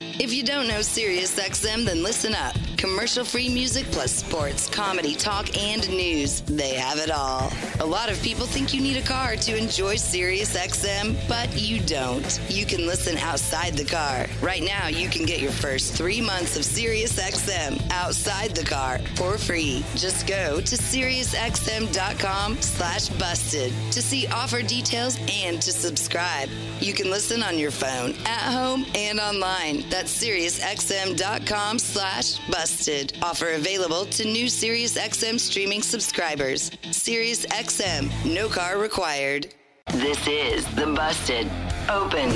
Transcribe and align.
If 0.00 0.32
you 0.32 0.42
don't 0.42 0.68
know 0.68 0.80
SiriusXM, 0.80 1.86
then 1.86 2.02
listen 2.02 2.34
up. 2.34 2.54
Commercial 2.86 3.24
free 3.24 3.48
music 3.48 3.84
plus 3.86 4.12
sports, 4.12 4.70
comedy, 4.70 5.16
talk, 5.16 5.56
and 5.60 5.88
news. 5.90 6.42
They 6.42 6.74
have 6.74 6.98
it 6.98 7.10
all. 7.10 7.52
A 7.80 7.84
lot 7.84 8.08
of 8.08 8.22
people 8.22 8.46
think 8.46 8.72
you 8.72 8.80
need 8.80 8.96
a 8.96 9.02
car 9.02 9.34
to 9.34 9.56
enjoy 9.56 9.96
SiriusXM, 9.96 11.28
but 11.28 11.60
you 11.60 11.80
don't. 11.80 12.40
You 12.48 12.64
can 12.64 12.86
listen 12.86 13.18
outside 13.18 13.74
the 13.74 13.84
car. 13.84 14.26
Right 14.40 14.62
now, 14.62 14.86
you 14.86 15.08
can 15.08 15.26
get 15.26 15.40
your 15.40 15.50
first 15.50 15.94
three 15.94 16.20
months 16.20 16.56
of 16.56 16.62
SiriusXM 16.62 17.90
outside 17.90 18.54
the 18.54 18.64
car 18.64 19.00
for 19.16 19.36
free. 19.36 19.84
Just 19.96 20.28
go 20.28 20.60
to 20.60 20.76
SiriusXM.com 20.76 22.62
slash 22.62 23.08
busted 23.08 23.72
to 23.90 24.00
see 24.00 24.28
offer 24.28 24.62
details 24.62 25.18
and 25.28 25.60
to 25.60 25.72
subscribe. 25.72 26.48
You 26.78 26.94
can 26.94 27.10
listen 27.10 27.42
on 27.42 27.58
your 27.58 27.72
phone, 27.72 28.14
at 28.26 28.52
home, 28.52 28.86
and 28.94 29.18
online. 29.18 29.84
That's 29.90 30.22
SiriusXM.com 30.22 31.80
slash 31.80 32.38
busted. 32.48 32.75
Offer 33.22 33.52
available 33.52 34.04
to 34.04 34.24
new 34.26 34.46
SiriusXM 34.46 35.40
streaming 35.40 35.80
subscribers. 35.80 36.70
SiriusXM, 36.82 38.34
no 38.34 38.48
car 38.48 38.78
required. 38.78 39.46
This 39.94 40.26
is 40.28 40.66
the 40.74 40.86
Busted 40.86 41.46
Open 41.88 42.30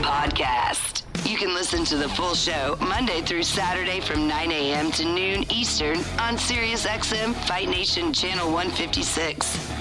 Podcast. 0.00 1.02
You 1.26 1.36
can 1.36 1.52
listen 1.52 1.84
to 1.86 1.96
the 1.98 2.08
full 2.08 2.34
show 2.34 2.78
Monday 2.80 3.20
through 3.20 3.42
Saturday 3.42 4.00
from 4.00 4.26
9 4.26 4.50
a.m. 4.50 4.90
to 4.92 5.04
noon 5.04 5.44
Eastern 5.52 5.98
on 6.18 6.38
SiriusXM 6.38 7.34
Fight 7.46 7.68
Nation 7.68 8.14
Channel 8.14 8.50
156. 8.50 9.72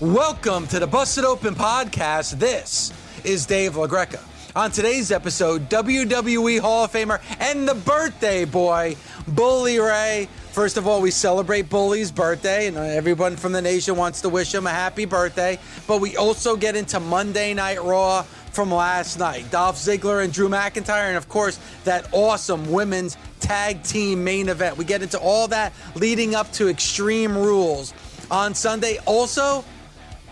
Welcome 0.00 0.66
to 0.68 0.78
the 0.78 0.86
Busted 0.86 1.24
Open 1.24 1.54
Podcast. 1.54 2.38
This 2.38 2.90
is 3.22 3.44
Dave 3.44 3.74
LaGreca. 3.74 4.31
On 4.54 4.70
today's 4.70 5.10
episode, 5.10 5.70
WWE 5.70 6.60
Hall 6.60 6.84
of 6.84 6.92
Famer 6.92 7.22
and 7.40 7.66
the 7.66 7.74
birthday 7.74 8.44
boy, 8.44 8.96
Bully 9.26 9.78
Ray. 9.78 10.28
First 10.50 10.76
of 10.76 10.86
all, 10.86 11.00
we 11.00 11.10
celebrate 11.10 11.70
Bully's 11.70 12.12
birthday, 12.12 12.66
and 12.66 12.76
everyone 12.76 13.36
from 13.36 13.52
the 13.52 13.62
nation 13.62 13.96
wants 13.96 14.20
to 14.20 14.28
wish 14.28 14.54
him 14.54 14.66
a 14.66 14.70
happy 14.70 15.06
birthday. 15.06 15.58
But 15.86 16.02
we 16.02 16.18
also 16.18 16.54
get 16.54 16.76
into 16.76 17.00
Monday 17.00 17.54
Night 17.54 17.82
Raw 17.82 18.24
from 18.52 18.70
last 18.70 19.18
night 19.18 19.50
Dolph 19.50 19.76
Ziggler 19.76 20.22
and 20.22 20.30
Drew 20.30 20.50
McIntyre, 20.50 21.08
and 21.08 21.16
of 21.16 21.30
course, 21.30 21.58
that 21.84 22.06
awesome 22.12 22.70
women's 22.70 23.16
tag 23.40 23.82
team 23.82 24.22
main 24.22 24.50
event. 24.50 24.76
We 24.76 24.84
get 24.84 25.00
into 25.02 25.18
all 25.18 25.48
that 25.48 25.72
leading 25.94 26.34
up 26.34 26.52
to 26.52 26.68
Extreme 26.68 27.38
Rules 27.38 27.94
on 28.30 28.54
Sunday. 28.54 28.98
Also, 29.06 29.64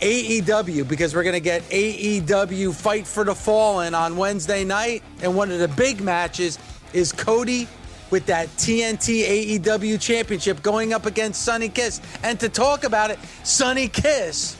AEW 0.00 0.88
because 0.88 1.14
we're 1.14 1.22
going 1.22 1.34
to 1.34 1.40
get 1.40 1.62
AEW 1.70 2.74
Fight 2.74 3.06
for 3.06 3.24
the 3.24 3.34
Fallen 3.34 3.94
on 3.94 4.16
Wednesday 4.16 4.64
night. 4.64 5.02
And 5.22 5.36
one 5.36 5.50
of 5.50 5.58
the 5.58 5.68
big 5.68 6.00
matches 6.00 6.58
is 6.92 7.12
Cody 7.12 7.68
with 8.10 8.26
that 8.26 8.48
TNT 8.56 9.58
AEW 9.60 10.00
championship 10.00 10.62
going 10.62 10.92
up 10.92 11.06
against 11.06 11.42
Sonny 11.42 11.68
Kiss. 11.68 12.00
And 12.22 12.40
to 12.40 12.48
talk 12.48 12.84
about 12.84 13.10
it, 13.10 13.18
Sonny 13.44 13.88
Kiss 13.88 14.56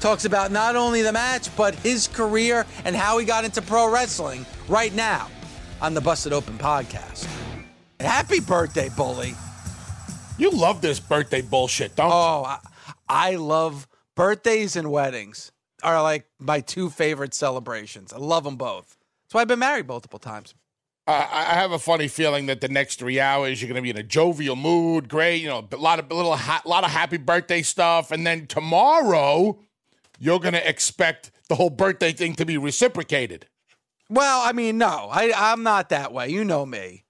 talks 0.00 0.24
about 0.24 0.50
not 0.52 0.76
only 0.76 1.02
the 1.02 1.12
match, 1.12 1.54
but 1.56 1.74
his 1.76 2.08
career 2.08 2.66
and 2.84 2.94
how 2.94 3.18
he 3.18 3.26
got 3.26 3.44
into 3.44 3.62
pro 3.62 3.90
wrestling 3.90 4.46
right 4.68 4.94
now 4.94 5.28
on 5.80 5.94
the 5.94 6.00
Busted 6.00 6.32
Open 6.32 6.56
podcast. 6.56 7.28
Happy 8.00 8.40
birthday, 8.40 8.90
Bully. 8.96 9.34
You 10.38 10.50
love 10.50 10.80
this 10.80 10.98
birthday 11.00 11.42
bullshit, 11.42 11.94
don't 11.96 12.08
you? 12.08 12.12
Oh, 12.12 12.44
I, 12.44 12.58
I 13.08 13.36
love 13.36 13.86
birthdays 14.14 14.76
and 14.76 14.90
weddings 14.90 15.52
are 15.82 16.02
like 16.02 16.26
my 16.38 16.60
two 16.60 16.90
favorite 16.90 17.34
celebrations. 17.34 18.12
I 18.12 18.18
love 18.18 18.44
them 18.44 18.56
both. 18.56 18.96
That's 19.24 19.34
why 19.34 19.42
I've 19.42 19.48
been 19.48 19.58
married 19.58 19.88
multiple 19.88 20.18
times. 20.18 20.54
Uh, 21.06 21.26
I 21.30 21.54
have 21.54 21.72
a 21.72 21.78
funny 21.78 22.08
feeling 22.08 22.46
that 22.46 22.62
the 22.62 22.68
next 22.68 22.98
three 22.98 23.20
hours 23.20 23.60
you're 23.60 23.68
going 23.68 23.76
to 23.76 23.82
be 23.82 23.90
in 23.90 23.98
a 23.98 24.02
jovial 24.02 24.56
mood, 24.56 25.06
great, 25.08 25.42
you 25.42 25.48
know, 25.48 25.68
a 25.70 25.76
lot 25.76 25.98
of 25.98 26.10
little, 26.10 26.34
ha- 26.34 26.62
lot 26.64 26.82
of 26.82 26.90
happy 26.90 27.18
birthday 27.18 27.60
stuff, 27.60 28.10
and 28.10 28.26
then 28.26 28.46
tomorrow 28.46 29.58
you're 30.18 30.40
going 30.40 30.54
to 30.54 30.66
expect 30.66 31.30
the 31.48 31.56
whole 31.56 31.68
birthday 31.68 32.12
thing 32.12 32.34
to 32.36 32.46
be 32.46 32.56
reciprocated. 32.56 33.46
Well, 34.08 34.40
I 34.42 34.52
mean, 34.52 34.78
no, 34.78 35.08
I, 35.10 35.32
I'm 35.36 35.62
not 35.62 35.90
that 35.90 36.10
way. 36.10 36.30
You 36.30 36.42
know 36.42 36.64
me. 36.64 37.03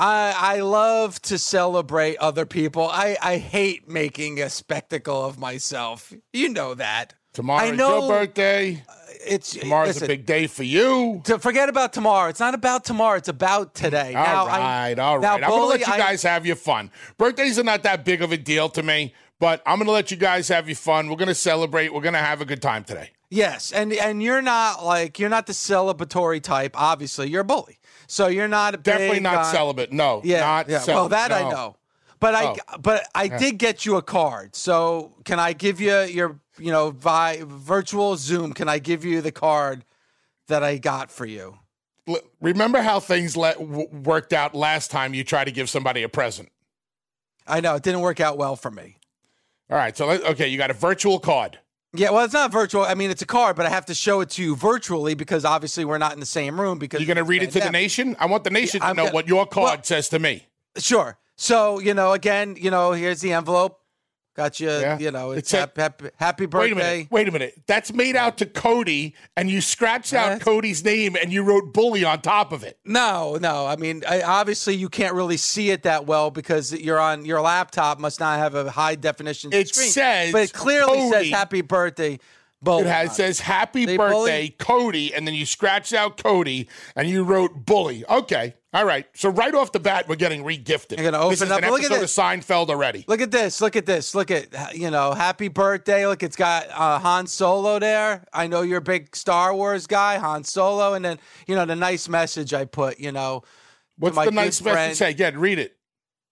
I 0.00 0.56
I 0.56 0.60
love 0.60 1.20
to 1.22 1.36
celebrate 1.38 2.16
other 2.16 2.46
people. 2.46 2.88
I, 2.88 3.18
I 3.20 3.36
hate 3.36 3.88
making 3.88 4.40
a 4.40 4.48
spectacle 4.48 5.24
of 5.24 5.38
myself. 5.38 6.12
You 6.32 6.48
know 6.48 6.74
that. 6.74 7.14
Tomorrow's 7.32 7.78
your 7.78 8.08
birthday. 8.08 8.82
Uh, 8.88 8.92
it's 9.26 9.52
Tomorrow's 9.52 9.88
listen, 9.88 10.04
a 10.04 10.08
big 10.08 10.26
day 10.26 10.46
for 10.46 10.64
you. 10.64 11.20
To 11.24 11.38
forget 11.38 11.68
about 11.68 11.92
tomorrow. 11.92 12.28
It's 12.30 12.40
not 12.40 12.54
about 12.54 12.84
tomorrow. 12.84 13.18
It's 13.18 13.28
about 13.28 13.74
today. 13.74 14.14
All 14.14 14.24
now, 14.24 14.46
right, 14.46 14.98
I, 14.98 15.02
all 15.02 15.18
right. 15.18 15.22
Now, 15.22 15.34
I'm 15.34 15.40
going 15.42 15.52
to 15.52 15.66
let 15.66 15.80
Bully, 15.80 15.86
you 15.86 15.92
I- 15.92 15.98
guys 15.98 16.22
have 16.22 16.46
your 16.46 16.56
fun. 16.56 16.90
Birthdays 17.18 17.58
are 17.58 17.62
not 17.64 17.82
that 17.82 18.04
big 18.04 18.22
of 18.22 18.32
a 18.32 18.36
deal 18.36 18.68
to 18.70 18.82
me, 18.82 19.14
but 19.38 19.62
I'm 19.66 19.78
going 19.78 19.86
to 19.86 19.92
let 19.92 20.10
you 20.10 20.16
guys 20.16 20.48
have 20.48 20.66
your 20.66 20.76
fun. 20.76 21.08
We're 21.08 21.16
going 21.16 21.28
to 21.28 21.34
celebrate. 21.34 21.92
We're 21.92 22.00
going 22.00 22.14
to 22.14 22.20
have 22.20 22.40
a 22.40 22.46
good 22.46 22.62
time 22.62 22.82
today. 22.84 23.10
Yes, 23.32 23.70
and 23.70 23.92
and 23.92 24.20
you're 24.20 24.42
not 24.42 24.84
like 24.84 25.20
you're 25.20 25.28
not 25.28 25.46
the 25.46 25.52
celebratory 25.52 26.42
type. 26.42 26.72
Obviously, 26.74 27.28
you're 27.30 27.42
a 27.42 27.44
bully, 27.44 27.78
so 28.10 28.26
you're 28.26 28.48
not 28.48 28.74
a 28.74 28.78
Definitely 28.78 29.20
not 29.20 29.36
uh, 29.36 29.44
celibate. 29.44 29.92
No, 29.92 30.20
Yeah, 30.24 30.40
not 30.40 30.68
yeah. 30.68 30.78
celibate. 30.80 30.94
Well, 30.96 31.08
that 31.10 31.32
I 31.32 31.48
know, 31.48 31.76
but 32.18 32.34
I 32.34 32.44
Oh. 32.46 32.78
but 32.80 33.06
I 33.14 33.28
did 33.28 33.58
get 33.58 33.86
you 33.86 33.96
a 33.96 34.02
card. 34.02 34.54
So 34.56 35.12
can 35.24 35.38
I 35.38 35.52
give 35.52 35.80
you 35.80 35.96
your 36.02 36.40
you 36.58 36.70
know 36.72 36.90
vi- 36.90 37.42
virtual 37.46 38.16
Zoom? 38.16 38.52
Can 38.52 38.68
I 38.68 38.78
give 38.78 39.04
you 39.04 39.20
the 39.20 39.32
card 39.32 39.84
that 40.48 40.62
I 40.62 40.78
got 40.78 41.10
for 41.10 41.24
you? 41.26 41.58
Remember 42.40 42.80
how 42.82 42.98
things 42.98 43.36
le- 43.36 43.54
w- 43.54 43.88
worked 43.92 44.32
out 44.32 44.54
last 44.54 44.90
time 44.90 45.14
you 45.14 45.22
tried 45.22 45.44
to 45.44 45.52
give 45.52 45.70
somebody 45.70 46.02
a 46.02 46.08
present? 46.08 46.50
I 47.46 47.60
know 47.60 47.76
it 47.76 47.82
didn't 47.84 48.00
work 48.00 48.18
out 48.20 48.36
well 48.36 48.56
for 48.56 48.70
me. 48.70 48.96
All 49.70 49.76
right, 49.76 49.96
so 49.96 50.06
let, 50.06 50.24
okay, 50.24 50.48
you 50.48 50.58
got 50.58 50.70
a 50.70 50.74
virtual 50.74 51.20
card. 51.20 51.60
Yeah, 51.92 52.10
well, 52.10 52.24
it's 52.24 52.34
not 52.34 52.52
virtual. 52.52 52.82
I 52.82 52.94
mean, 52.94 53.10
it's 53.10 53.22
a 53.22 53.26
card, 53.26 53.56
but 53.56 53.66
I 53.66 53.68
have 53.70 53.86
to 53.86 53.94
show 53.94 54.20
it 54.20 54.30
to 54.30 54.42
you 54.42 54.54
virtually 54.54 55.14
because 55.14 55.44
obviously 55.44 55.84
we're 55.84 55.98
not 55.98 56.12
in 56.12 56.20
the 56.20 56.26
same 56.26 56.60
room. 56.60 56.78
Because 56.78 57.00
You're 57.00 57.06
going 57.08 57.16
to 57.16 57.24
read 57.24 57.42
it 57.42 57.50
to 57.52 57.60
the 57.60 57.70
nation? 57.70 58.14
I 58.20 58.26
want 58.26 58.44
the 58.44 58.50
nation 58.50 58.80
Yeah, 58.80 58.90
to 58.90 58.94
know 58.94 59.02
gonna- 59.04 59.14
what 59.14 59.26
your 59.26 59.44
card 59.46 59.64
Well- 59.64 59.82
says 59.82 60.08
to 60.10 60.18
me. 60.20 60.46
Sure. 60.76 61.18
So 61.36 61.80
you 61.80 61.94
know, 61.94 62.12
again, 62.12 62.56
you 62.60 62.70
know, 62.70 62.92
here's 62.92 63.20
the 63.22 63.32
envelope. 63.32 63.79
Got 64.36 64.60
you. 64.60 64.68
Yeah. 64.70 64.98
You 64.98 65.10
know, 65.10 65.32
It 65.32 65.38
it's 65.38 65.50
said- 65.50 65.70
happy, 65.76 65.80
happy, 65.82 66.08
happy 66.16 66.46
Wait 66.46 66.72
a 66.72 66.74
birthday. 66.74 66.92
minute. 66.94 67.08
Wait 67.10 67.28
a 67.28 67.32
minute. 67.32 67.54
That's 67.66 67.92
made 67.92 68.14
out 68.16 68.38
to 68.38 68.46
Cody, 68.46 69.14
and 69.36 69.50
you 69.50 69.60
scratched 69.60 70.14
out? 70.14 70.40
Cody's 70.40 70.84
name 70.84 71.16
and 71.20 71.32
you 71.32 71.42
wrote 71.42 71.72
bully 71.74 72.04
on 72.04 72.20
top 72.20 72.52
of 72.52 72.62
it. 72.62 72.78
No, 72.84 73.38
no. 73.40 73.66
I 73.66 73.76
mean, 73.76 74.02
I, 74.08 74.22
obviously 74.22 74.76
you 74.76 74.88
can't 74.88 75.14
really 75.14 75.36
see 75.36 75.70
it 75.70 75.82
that 75.82 76.06
well 76.06 76.30
because 76.30 76.72
you're 76.72 77.00
on 77.00 77.24
your 77.24 77.40
laptop. 77.40 77.98
Must 77.98 78.20
not 78.20 78.38
have 78.38 78.54
a 78.54 78.70
high 78.70 78.94
definition 78.94 79.50
It 79.52 79.68
screen. 79.68 79.90
says 79.90 80.32
but 80.32 80.42
it 80.42 80.52
clearly 80.52 81.10
says 81.10 81.28
"Happy 81.30 81.60
Birthday." 81.60 82.18
It 82.66 82.86
has 82.86 83.16
says 83.16 83.40
happy 83.40 83.86
Say 83.86 83.96
birthday? 83.96 84.48
Cody, 84.58 85.14
and 85.14 85.26
then 85.26 85.34
you 85.34 85.46
scratched 85.46 85.94
out 85.94 86.22
Cody 86.22 86.68
and 86.94 87.08
you 87.08 87.24
wrote 87.24 87.64
bully. 87.64 88.04
Okay. 88.06 88.54
All 88.74 88.84
right. 88.84 89.06
So 89.14 89.30
right 89.30 89.54
off 89.54 89.72
the 89.72 89.80
bat, 89.80 90.08
we're 90.08 90.16
getting 90.16 90.44
regifted. 90.44 90.98
You're 91.00 91.10
gonna 91.10 91.30
this 91.30 91.40
open 91.40 91.48
is 91.48 91.52
up- 91.52 91.62
an 91.62 91.70
look 91.70 91.80
at 91.80 91.86
episode 91.86 92.02
this. 92.02 92.18
of 92.18 92.22
Seinfeld 92.24 92.68
already. 92.68 93.04
Look 93.08 93.20
at 93.22 93.30
this. 93.30 93.60
Look 93.62 93.76
at 93.76 93.86
this. 93.86 94.14
Look 94.14 94.30
at 94.30 94.76
you 94.76 94.90
know, 94.90 95.12
"Happy 95.14 95.48
Birthday." 95.48 96.06
Look, 96.06 96.22
it's 96.22 96.36
got 96.36 96.68
uh, 96.70 96.98
Han 96.98 97.26
Solo 97.26 97.78
there. 97.78 98.24
I 98.32 98.46
know 98.46 98.60
you're 98.62 98.78
a 98.78 98.82
big 98.82 99.16
Star 99.16 99.54
Wars 99.54 99.86
guy, 99.86 100.18
Han 100.18 100.44
Solo, 100.44 100.92
and 100.94 101.02
then 101.04 101.18
you 101.46 101.54
know 101.56 101.64
the 101.64 101.74
nice 101.76 102.08
message 102.08 102.52
I 102.54 102.66
put. 102.66 103.00
You 103.00 103.10
know, 103.12 103.42
What's 103.98 104.14
my 104.16 104.26
the 104.26 104.30
nice 104.32 104.58
good 104.60 104.66
message 104.66 104.72
friend- 104.74 104.96
say? 104.96 105.10
Again, 105.10 105.38
read 105.38 105.58
it. 105.58 105.76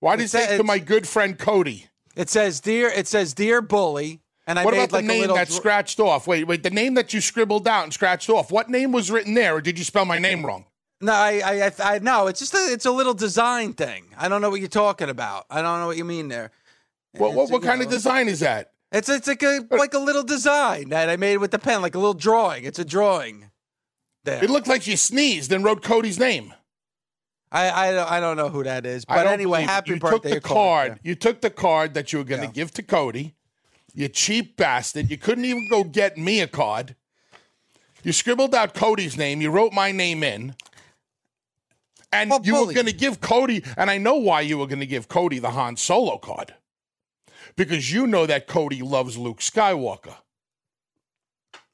Why 0.00 0.14
did 0.16 0.26
it 0.26 0.28
say 0.28 0.58
to 0.58 0.62
my 0.62 0.78
good 0.78 1.08
friend 1.08 1.38
Cody? 1.38 1.86
it 2.14 2.28
says 2.28 2.60
"Dear." 2.60 2.88
It 2.88 3.08
says 3.08 3.34
"Dear 3.34 3.60
Bully," 3.62 4.20
and 4.48 4.58
I 4.58 4.64
What 4.64 4.72
made 4.72 4.78
about 4.78 4.90
the 4.90 4.96
like 4.96 5.04
name 5.04 5.28
that's 5.28 5.50
dr- 5.50 5.60
scratched 5.60 6.00
off? 6.00 6.26
Wait, 6.26 6.44
wait, 6.46 6.62
the 6.64 6.70
name 6.70 6.94
that 6.94 7.12
you 7.14 7.20
scribbled 7.20 7.68
out 7.68 7.84
and 7.84 7.92
scratched 7.92 8.28
off. 8.30 8.50
What 8.50 8.68
name 8.68 8.90
was 8.90 9.10
written 9.10 9.34
there, 9.34 9.54
or 9.56 9.60
did 9.60 9.78
you 9.78 9.84
spell 9.84 10.04
my 10.04 10.18
name 10.18 10.44
wrong? 10.44 10.64
No, 11.00 11.12
I, 11.12 11.40
I, 11.44 11.66
I, 11.66 11.72
I 11.94 11.98
no. 12.00 12.26
It's 12.26 12.40
just 12.40 12.54
a, 12.54 12.72
it's 12.72 12.86
a 12.86 12.90
little 12.90 13.14
design 13.14 13.74
thing. 13.74 14.06
I 14.18 14.28
don't 14.28 14.40
know 14.40 14.50
what 14.50 14.58
you're 14.58 14.68
talking 14.68 15.08
about. 15.08 15.44
I 15.50 15.62
don't 15.62 15.78
know 15.78 15.86
what 15.86 15.96
you 15.96 16.04
mean 16.04 16.26
there. 16.28 16.50
What, 17.12 17.34
what, 17.34 17.50
what 17.50 17.62
kind 17.62 17.82
of 17.82 17.88
design 17.88 18.26
is 18.26 18.40
that? 18.40 18.72
It's 18.90 19.08
it's 19.08 19.28
like 19.28 19.42
a 19.42 19.60
like 19.70 19.92
a 19.94 19.98
little 19.98 20.24
design 20.24 20.88
that 20.88 21.08
I 21.10 21.16
made 21.16 21.36
with 21.36 21.50
the 21.50 21.58
pen, 21.58 21.82
like 21.82 21.94
a 21.94 21.98
little 21.98 22.14
drawing. 22.14 22.64
It's 22.64 22.78
a 22.78 22.84
drawing. 22.84 23.50
There. 24.24 24.42
It 24.42 24.50
looked 24.50 24.66
like 24.66 24.86
you 24.86 24.96
sneezed 24.96 25.52
and 25.52 25.62
wrote 25.62 25.82
Cody's 25.82 26.18
name. 26.18 26.54
I, 27.50 27.68
I, 27.70 28.16
I 28.16 28.20
don't 28.20 28.36
know 28.36 28.48
who 28.50 28.62
that 28.64 28.84
is, 28.84 29.04
but 29.04 29.26
anyway, 29.26 29.62
happy 29.62 29.92
you 29.92 29.98
birthday. 29.98 30.34
took 30.34 30.42
the 30.42 30.48
card. 30.48 31.00
You 31.02 31.14
took 31.14 31.40
the 31.40 31.48
card 31.50 31.94
that 31.94 32.12
you 32.12 32.18
were 32.18 32.24
going 32.24 32.40
to 32.42 32.46
Yeah. 32.48 32.52
give 32.52 32.72
to 32.72 32.82
Cody. 32.82 33.34
You 33.98 34.06
cheap 34.06 34.56
bastard. 34.56 35.10
You 35.10 35.16
couldn't 35.16 35.44
even 35.44 35.66
go 35.68 35.82
get 35.82 36.16
me 36.16 36.40
a 36.40 36.46
card. 36.46 36.94
You 38.04 38.12
scribbled 38.12 38.54
out 38.54 38.72
Cody's 38.72 39.16
name. 39.16 39.40
You 39.40 39.50
wrote 39.50 39.72
my 39.72 39.90
name 39.90 40.22
in. 40.22 40.54
And 42.12 42.30
Well, 42.30 42.40
you 42.44 42.64
were 42.64 42.72
going 42.72 42.86
to 42.86 42.92
give 42.92 43.20
Cody, 43.20 43.64
and 43.76 43.90
I 43.90 43.98
know 43.98 44.14
why 44.14 44.42
you 44.42 44.56
were 44.56 44.68
going 44.68 44.78
to 44.78 44.86
give 44.86 45.08
Cody 45.08 45.40
the 45.40 45.50
Han 45.50 45.76
Solo 45.76 46.16
card. 46.16 46.54
Because 47.56 47.92
you 47.92 48.06
know 48.06 48.24
that 48.24 48.46
Cody 48.46 48.82
loves 48.82 49.18
Luke 49.18 49.40
Skywalker. 49.40 50.14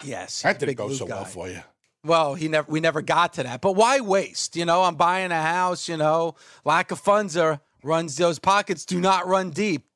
Yes, 0.03 0.41
That 0.41 0.59
didn't 0.59 0.77
go 0.77 0.87
Luke 0.87 0.97
so 0.97 1.05
well 1.05 1.27
for 1.27 1.49
you. 1.51 1.61
Well, 2.07 2.37
he 2.37 2.49
never 2.49 2.71
we 2.71 2.81
never 2.81 3.03
got 3.03 3.35
to 3.35 3.43
that. 3.43 3.61
But 3.61 3.73
why 3.73 4.01
waste? 4.01 4.57
You 4.57 4.65
know, 4.65 4.85
I'm 4.85 4.95
buying 4.95 5.31
a 5.31 5.43
house, 5.43 5.91
you 5.91 5.99
know, 5.99 6.37
lack 6.65 6.91
of 6.91 6.99
funds 6.99 7.37
are 7.37 7.61
runs 7.83 8.17
those 8.17 8.39
pockets 8.39 8.87
do 8.87 8.99
not 8.99 9.27
run 9.27 9.51
deep. 9.51 9.87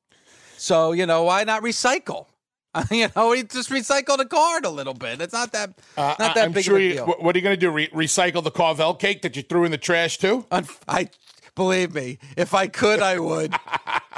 So, 0.59 0.91
you 0.91 1.05
know, 1.05 1.23
why 1.23 1.43
not 1.43 1.63
recycle? 1.63 2.27
you 2.91 3.07
know, 3.15 3.29
we 3.31 3.43
just 3.43 3.69
recycle 3.69 4.17
the 4.17 4.25
card 4.25 4.65
a 4.65 4.69
little 4.69 4.93
bit. 4.93 5.21
It's 5.21 5.33
not 5.33 5.51
that 5.53 5.71
Uh, 5.97 6.15
not 6.19 6.35
that 6.35 6.45
I'm 6.45 6.51
big 6.51 6.65
sure 6.65 6.75
of 6.77 6.83
a 6.83 6.93
deal. 6.93 7.05
what, 7.07 7.23
what 7.23 7.35
are 7.35 7.39
you 7.39 7.43
going 7.43 7.55
to 7.55 7.59
do? 7.59 7.71
Re- 7.71 7.89
recycle 7.89 8.43
the 8.43 8.51
Carvel 8.51 8.93
cake 8.93 9.21
that 9.23 9.35
you 9.35 9.41
threw 9.41 9.63
in 9.63 9.71
the 9.71 9.77
trash 9.77 10.17
too? 10.17 10.45
I 10.87 11.09
believe 11.55 11.93
me, 11.95 12.19
if 12.37 12.53
I 12.53 12.67
could, 12.67 13.01
I 13.01 13.19
would. 13.19 13.53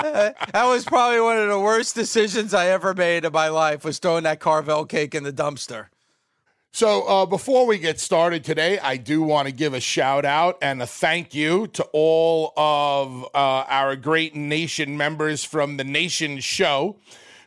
Uh, 0.02 0.32
that 0.52 0.66
was 0.66 0.84
probably 0.84 1.22
one 1.22 1.38
of 1.38 1.48
the 1.48 1.60
worst 1.60 1.94
decisions 1.94 2.56
I 2.56 2.70
ever 2.70 2.96
made 2.96 3.24
in 3.24 3.32
my 3.32 3.50
life 3.50 3.86
was 3.86 4.00
throwing 4.00 4.24
that 4.24 4.40
Carvel 4.40 4.84
cake 4.86 5.14
in 5.14 5.22
the 5.24 5.32
dumpster. 5.34 5.88
So, 6.74 7.04
uh, 7.06 7.26
before 7.26 7.68
we 7.68 7.80
get 7.80 8.00
started 8.00 8.46
today, 8.46 8.80
I 8.80 8.96
do 8.96 9.22
want 9.22 9.50
to 9.50 9.54
give 9.54 9.74
a 9.74 9.82
shout 9.82 10.24
out 10.24 10.58
and 10.62 10.82
a 10.82 10.88
thank 10.88 11.36
you 11.36 11.68
to 11.68 11.84
all 11.92 12.54
of 12.56 13.26
uh, 13.36 13.66
our 13.68 13.98
great 13.98 14.38
nation 14.38 14.96
members 14.96 15.44
from 15.44 15.76
the 15.76 15.84
Nation 15.84 16.40
Show 16.40 16.96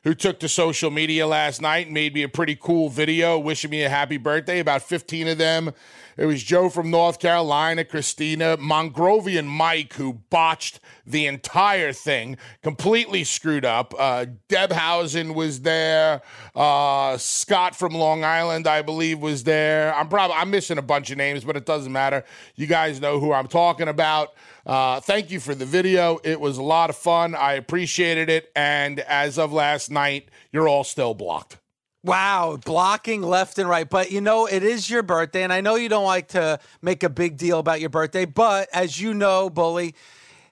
who 0.03 0.15
took 0.15 0.41
to 0.41 0.49
social 0.49 0.91
media 0.91 1.27
last 1.27 1.63
night 1.63 1.87
and 1.87 1.95
made 1.95 2.13
me 2.13 2.23
a 2.23 2.29
pretty 2.29 2.55
cool 2.55 2.91
video 2.91 3.39
wishing 3.39 3.71
me 3.71 3.83
a 3.83 3.89
happy 3.89 4.19
birthday. 4.19 4.61
About 4.61 4.83
15 4.83 5.29
of 5.29 5.39
them. 5.39 5.73
It 6.17 6.27
was 6.27 6.43
Joe 6.43 6.69
from 6.69 6.91
North 6.91 7.19
Carolina, 7.19 7.85
Christina, 7.85 8.57
Mongrovian 8.57 9.47
Mike, 9.47 9.95
who 9.95 10.15
botched 10.31 10.81
the 11.07 11.27
entire 11.27 11.93
thing, 11.93 12.37
completely 12.63 13.25
screwed 13.25 13.65
up. 13.65 13.95
Uh, 13.99 14.27
Deb 14.49 14.71
Housen 14.71 15.35
was 15.35 15.61
there. 15.63 16.23
Uh, 16.55 17.17
Scott 17.17 17.75
from 17.75 17.95
Long 17.95 18.25
Island, 18.25 18.67
I 18.67 18.83
believe, 18.83 19.19
was 19.19 19.45
there. 19.45 19.95
I'm 19.95 20.09
probably 20.09 20.37
I'm 20.37 20.51
missing 20.51 20.79
a 20.79 20.83
bunch 20.83 21.11
of 21.11 21.17
names, 21.17 21.45
but 21.45 21.57
it 21.57 21.67
doesn't 21.67 21.93
matter. 21.93 22.25
You 22.55 22.67
guys 22.67 23.01
know 23.01 23.19
who 23.19 23.33
I'm 23.33 23.49
talking 23.49 23.89
about. 23.89 24.35
Uh, 24.67 25.01
thank 25.01 25.31
you 25.31 25.41
for 25.41 25.55
the 25.55 25.67
video. 25.67 26.21
It 26.25 26.41
was 26.41 26.59
a 26.59 26.63
lot 26.63 26.91
of 26.91 26.97
fun. 26.97 27.35
I 27.35 27.55
appreciated 27.55 28.31
it. 28.31 28.51
And 28.57 29.01
as 29.01 29.39
of 29.39 29.53
last 29.53 29.91
night, 29.91 30.29
you're 30.53 30.69
all 30.69 30.85
still 30.85 31.15
blocked. 31.15 31.59
Wow, 32.05 32.59
blocking 32.63 33.23
left 33.23 33.59
and 33.59 33.67
right. 33.67 33.89
But 33.89 34.13
you 34.13 34.21
know, 34.21 34.45
it 34.45 34.63
is 34.63 34.91
your 34.91 35.03
birthday, 35.03 35.43
and 35.43 35.51
I 35.51 35.63
know 35.63 35.77
you 35.77 35.89
don't 35.89 36.05
like 36.05 36.29
to 36.29 36.61
make 36.83 37.03
a 37.03 37.09
big 37.09 37.39
deal 37.39 37.59
about 37.59 37.81
your 37.81 37.89
birthday, 37.89 38.27
but 38.27 38.69
as 38.75 39.01
you 39.01 39.15
know, 39.15 39.49
Bully, 39.49 39.95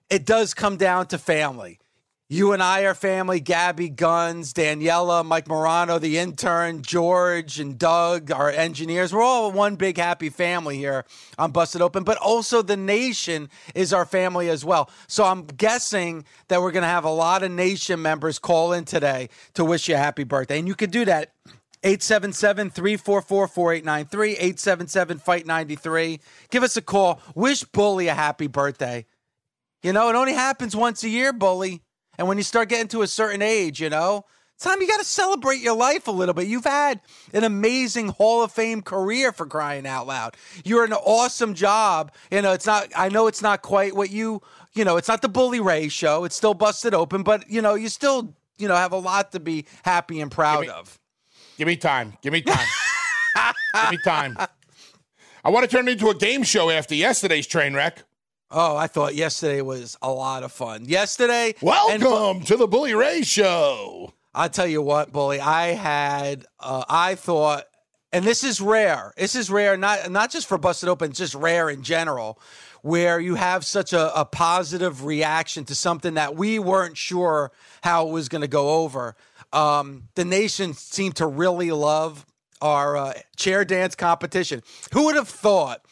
it 0.08 0.24
does 0.24 0.54
come 0.54 0.78
down 0.78 1.08
to 1.08 1.18
family. 1.18 1.78
You 2.32 2.54
and 2.54 2.62
I 2.62 2.84
are 2.84 2.94
family. 2.94 3.40
Gabby 3.40 3.90
Guns, 3.90 4.54
Daniela, 4.54 5.22
Mike 5.22 5.48
Morano, 5.48 5.98
the 5.98 6.16
intern, 6.16 6.80
George 6.80 7.60
and 7.60 7.78
Doug, 7.78 8.30
our 8.30 8.48
engineers. 8.48 9.12
We're 9.12 9.20
all 9.20 9.52
one 9.52 9.76
big 9.76 9.98
happy 9.98 10.30
family 10.30 10.78
here 10.78 11.04
on 11.36 11.50
Busted 11.50 11.82
Open, 11.82 12.04
but 12.04 12.16
also 12.16 12.62
the 12.62 12.74
nation 12.74 13.50
is 13.74 13.92
our 13.92 14.06
family 14.06 14.48
as 14.48 14.64
well. 14.64 14.88
So 15.08 15.24
I'm 15.24 15.44
guessing 15.44 16.24
that 16.48 16.62
we're 16.62 16.72
going 16.72 16.84
to 16.84 16.88
have 16.88 17.04
a 17.04 17.10
lot 17.10 17.42
of 17.42 17.50
nation 17.50 18.00
members 18.00 18.38
call 18.38 18.72
in 18.72 18.86
today 18.86 19.28
to 19.52 19.62
wish 19.62 19.86
you 19.86 19.96
a 19.96 19.98
happy 19.98 20.24
birthday. 20.24 20.58
And 20.58 20.66
you 20.66 20.74
could 20.74 20.90
do 20.90 21.04
that 21.04 21.34
877 21.82 22.70
344 22.70 23.46
4893, 23.46 24.30
877 24.30 25.18
Fight 25.18 25.44
93. 25.44 26.18
Give 26.48 26.62
us 26.62 26.78
a 26.78 26.82
call. 26.82 27.20
Wish 27.34 27.64
Bully 27.64 28.08
a 28.08 28.14
happy 28.14 28.46
birthday. 28.46 29.04
You 29.82 29.92
know, 29.92 30.08
it 30.08 30.14
only 30.14 30.32
happens 30.32 30.74
once 30.74 31.04
a 31.04 31.10
year, 31.10 31.34
Bully. 31.34 31.82
And 32.22 32.28
when 32.28 32.38
you 32.38 32.44
start 32.44 32.68
getting 32.68 32.86
to 32.86 33.02
a 33.02 33.08
certain 33.08 33.42
age, 33.42 33.80
you 33.80 33.90
know, 33.90 34.24
time 34.60 34.80
you 34.80 34.86
got 34.86 35.00
to 35.00 35.04
celebrate 35.04 35.58
your 35.58 35.74
life 35.74 36.06
a 36.06 36.12
little 36.12 36.34
bit. 36.34 36.46
You've 36.46 36.62
had 36.62 37.00
an 37.34 37.42
amazing 37.42 38.10
Hall 38.10 38.44
of 38.44 38.52
Fame 38.52 38.80
career 38.80 39.32
for 39.32 39.44
crying 39.44 39.88
out 39.88 40.06
loud. 40.06 40.36
You're 40.64 40.84
an 40.84 40.92
awesome 40.92 41.52
job. 41.54 42.12
You 42.30 42.40
know, 42.40 42.52
it's 42.52 42.64
not, 42.64 42.86
I 42.96 43.08
know 43.08 43.26
it's 43.26 43.42
not 43.42 43.62
quite 43.62 43.96
what 43.96 44.10
you, 44.10 44.40
you 44.72 44.84
know, 44.84 44.98
it's 44.98 45.08
not 45.08 45.20
the 45.20 45.28
Bully 45.28 45.58
Ray 45.58 45.88
show. 45.88 46.22
It's 46.22 46.36
still 46.36 46.54
busted 46.54 46.94
open, 46.94 47.24
but, 47.24 47.50
you 47.50 47.60
know, 47.60 47.74
you 47.74 47.88
still, 47.88 48.36
you 48.56 48.68
know, 48.68 48.76
have 48.76 48.92
a 48.92 48.98
lot 48.98 49.32
to 49.32 49.40
be 49.40 49.66
happy 49.82 50.20
and 50.20 50.30
proud 50.30 50.60
me- 50.60 50.68
of. 50.68 51.00
Give 51.58 51.66
me 51.66 51.74
time. 51.74 52.16
Give 52.22 52.32
me 52.32 52.42
time. 52.42 52.68
Give 53.74 53.90
me 53.90 53.98
time. 54.04 54.38
I 55.44 55.50
want 55.50 55.68
to 55.68 55.76
turn 55.76 55.88
it 55.88 55.90
into 55.90 56.08
a 56.08 56.14
game 56.14 56.44
show 56.44 56.70
after 56.70 56.94
yesterday's 56.94 57.48
train 57.48 57.74
wreck. 57.74 58.04
Oh, 58.54 58.76
I 58.76 58.86
thought 58.86 59.14
yesterday 59.14 59.62
was 59.62 59.96
a 60.02 60.10
lot 60.10 60.42
of 60.42 60.52
fun. 60.52 60.84
Yesterday, 60.84 61.54
and- 61.62 61.62
Welcome 61.62 62.44
to 62.44 62.56
the 62.58 62.66
Bully 62.66 62.94
Ray 62.94 63.22
Show. 63.22 64.12
I'll 64.34 64.50
tell 64.50 64.66
you 64.66 64.82
what, 64.82 65.10
bully. 65.10 65.40
I 65.40 65.68
had, 65.68 66.44
uh, 66.60 66.84
I 66.88 67.14
thought, 67.14 67.64
and 68.12 68.26
this 68.26 68.44
is 68.44 68.60
rare. 68.60 69.14
This 69.16 69.34
is 69.34 69.50
rare, 69.50 69.76
not 69.78 70.10
not 70.10 70.30
just 70.30 70.46
for 70.46 70.58
busted 70.58 70.88
open, 70.90 71.12
just 71.12 71.34
rare 71.34 71.70
in 71.70 71.82
general, 71.82 72.38
where 72.82 73.18
you 73.18 73.36
have 73.36 73.64
such 73.64 73.94
a, 73.94 74.18
a 74.18 74.26
positive 74.26 75.04
reaction 75.06 75.64
to 75.66 75.74
something 75.74 76.14
that 76.14 76.34
we 76.36 76.58
weren't 76.58 76.96
sure 76.98 77.52
how 77.82 78.06
it 78.08 78.12
was 78.12 78.28
going 78.28 78.42
to 78.42 78.48
go 78.48 78.82
over. 78.82 79.16
Um, 79.52 80.08
the 80.14 80.26
nation 80.26 80.74
seemed 80.74 81.16
to 81.16 81.26
really 81.26 81.70
love 81.72 82.26
our 82.60 82.96
uh, 82.98 83.12
chair 83.36 83.64
dance 83.64 83.94
competition. 83.94 84.62
Who 84.92 85.06
would 85.06 85.16
have 85.16 85.28
thought? 85.28 85.82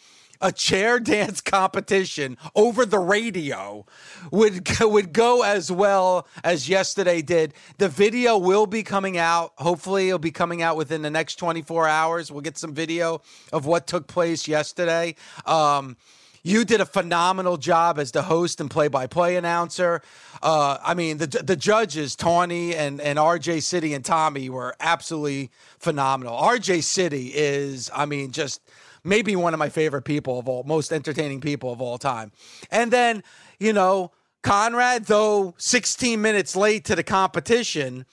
A 0.40 0.52
chair 0.52 0.98
dance 1.00 1.40
competition 1.40 2.37
over 2.54 2.84
the 2.87 2.98
radio 2.98 3.84
would 4.31 4.69
would 4.81 5.12
go 5.12 5.42
as 5.42 5.70
well 5.70 6.26
as 6.44 6.69
yesterday 6.69 7.22
did. 7.22 7.54
The 7.78 7.88
video 7.88 8.38
will 8.38 8.66
be 8.66 8.82
coming 8.82 9.19
out. 9.19 9.52
Hopefully, 9.58 10.08
it'll 10.08 10.19
be 10.19 10.31
coming 10.31 10.62
out 10.62 10.76
within 10.76 11.02
the 11.02 11.10
next 11.10 11.37
24 11.37 11.88
hours. 11.88 12.32
We'll 12.32 12.40
get 12.42 12.58
some 12.58 12.75
video 12.75 13.22
of 13.52 13.66
what 13.66 13.87
took 13.87 14.06
place 14.06 14.48
yesterday. 14.48 15.14
Um, 15.46 15.96
you 16.42 16.64
did 16.64 16.81
a 16.81 16.87
phenomenal 16.87 17.58
job 17.58 17.98
as 17.98 18.12
the 18.12 18.22
host 18.22 18.60
and 18.60 18.70
play-by-play 18.70 19.37
announcer. 19.37 20.00
Uh, 20.42 20.78
I 20.82 20.94
mean, 20.94 21.18
the 21.18 21.26
the 21.26 21.56
judges, 21.56 22.16
Tawny 22.16 22.75
and 22.75 23.00
and 23.00 23.18
RJ 23.18 23.62
City 23.62 23.92
and 23.92 24.04
Tommy, 24.04 24.49
were 24.49 24.75
absolutely 24.80 25.50
phenomenal. 25.78 26.35
RJ 26.37 26.82
City 26.82 27.32
is, 27.35 27.90
I 27.94 28.06
mean, 28.06 28.32
just 28.32 28.62
maybe 29.04 29.37
one 29.37 29.54
of 29.54 29.59
my 29.59 29.69
favorite 29.69 30.02
people 30.02 30.38
of 30.38 30.49
all, 30.49 30.62
most 30.64 30.92
entertaining 30.92 31.40
people 31.40 31.73
of 31.73 31.80
all 31.80 31.99
time. 31.99 32.33
And 32.71 32.90
then, 32.90 33.23
you 33.59 33.73
know, 33.73 34.12
Conrad, 34.42 35.04
though 35.07 35.54
16 35.59 36.21
minutes 36.21 36.57
late 36.57 36.85
to 36.87 36.97
the 36.97 37.02
competition, 37.02 38.07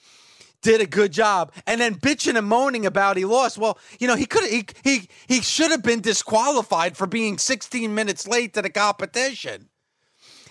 did 0.62 0.80
a 0.80 0.86
good 0.86 1.12
job. 1.12 1.52
And 1.66 1.80
then 1.80 1.94
bitching 1.94 2.36
and 2.36 2.46
moaning 2.46 2.86
about 2.86 3.16
he 3.16 3.24
lost. 3.24 3.58
Well, 3.58 3.78
you 3.98 4.08
know, 4.08 4.16
he 4.16 4.26
could 4.26 4.48
he 4.48 4.66
he 4.82 5.08
he 5.26 5.40
should 5.40 5.70
have 5.70 5.82
been 5.82 6.00
disqualified 6.00 6.96
for 6.96 7.06
being 7.06 7.38
16 7.38 7.94
minutes 7.94 8.26
late 8.26 8.54
to 8.54 8.62
the 8.62 8.70
competition. 8.70 9.68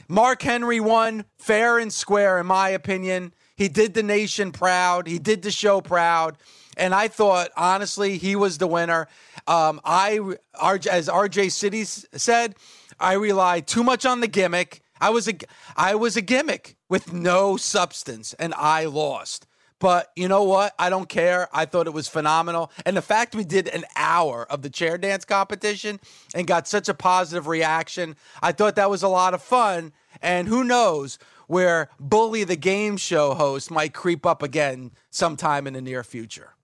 Mark 0.08 0.42
Henry 0.42 0.80
won 0.80 1.26
fair 1.38 1.78
and 1.78 1.92
square, 1.92 2.40
in 2.40 2.46
my 2.46 2.70
opinion. 2.70 3.34
He 3.56 3.68
did 3.68 3.94
the 3.94 4.04
nation 4.04 4.52
proud. 4.52 5.08
He 5.08 5.20
did 5.20 5.42
the 5.42 5.52
show 5.52 5.82
proud. 5.82 6.38
And 6.78 6.94
I 6.94 7.08
thought, 7.08 7.50
honestly, 7.58 8.18
he 8.18 8.36
was 8.36 8.60
the 8.60 8.68
winner. 8.68 9.08
Um, 9.48 9.80
I, 9.84 10.20
RJ 10.56 10.88
as 10.88 11.08
RJ 11.08 11.52
City 11.52 11.84
said, 11.86 12.56
I 13.00 13.14
relied 13.14 13.68
too 13.68 13.84
much 13.84 14.06
on 14.06 14.20
the 14.20 14.28
gimmick. 14.28 14.82
I 15.00 15.10
was 15.10 15.28
a, 15.28 15.34
I 15.76 15.96
was 15.96 16.18
a 16.18 16.22
gimmick 16.22 16.76
with 16.90 17.14
no 17.14 17.58
substance, 17.58 18.34
and 18.34 18.54
I 18.56 18.86
lost. 18.86 19.48
But 19.80 20.12
you 20.16 20.28
know 20.28 20.44
what? 20.44 20.74
I 20.80 20.90
don't 20.90 21.08
care. 21.08 21.48
I 21.54 21.66
thought 21.66 21.86
it 21.88 21.94
was 21.94 22.08
phenomenal. 22.08 22.72
And 22.86 22.98
the 22.98 23.02
fact 23.02 23.36
we 23.36 23.44
did 23.44 23.68
an 23.68 23.84
hour 23.96 24.46
of 24.50 24.64
the 24.64 24.70
chair 24.70 24.98
dance 24.98 25.24
competition 25.24 26.00
and 26.34 26.48
got 26.48 26.68
such 26.68 26.90
a 26.90 26.96
positive 26.96 27.48
reaction, 27.48 28.16
I 28.42 28.54
thought 28.54 28.76
that 28.76 28.90
was 28.90 29.04
a 29.04 29.08
lot 29.08 29.36
of 29.36 29.42
fun. 29.42 29.94
And 30.22 30.48
who 30.48 30.64
knows 30.64 31.20
where 31.46 31.90
Bully 32.00 32.44
the 32.44 32.56
Game 32.56 32.98
Show 32.98 33.36
host 33.36 33.70
might 33.70 33.94
creep 33.94 34.26
up 34.26 34.42
again 34.42 34.92
sometime 35.12 35.68
in 35.68 35.74
the 35.74 35.82
near 35.82 36.04
future. 36.04 36.57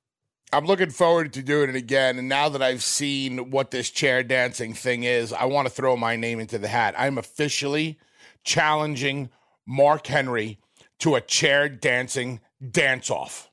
I'm 0.54 0.66
looking 0.66 0.92
forward 0.92 1.34
to 1.34 1.42
doing 1.42 1.70
it 1.70 1.76
again. 1.76 2.20
And 2.20 2.30
now 2.30 2.48
that 2.50 2.62
I've 2.62 2.84
seen 2.84 3.50
what 3.50 3.72
this 3.72 3.90
chair 3.90 4.22
dancing 4.22 4.74
thing 4.74 5.04
is, 5.04 5.34
I 5.34 5.46
want 5.46 5.68
to 5.68 5.74
throw 5.74 5.98
my 5.98 6.16
name 6.16 6.40
into 6.40 6.60
the 6.60 6.68
hat. 6.68 6.94
I'm 6.98 7.18
officially 7.18 7.98
challenging 8.44 9.30
Mark 9.66 10.06
Henry 10.08 10.60
to 11.00 11.16
a 11.16 11.22
chair 11.22 11.68
dancing 11.68 12.40
dance 12.72 13.10
off. 13.10 13.50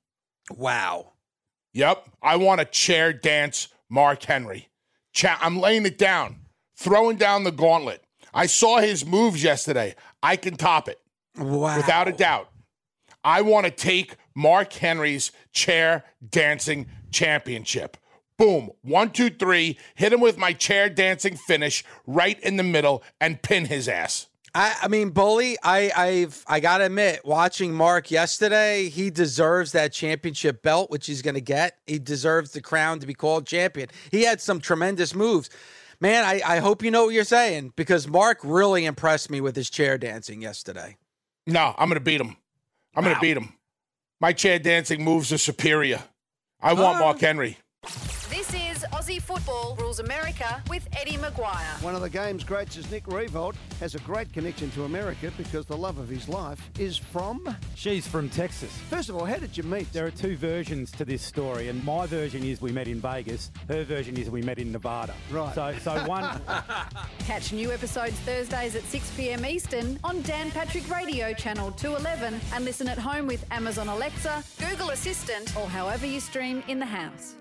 Wow. 0.50 1.12
Yep. 1.72 2.06
I 2.22 2.36
want 2.36 2.60
a 2.60 2.66
chair 2.66 3.12
dance 3.12 3.68
Mark 3.88 4.22
Henry. 4.22 4.68
Cha- 5.12 5.38
I'm 5.40 5.58
laying 5.58 5.86
it 5.86 5.98
down, 5.98 6.40
throwing 6.76 7.16
down 7.16 7.44
the 7.44 7.50
gauntlet. 7.50 8.04
I 8.34 8.46
saw 8.46 8.78
his 8.78 9.06
moves 9.06 9.42
yesterday. 9.42 9.94
I 10.22 10.36
can 10.36 10.56
top 10.56 10.88
it. 10.88 11.00
Wow. 11.36 11.76
Without 11.78 12.08
a 12.08 12.12
doubt. 12.12 12.50
I 13.24 13.42
want 13.42 13.66
to 13.66 13.72
take 13.72 14.16
Mark 14.34 14.72
Henry's 14.72 15.32
chair 15.52 16.04
dancing 16.28 16.86
championship. 17.10 17.96
Boom. 18.36 18.70
One, 18.82 19.10
two, 19.10 19.30
three. 19.30 19.78
Hit 19.94 20.12
him 20.12 20.20
with 20.20 20.38
my 20.38 20.52
chair 20.52 20.88
dancing 20.88 21.36
finish 21.36 21.84
right 22.06 22.40
in 22.40 22.56
the 22.56 22.62
middle 22.62 23.02
and 23.20 23.42
pin 23.42 23.66
his 23.66 23.86
ass. 23.86 24.28
I, 24.54 24.76
I 24.82 24.88
mean, 24.88 25.10
Bully, 25.10 25.56
I, 25.62 25.92
I've 25.94 26.44
I 26.48 26.60
gotta 26.60 26.86
admit, 26.86 27.24
watching 27.24 27.72
Mark 27.72 28.10
yesterday, 28.10 28.88
he 28.88 29.10
deserves 29.10 29.72
that 29.72 29.92
championship 29.92 30.62
belt, 30.62 30.90
which 30.90 31.06
he's 31.06 31.22
gonna 31.22 31.40
get. 31.40 31.78
He 31.86 31.98
deserves 31.98 32.52
the 32.52 32.60
crown 32.60 32.98
to 33.00 33.06
be 33.06 33.14
called 33.14 33.46
champion. 33.46 33.88
He 34.10 34.22
had 34.22 34.40
some 34.40 34.60
tremendous 34.60 35.14
moves. 35.14 35.50
Man, 36.00 36.24
I, 36.24 36.40
I 36.44 36.58
hope 36.58 36.82
you 36.82 36.90
know 36.90 37.04
what 37.04 37.14
you're 37.14 37.24
saying 37.24 37.74
because 37.76 38.08
Mark 38.08 38.38
really 38.42 38.86
impressed 38.86 39.30
me 39.30 39.40
with 39.40 39.54
his 39.54 39.68
chair 39.68 39.98
dancing 39.98 40.40
yesterday. 40.42 40.96
No, 41.46 41.74
I'm 41.78 41.88
gonna 41.88 42.00
beat 42.00 42.20
him. 42.20 42.36
I'm 42.96 43.04
wow. 43.04 43.10
gonna 43.10 43.20
beat 43.20 43.36
him. 43.36 43.52
My 44.20 44.32
chair 44.32 44.58
dancing 44.58 45.02
moves 45.02 45.32
are 45.32 45.38
superior. 45.38 46.02
I 46.60 46.74
want 46.74 46.96
uh, 46.96 47.00
Mark 47.00 47.20
Henry. 47.20 47.56
This 49.60 49.68
is 49.68 49.72
Aussie 49.72 49.76
Football 49.76 49.84
Rules 49.84 50.00
America 50.00 50.62
with 50.68 50.88
Eddie 50.98 51.16
McGuire. 51.16 51.82
One 51.82 51.94
of 51.94 52.00
the 52.00 52.10
game's 52.10 52.44
greats 52.44 52.76
is 52.76 52.90
Nick 52.90 53.04
Riewoldt. 53.04 53.54
Has 53.80 53.94
a 53.94 53.98
great 54.00 54.32
connection 54.32 54.70
to 54.72 54.84
America 54.84 55.32
because 55.36 55.66
the 55.66 55.76
love 55.76 55.98
of 55.98 56.08
his 56.08 56.28
life 56.28 56.70
is 56.78 56.96
from. 56.96 57.56
She's 57.74 58.06
from 58.06 58.28
Texas. 58.28 58.70
First 58.88 59.08
of 59.08 59.16
all, 59.16 59.24
how 59.24 59.36
did 59.36 59.56
you 59.56 59.62
meet? 59.64 59.92
There 59.92 60.06
are 60.06 60.10
two 60.10 60.36
versions 60.36 60.90
to 60.92 61.04
this 61.04 61.22
story, 61.22 61.68
and 61.68 61.82
my 61.84 62.06
version 62.06 62.44
is 62.44 62.60
we 62.60 62.72
met 62.72 62.88
in 62.88 63.00
Vegas. 63.00 63.50
Her 63.68 63.84
version 63.84 64.16
is 64.16 64.30
we 64.30 64.42
met 64.42 64.58
in 64.58 64.72
Nevada. 64.72 65.14
Right. 65.30 65.54
So, 65.54 65.74
so 65.82 65.92
one. 66.08 66.40
Catch 67.20 67.52
new 67.52 67.70
episodes 67.72 68.14
Thursdays 68.20 68.76
at 68.76 68.84
6 68.84 69.10
p.m. 69.16 69.44
Eastern 69.44 69.98
on 70.04 70.22
Dan 70.22 70.50
Patrick 70.50 70.88
Radio 70.90 71.32
Channel 71.32 71.72
211, 71.72 72.40
and 72.54 72.64
listen 72.64 72.88
at 72.88 72.98
home 72.98 73.26
with 73.26 73.44
Amazon 73.50 73.88
Alexa, 73.88 74.42
Google 74.58 74.90
Assistant, 74.90 75.56
or 75.56 75.68
however 75.68 76.06
you 76.06 76.20
stream 76.20 76.62
in 76.68 76.78
the 76.78 76.86
house. 76.86 77.34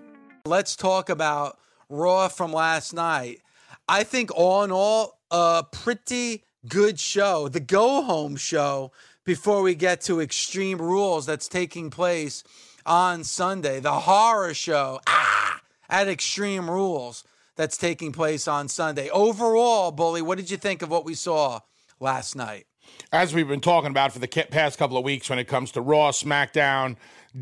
Let's 0.46 0.74
talk 0.74 1.10
about 1.10 1.58
Raw 1.90 2.28
from 2.28 2.52
last 2.52 2.94
night. 2.94 3.40
I 3.88 4.04
think 4.04 4.30
all 4.34 4.62
in 4.62 4.70
all, 4.70 5.18
a 5.30 5.64
pretty 5.70 6.44
good 6.66 6.98
show. 6.98 7.48
The 7.48 7.60
go 7.60 8.02
home 8.02 8.36
show 8.36 8.92
before 9.24 9.62
we 9.62 9.74
get 9.74 10.00
to 10.02 10.20
Extreme 10.20 10.78
Rules 10.78 11.26
that's 11.26 11.48
taking 11.48 11.90
place 11.90 12.44
on 12.86 13.24
Sunday. 13.24 13.80
The 13.80 13.92
horror 13.92 14.54
show 14.54 15.00
ah, 15.06 15.60
at 15.88 16.08
Extreme 16.08 16.70
Rules 16.70 17.24
that's 17.56 17.76
taking 17.76 18.12
place 18.12 18.48
on 18.48 18.68
Sunday. 18.68 19.10
Overall, 19.10 19.90
Bully, 19.90 20.22
what 20.22 20.38
did 20.38 20.50
you 20.50 20.56
think 20.56 20.82
of 20.82 20.90
what 20.90 21.04
we 21.04 21.14
saw 21.14 21.60
last 21.98 22.36
night? 22.36 22.66
As 23.12 23.34
we've 23.34 23.48
been 23.48 23.60
talking 23.60 23.90
about 23.90 24.12
for 24.12 24.18
the 24.18 24.28
past 24.28 24.78
couple 24.78 24.96
of 24.96 25.04
weeks 25.04 25.28
when 25.28 25.38
it 25.38 25.46
comes 25.48 25.72
to 25.72 25.80
Raw, 25.80 26.10
SmackDown, 26.10 26.96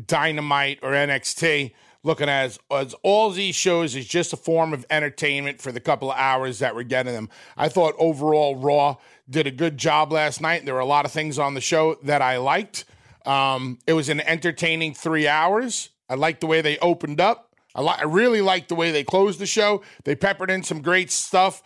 Dynamite, 0.07 0.79
or 0.81 0.91
NXT, 0.91 1.73
looking 2.03 2.29
as 2.29 2.59
as 2.71 2.95
all 3.03 3.29
these 3.29 3.55
shows 3.55 3.95
is 3.95 4.07
just 4.07 4.33
a 4.33 4.37
form 4.37 4.73
of 4.73 4.85
entertainment 4.89 5.61
for 5.61 5.71
the 5.71 5.79
couple 5.79 6.11
of 6.11 6.17
hours 6.17 6.59
that 6.59 6.75
we're 6.75 6.83
getting 6.83 7.13
them. 7.13 7.29
I 7.57 7.69
thought 7.69 7.95
overall 7.97 8.55
Raw 8.55 8.97
did 9.29 9.47
a 9.47 9.51
good 9.51 9.77
job 9.77 10.11
last 10.11 10.41
night. 10.41 10.65
There 10.65 10.73
were 10.73 10.79
a 10.79 10.85
lot 10.85 11.05
of 11.05 11.11
things 11.11 11.37
on 11.37 11.53
the 11.53 11.61
show 11.61 11.95
that 12.03 12.21
I 12.21 12.37
liked. 12.37 12.85
Um, 13.25 13.79
it 13.85 13.93
was 13.93 14.09
an 14.09 14.21
entertaining 14.21 14.93
three 14.93 15.27
hours. 15.27 15.89
I 16.09 16.15
liked 16.15 16.41
the 16.41 16.47
way 16.47 16.61
they 16.61 16.77
opened 16.79 17.21
up. 17.21 17.53
I, 17.75 17.81
li- 17.81 17.97
I 17.97 18.05
really 18.05 18.41
liked 18.41 18.69
the 18.69 18.75
way 18.75 18.91
they 18.91 19.03
closed 19.03 19.39
the 19.39 19.45
show. 19.45 19.83
They 20.03 20.15
peppered 20.15 20.49
in 20.49 20.63
some 20.63 20.81
great 20.81 21.11
stuff. 21.11 21.61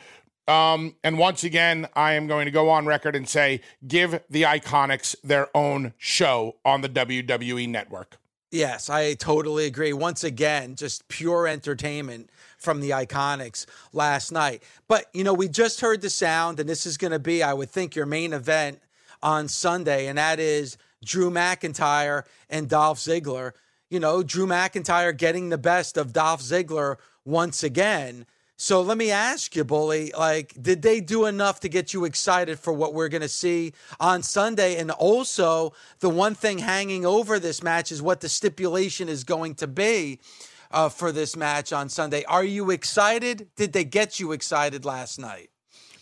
Um, 0.47 0.95
and 1.03 1.17
once 1.17 1.45
again, 1.45 1.87
I 1.95 2.13
am 2.13 2.27
going 2.27 2.45
to 2.45 2.51
go 2.51 2.69
on 2.69 2.85
record 2.85 3.15
and 3.15 3.29
say, 3.29 3.61
give 3.87 4.19
the 4.29 4.41
Iconics 4.43 5.15
their 5.23 5.47
own 5.55 5.93
show 5.97 6.57
on 6.65 6.81
the 6.81 6.89
WWE 6.89 7.69
network. 7.69 8.17
Yes, 8.53 8.87
I 8.87 9.15
totally 9.15 9.65
agree. 9.65 9.93
Once 9.93 10.23
again, 10.23 10.75
just 10.75 11.07
pure 11.07 11.47
entertainment 11.47 12.29
from 12.59 12.81
the 12.81 12.91
Iconics 12.91 13.65
last 13.93 14.31
night. 14.31 14.61
But, 14.87 15.07
you 15.11 15.23
know, 15.23 15.33
we 15.33 15.47
just 15.47 15.81
heard 15.81 16.01
the 16.01 16.09
sound, 16.11 16.59
and 16.59 16.69
this 16.69 16.85
is 16.85 16.95
going 16.95 17.13
to 17.13 17.19
be, 17.19 17.41
I 17.41 17.51
would 17.51 17.71
think, 17.71 17.95
your 17.95 18.05
main 18.05 18.31
event 18.31 18.79
on 19.23 19.47
Sunday, 19.47 20.05
and 20.05 20.19
that 20.19 20.39
is 20.39 20.77
Drew 21.03 21.31
McIntyre 21.31 22.25
and 22.47 22.69
Dolph 22.69 22.99
Ziggler. 22.99 23.53
You 23.89 23.99
know, 23.99 24.21
Drew 24.21 24.45
McIntyre 24.45 25.17
getting 25.17 25.49
the 25.49 25.57
best 25.57 25.97
of 25.97 26.13
Dolph 26.13 26.41
Ziggler 26.41 26.97
once 27.25 27.63
again. 27.63 28.27
So 28.55 28.81
let 28.81 28.97
me 28.97 29.11
ask 29.11 29.55
you, 29.55 29.63
Bully, 29.63 30.11
like, 30.17 30.53
did 30.61 30.83
they 30.83 31.01
do 31.01 31.25
enough 31.25 31.59
to 31.61 31.69
get 31.69 31.93
you 31.93 32.05
excited 32.05 32.59
for 32.59 32.71
what 32.71 32.93
we're 32.93 33.09
going 33.09 33.21
to 33.21 33.29
see 33.29 33.73
on 33.99 34.21
Sunday? 34.21 34.77
And 34.77 34.91
also, 34.91 35.73
the 35.99 36.09
one 36.09 36.35
thing 36.35 36.59
hanging 36.59 37.05
over 37.05 37.39
this 37.39 37.63
match 37.63 37.91
is 37.91 38.01
what 38.01 38.21
the 38.21 38.29
stipulation 38.29 39.09
is 39.09 39.23
going 39.23 39.55
to 39.55 39.67
be 39.67 40.19
uh, 40.71 40.89
for 40.89 41.11
this 41.11 41.35
match 41.35 41.73
on 41.73 41.89
Sunday. 41.89 42.23
Are 42.25 42.43
you 42.43 42.69
excited? 42.69 43.47
Did 43.55 43.73
they 43.73 43.83
get 43.83 44.19
you 44.19 44.31
excited 44.31 44.85
last 44.85 45.19
night? 45.19 45.49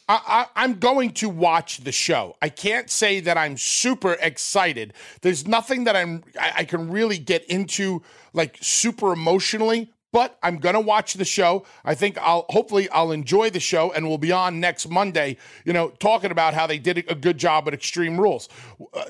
I, 0.07 0.47
am 0.57 0.79
going 0.79 1.11
to 1.11 1.29
watch 1.29 1.77
the 1.79 1.91
show. 1.91 2.35
I 2.41 2.49
can't 2.49 2.89
say 2.89 3.21
that 3.21 3.37
I'm 3.37 3.55
super 3.55 4.17
excited. 4.19 4.93
There's 5.21 5.47
nothing 5.47 5.85
that 5.85 5.95
I'm 5.95 6.23
I, 6.39 6.51
I 6.57 6.63
can 6.65 6.91
really 6.91 7.17
get 7.17 7.45
into 7.45 8.01
like 8.33 8.57
super 8.59 9.13
emotionally, 9.13 9.93
but 10.11 10.37
I'm 10.43 10.57
going 10.57 10.75
to 10.75 10.81
watch 10.81 11.13
the 11.13 11.25
show. 11.25 11.65
I 11.85 11.95
think 11.95 12.17
I'll 12.19 12.45
hopefully 12.49 12.89
I'll 12.89 13.11
enjoy 13.11 13.49
the 13.49 13.59
show 13.59 13.91
and 13.91 14.07
we'll 14.07 14.17
be 14.17 14.31
on 14.31 14.59
next 14.59 14.89
Monday, 14.89 15.37
you 15.65 15.73
know, 15.73 15.89
talking 15.99 16.31
about 16.31 16.53
how 16.53 16.67
they 16.67 16.79
did 16.79 17.05
a 17.09 17.15
good 17.15 17.37
job 17.37 17.67
at 17.67 17.73
Extreme 17.73 18.19
Rules. 18.19 18.49
Uh, 18.93 19.05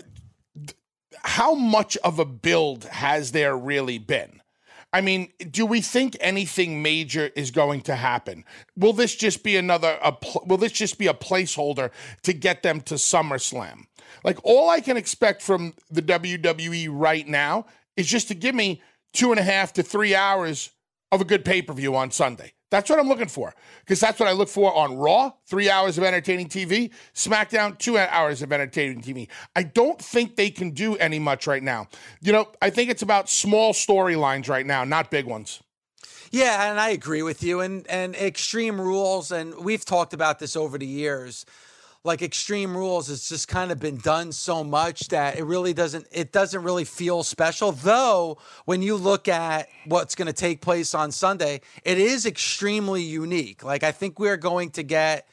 how 1.24 1.54
much 1.54 1.98
of 1.98 2.20
a 2.20 2.26
build 2.26 2.86
has 2.86 3.32
there 3.32 3.56
really 3.56 3.98
been? 3.98 4.42
I 4.94 5.00
mean, 5.00 5.32
do 5.50 5.66
we 5.66 5.80
think 5.80 6.18
anything 6.20 6.82
major 6.82 7.32
is 7.36 7.50
going 7.50 7.82
to 7.82 7.96
happen? 7.96 8.44
Will 8.76 8.92
this 8.92 9.16
just 9.16 9.42
be 9.42 9.56
another 9.56 9.98
a, 10.04 10.14
will 10.46 10.58
this 10.58 10.74
just 10.74 10.98
be 10.98 11.08
a 11.08 11.14
placeholder 11.14 11.92
to 12.24 12.34
get 12.34 12.62
them 12.62 12.82
to 12.82 12.96
SummerSlam? 12.96 13.86
Like 14.24 14.40
all 14.44 14.70
I 14.70 14.82
can 14.82 14.98
expect 14.98 15.42
from 15.42 15.74
the 15.90 16.02
WWE 16.02 16.90
right 16.92 17.26
now 17.26 17.68
is 17.96 18.08
just 18.08 18.28
to 18.30 18.36
give 18.36 18.54
me 18.54 18.82
two 19.14 19.32
and 19.32 19.40
a 19.40 19.44
half 19.44 19.72
to 19.74 19.84
three 19.84 20.14
hours 20.14 20.72
of 21.12 21.22
a 21.22 21.26
good 21.26 21.46
pay 21.46 21.62
per 21.62 21.74
view 21.74 21.96
on 21.96 22.12
Sunday. 22.12 22.54
That's 22.70 22.90
what 22.90 23.00
I'm 23.00 23.10
looking 23.10 23.28
for 23.28 23.54
because 23.82 24.00
that's 24.00 24.18
what 24.18 24.30
I 24.30 24.32
look 24.32 24.48
for 24.48 24.74
on 24.74 24.96
Raw, 24.96 25.34
three 25.46 25.70
hours 25.70 25.98
of 25.98 26.06
entertaining 26.06 26.48
TV, 26.48 26.92
SmackDown, 27.14 27.78
two 27.78 27.98
hours 27.98 28.42
of 28.42 28.54
entertaining 28.54 29.02
TV. 29.02 29.28
I 29.56 29.64
don't 29.64 30.00
think 30.00 30.38
they 30.38 30.50
can 30.50 30.72
do 30.72 30.96
any 30.96 31.20
much 31.20 31.48
right 31.48 31.62
now. 31.62 31.88
You 32.22 32.32
know, 32.32 32.48
I 32.62 32.70
think 32.70 32.90
it's 32.90 33.02
about 33.02 33.30
small 33.30 33.74
storylines 33.74 34.48
right 34.48 34.66
now, 34.66 34.86
not 34.86 35.12
big 35.12 35.26
ones. 35.26 35.62
Yeah, 36.32 36.72
and 36.72 36.80
I 36.80 36.92
agree 36.92 37.24
with 37.24 37.44
you. 37.44 37.60
And 37.60 37.86
and 37.88 38.16
Extreme 38.16 38.80
Rules, 38.80 39.34
and 39.34 39.54
we've 39.56 39.84
talked 39.84 40.14
about 40.14 40.40
this 40.40 40.56
over 40.56 40.78
the 40.78 40.88
years 40.88 41.46
like 42.04 42.22
extreme 42.22 42.76
rules 42.76 43.10
it's 43.10 43.30
just 43.30 43.48
kind 43.48 43.72
of 43.72 43.80
been 43.80 43.98
done 43.98 44.32
so 44.32 44.64
much 44.64 45.08
that 45.10 45.38
it 45.38 45.44
really 45.44 45.74
doesn't 45.74 46.08
it 46.12 46.32
doesn't 46.32 46.64
really 46.64 46.86
feel 46.86 47.22
special 47.24 47.72
though 47.72 48.38
when 48.66 48.82
you 48.82 48.96
look 48.96 49.28
at 49.28 49.68
what's 49.86 50.16
going 50.16 50.26
to 50.26 50.34
take 50.34 50.62
place 50.62 50.96
on 50.96 51.12
sunday 51.12 51.62
it 51.84 51.98
is 51.98 52.26
extremely 52.26 53.04
unique. 53.04 53.64
Like 53.64 53.84
i 53.84 53.92
think 53.92 54.20
we're 54.20 54.38
going 54.38 54.72
to 54.72 54.84
get 54.84 55.28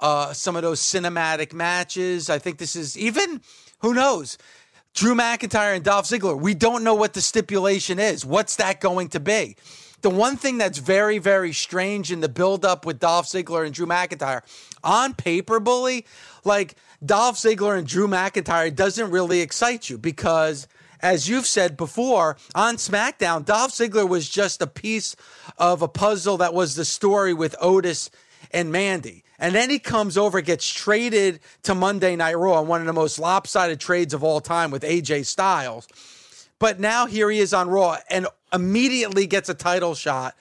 uh, 0.00 0.32
some 0.32 0.56
of 0.56 0.62
those 0.62 0.80
cinematic 0.80 1.52
matches. 1.54 2.28
I 2.28 2.38
think 2.38 2.58
this 2.58 2.76
is 2.76 2.98
even 2.98 3.40
who 3.78 3.94
knows? 3.94 4.38
Drew 4.92 5.14
mcintyre 5.14 5.74
and 5.74 5.84
dolph 5.84 6.06
ziggler 6.06 6.38
we 6.38 6.54
don't 6.54 6.84
know 6.84 6.94
what 6.94 7.14
the 7.14 7.20
stipulation 7.20 7.98
is. 7.98 8.24
What's 8.24 8.56
that 8.56 8.80
going 8.80 9.08
to 9.10 9.20
be 9.20 9.56
the 10.04 10.10
one 10.10 10.36
thing 10.36 10.58
that's 10.58 10.76
very, 10.76 11.16
very 11.16 11.54
strange 11.54 12.12
in 12.12 12.20
the 12.20 12.28
buildup 12.28 12.84
with 12.84 13.00
Dolph 13.00 13.24
Ziggler 13.24 13.64
and 13.64 13.72
Drew 13.74 13.86
McIntyre 13.86 14.42
on 14.84 15.14
paper, 15.14 15.58
bully, 15.58 16.04
like 16.44 16.74
Dolph 17.02 17.36
Ziggler 17.36 17.78
and 17.78 17.86
Drew 17.86 18.06
McIntyre 18.06 18.72
doesn't 18.72 19.10
really 19.10 19.40
excite 19.40 19.88
you 19.88 19.96
because 19.96 20.68
as 21.00 21.26
you've 21.26 21.46
said 21.46 21.78
before 21.78 22.36
on 22.54 22.76
SmackDown, 22.76 23.46
Dolph 23.46 23.72
Ziggler 23.72 24.06
was 24.06 24.28
just 24.28 24.60
a 24.60 24.66
piece 24.66 25.16
of 25.56 25.80
a 25.80 25.88
puzzle 25.88 26.36
that 26.36 26.52
was 26.52 26.74
the 26.74 26.84
story 26.84 27.32
with 27.32 27.56
Otis 27.58 28.10
and 28.50 28.70
Mandy. 28.70 29.24
And 29.38 29.54
then 29.54 29.70
he 29.70 29.78
comes 29.78 30.18
over, 30.18 30.42
gets 30.42 30.70
traded 30.70 31.40
to 31.62 31.74
Monday 31.74 32.14
Night 32.14 32.36
Raw, 32.36 32.60
one 32.60 32.82
of 32.82 32.86
the 32.86 32.92
most 32.92 33.18
lopsided 33.18 33.80
trades 33.80 34.12
of 34.12 34.22
all 34.22 34.42
time 34.42 34.70
with 34.70 34.82
AJ 34.82 35.24
Styles. 35.24 35.88
But 36.64 36.80
now 36.80 37.04
here 37.04 37.28
he 37.28 37.40
is 37.40 37.52
on 37.52 37.68
Raw 37.68 37.98
and 38.08 38.26
immediately 38.50 39.26
gets 39.26 39.50
a 39.50 39.54
title 39.54 39.94
shot 39.94 40.34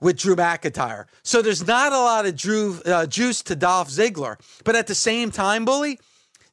with 0.00 0.16
Drew 0.16 0.36
McIntyre. 0.36 1.06
So 1.24 1.42
there's 1.42 1.66
not 1.66 1.92
a 1.92 1.98
lot 1.98 2.26
of 2.26 2.36
Drew 2.36 2.80
uh, 2.86 3.06
juice 3.06 3.42
to 3.42 3.56
Dolph 3.56 3.88
Ziggler. 3.88 4.36
But 4.62 4.76
at 4.76 4.86
the 4.86 4.94
same 4.94 5.32
time, 5.32 5.64
Bully, 5.64 5.98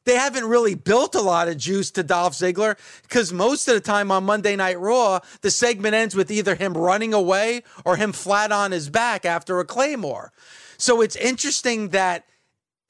they 0.06 0.16
haven't 0.16 0.46
really 0.46 0.74
built 0.74 1.14
a 1.14 1.20
lot 1.20 1.46
of 1.46 1.56
juice 1.56 1.92
to 1.92 2.02
Dolph 2.02 2.32
Ziggler 2.32 2.76
because 3.02 3.32
most 3.32 3.68
of 3.68 3.74
the 3.74 3.80
time 3.80 4.10
on 4.10 4.24
Monday 4.24 4.56
Night 4.56 4.80
Raw, 4.80 5.20
the 5.42 5.52
segment 5.52 5.94
ends 5.94 6.16
with 6.16 6.28
either 6.28 6.56
him 6.56 6.76
running 6.76 7.14
away 7.14 7.62
or 7.84 7.94
him 7.94 8.10
flat 8.10 8.50
on 8.50 8.72
his 8.72 8.90
back 8.90 9.24
after 9.24 9.60
a 9.60 9.64
Claymore. 9.64 10.32
So 10.78 11.00
it's 11.00 11.14
interesting 11.14 11.90
that 11.90 12.26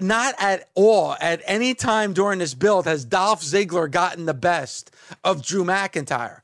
not 0.02 0.35
at 0.38 0.68
all 0.75 1.16
at 1.21 1.42
any 1.44 1.75
time 1.75 2.12
during 2.12 2.38
this 2.38 2.54
build 2.54 2.87
has 2.87 3.04
Dolph 3.04 3.42
Ziggler 3.42 3.90
gotten 3.90 4.26
the 4.26 4.35
best 4.35 4.90
of 5.25 5.42
Drew 5.42 5.64
McIntyre. 5.64 6.40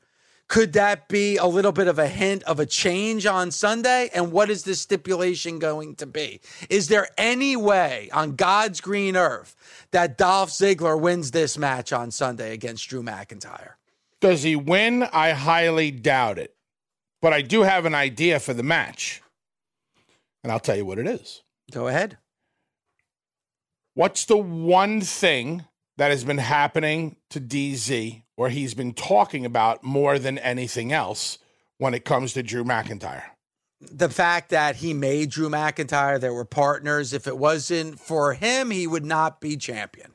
Could 0.47 0.73
that 0.73 1.07
be 1.07 1.37
a 1.37 1.45
little 1.45 1.71
bit 1.71 1.87
of 1.87 1.99
a 1.99 2.07
hint 2.07 2.41
of 2.43 2.59
a 2.59 2.65
change 2.65 3.27
on 3.27 3.51
Sunday? 3.51 4.09
And 4.15 4.31
what 4.31 4.49
is 4.49 4.63
this 4.63 4.81
stipulation 4.81 5.59
going 5.59 5.95
to 5.97 6.07
be? 6.07 6.41
Is 6.71 6.87
there 6.87 7.07
any 7.19 7.55
way 7.55 8.09
on 8.11 8.35
God's 8.35 8.81
green 8.81 9.15
earth 9.15 9.55
that 9.91 10.17
Dolph 10.17 10.49
Ziggler 10.49 10.99
wins 10.99 11.29
this 11.29 11.55
match 11.55 11.93
on 11.93 12.09
Sunday 12.09 12.51
against 12.51 12.89
Drew 12.89 13.03
McIntyre? 13.03 13.73
Does 14.21 14.41
he 14.41 14.55
win? 14.55 15.03
I 15.03 15.31
highly 15.31 15.91
doubt 15.91 16.39
it. 16.39 16.55
But 17.21 17.31
I 17.31 17.43
do 17.43 17.61
have 17.61 17.85
an 17.85 17.93
idea 17.93 18.39
for 18.39 18.55
the 18.55 18.63
match. 18.63 19.21
And 20.43 20.51
I'll 20.51 20.59
tell 20.59 20.75
you 20.75 20.85
what 20.85 20.97
it 20.97 21.05
is. 21.05 21.43
Go 21.71 21.87
ahead. 21.87 22.17
What's 23.99 24.23
the 24.23 24.37
one 24.37 25.01
thing 25.01 25.65
that 25.97 26.09
has 26.09 26.23
been 26.23 26.37
happening 26.37 27.17
to 27.31 27.41
DZ 27.41 28.23
or 28.37 28.47
he's 28.47 28.73
been 28.73 28.93
talking 28.93 29.45
about 29.45 29.83
more 29.83 30.17
than 30.17 30.37
anything 30.37 30.93
else 30.93 31.37
when 31.79 31.93
it 31.93 32.05
comes 32.05 32.31
to 32.31 32.41
Drew 32.41 32.63
McIntyre? 32.63 33.23
The 33.81 34.07
fact 34.07 34.51
that 34.51 34.77
he 34.77 34.93
made 34.93 35.31
Drew 35.31 35.49
McIntyre, 35.49 36.17
there 36.17 36.33
were 36.33 36.45
partners. 36.45 37.11
If 37.11 37.27
it 37.27 37.37
wasn't 37.37 37.99
for 37.99 38.35
him, 38.35 38.71
he 38.71 38.87
would 38.87 39.03
not 39.03 39.41
be 39.41 39.57
champion. 39.57 40.13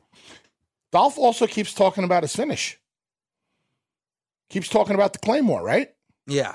Dolph 0.91 1.19
also 1.19 1.47
keeps 1.47 1.75
talking 1.75 2.05
about 2.05 2.23
his 2.23 2.35
finish. 2.35 2.79
Keeps 4.49 4.71
talking 4.71 4.95
about 4.95 5.13
the 5.13 5.19
Claymore, 5.19 5.63
right? 5.63 5.91
Yeah. 6.27 6.55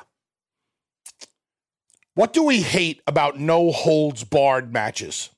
What 2.15 2.33
do 2.33 2.41
we 2.41 2.63
hate 2.63 3.03
about 3.05 3.39
no 3.39 3.71
holds 3.71 4.23
barred 4.23 4.73
matches? 4.73 5.29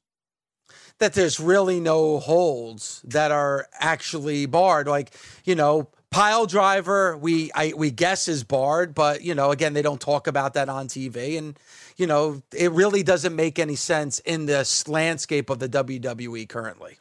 That 1.01 1.13
there's 1.13 1.39
really 1.39 1.79
no 1.79 2.20
holds 2.20 3.01
that 3.05 3.31
are 3.31 3.67
actually 3.79 4.46
barred. 4.46 4.88
Like, 4.88 5.12
you 5.43 5.55
know, 5.55 5.89
pile 6.12 6.46
driver, 6.46 7.17
we 7.17 7.51
I, 7.55 7.74
we 7.75 7.89
guess 7.89 8.27
is 8.27 8.43
barred, 8.43 8.93
but 8.93 9.24
you 9.24 9.34
know, 9.34 9.50
again, 9.50 9.74
they 9.74 9.81
don't 9.81 10.00
talk 10.00 10.27
about 10.27 10.53
that 10.53 10.70
on 10.70 10.88
TV, 10.88 11.38
and 11.39 11.58
you 11.98 12.05
know, 12.05 12.43
it 12.55 12.72
really 12.72 13.01
doesn't 13.01 13.36
make 13.36 13.58
any 13.58 13.75
sense 13.75 14.20
in 14.20 14.46
this 14.46 14.88
landscape 14.88 15.50
of 15.50 15.58
the 15.60 15.67
WWE 15.67 16.48
currently. 16.48 17.00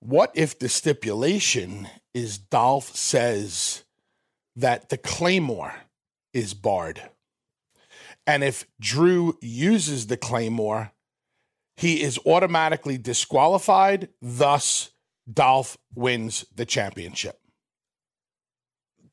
What 0.00 0.32
if 0.34 0.58
the 0.58 0.68
stipulation 0.68 1.88
is 2.14 2.38
Dolph 2.38 2.96
says 2.96 3.84
that 4.56 4.88
the 4.88 4.96
Claymore 4.96 5.74
is 6.32 6.54
barred? 6.54 7.02
And 8.26 8.42
if 8.42 8.66
Drew 8.80 9.36
uses 9.40 10.06
the 10.06 10.16
Claymore, 10.16 10.91
he 11.82 12.00
is 12.00 12.16
automatically 12.24 12.96
disqualified. 12.96 14.08
Thus, 14.22 14.90
Dolph 15.30 15.76
wins 15.96 16.44
the 16.54 16.64
championship. 16.64 17.40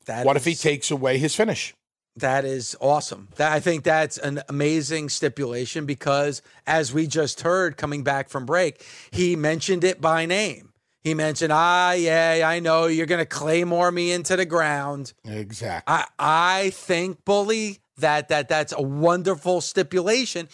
That 0.06 0.24
what 0.24 0.36
is, 0.36 0.42
if 0.42 0.46
he 0.46 0.54
takes 0.54 0.88
away 0.88 1.18
his 1.18 1.34
finish? 1.34 1.74
That 2.14 2.44
is 2.44 2.76
awesome. 2.80 3.28
That, 3.36 3.50
I 3.50 3.58
think 3.58 3.82
that's 3.82 4.18
an 4.18 4.42
amazing 4.48 5.08
stipulation 5.08 5.84
because, 5.84 6.42
as 6.64 6.94
we 6.94 7.08
just 7.08 7.40
heard 7.40 7.76
coming 7.76 8.04
back 8.04 8.28
from 8.28 8.46
break, 8.46 8.86
he 9.10 9.34
mentioned 9.34 9.82
it 9.82 10.00
by 10.00 10.24
name. 10.24 10.72
He 11.02 11.12
mentioned, 11.12 11.52
ah, 11.52 11.90
yeah, 11.92 12.42
I 12.44 12.60
know 12.60 12.86
you're 12.86 13.06
going 13.06 13.18
to 13.18 13.26
claymore 13.26 13.90
me 13.90 14.12
into 14.12 14.36
the 14.36 14.46
ground. 14.46 15.12
Exactly. 15.24 15.92
I, 15.92 16.06
I 16.20 16.70
think, 16.70 17.24
Bully, 17.24 17.80
that 17.98 18.28
that 18.28 18.48
that's 18.48 18.72
a 18.72 18.82
wonderful 18.82 19.60
stipulation. 19.60 20.48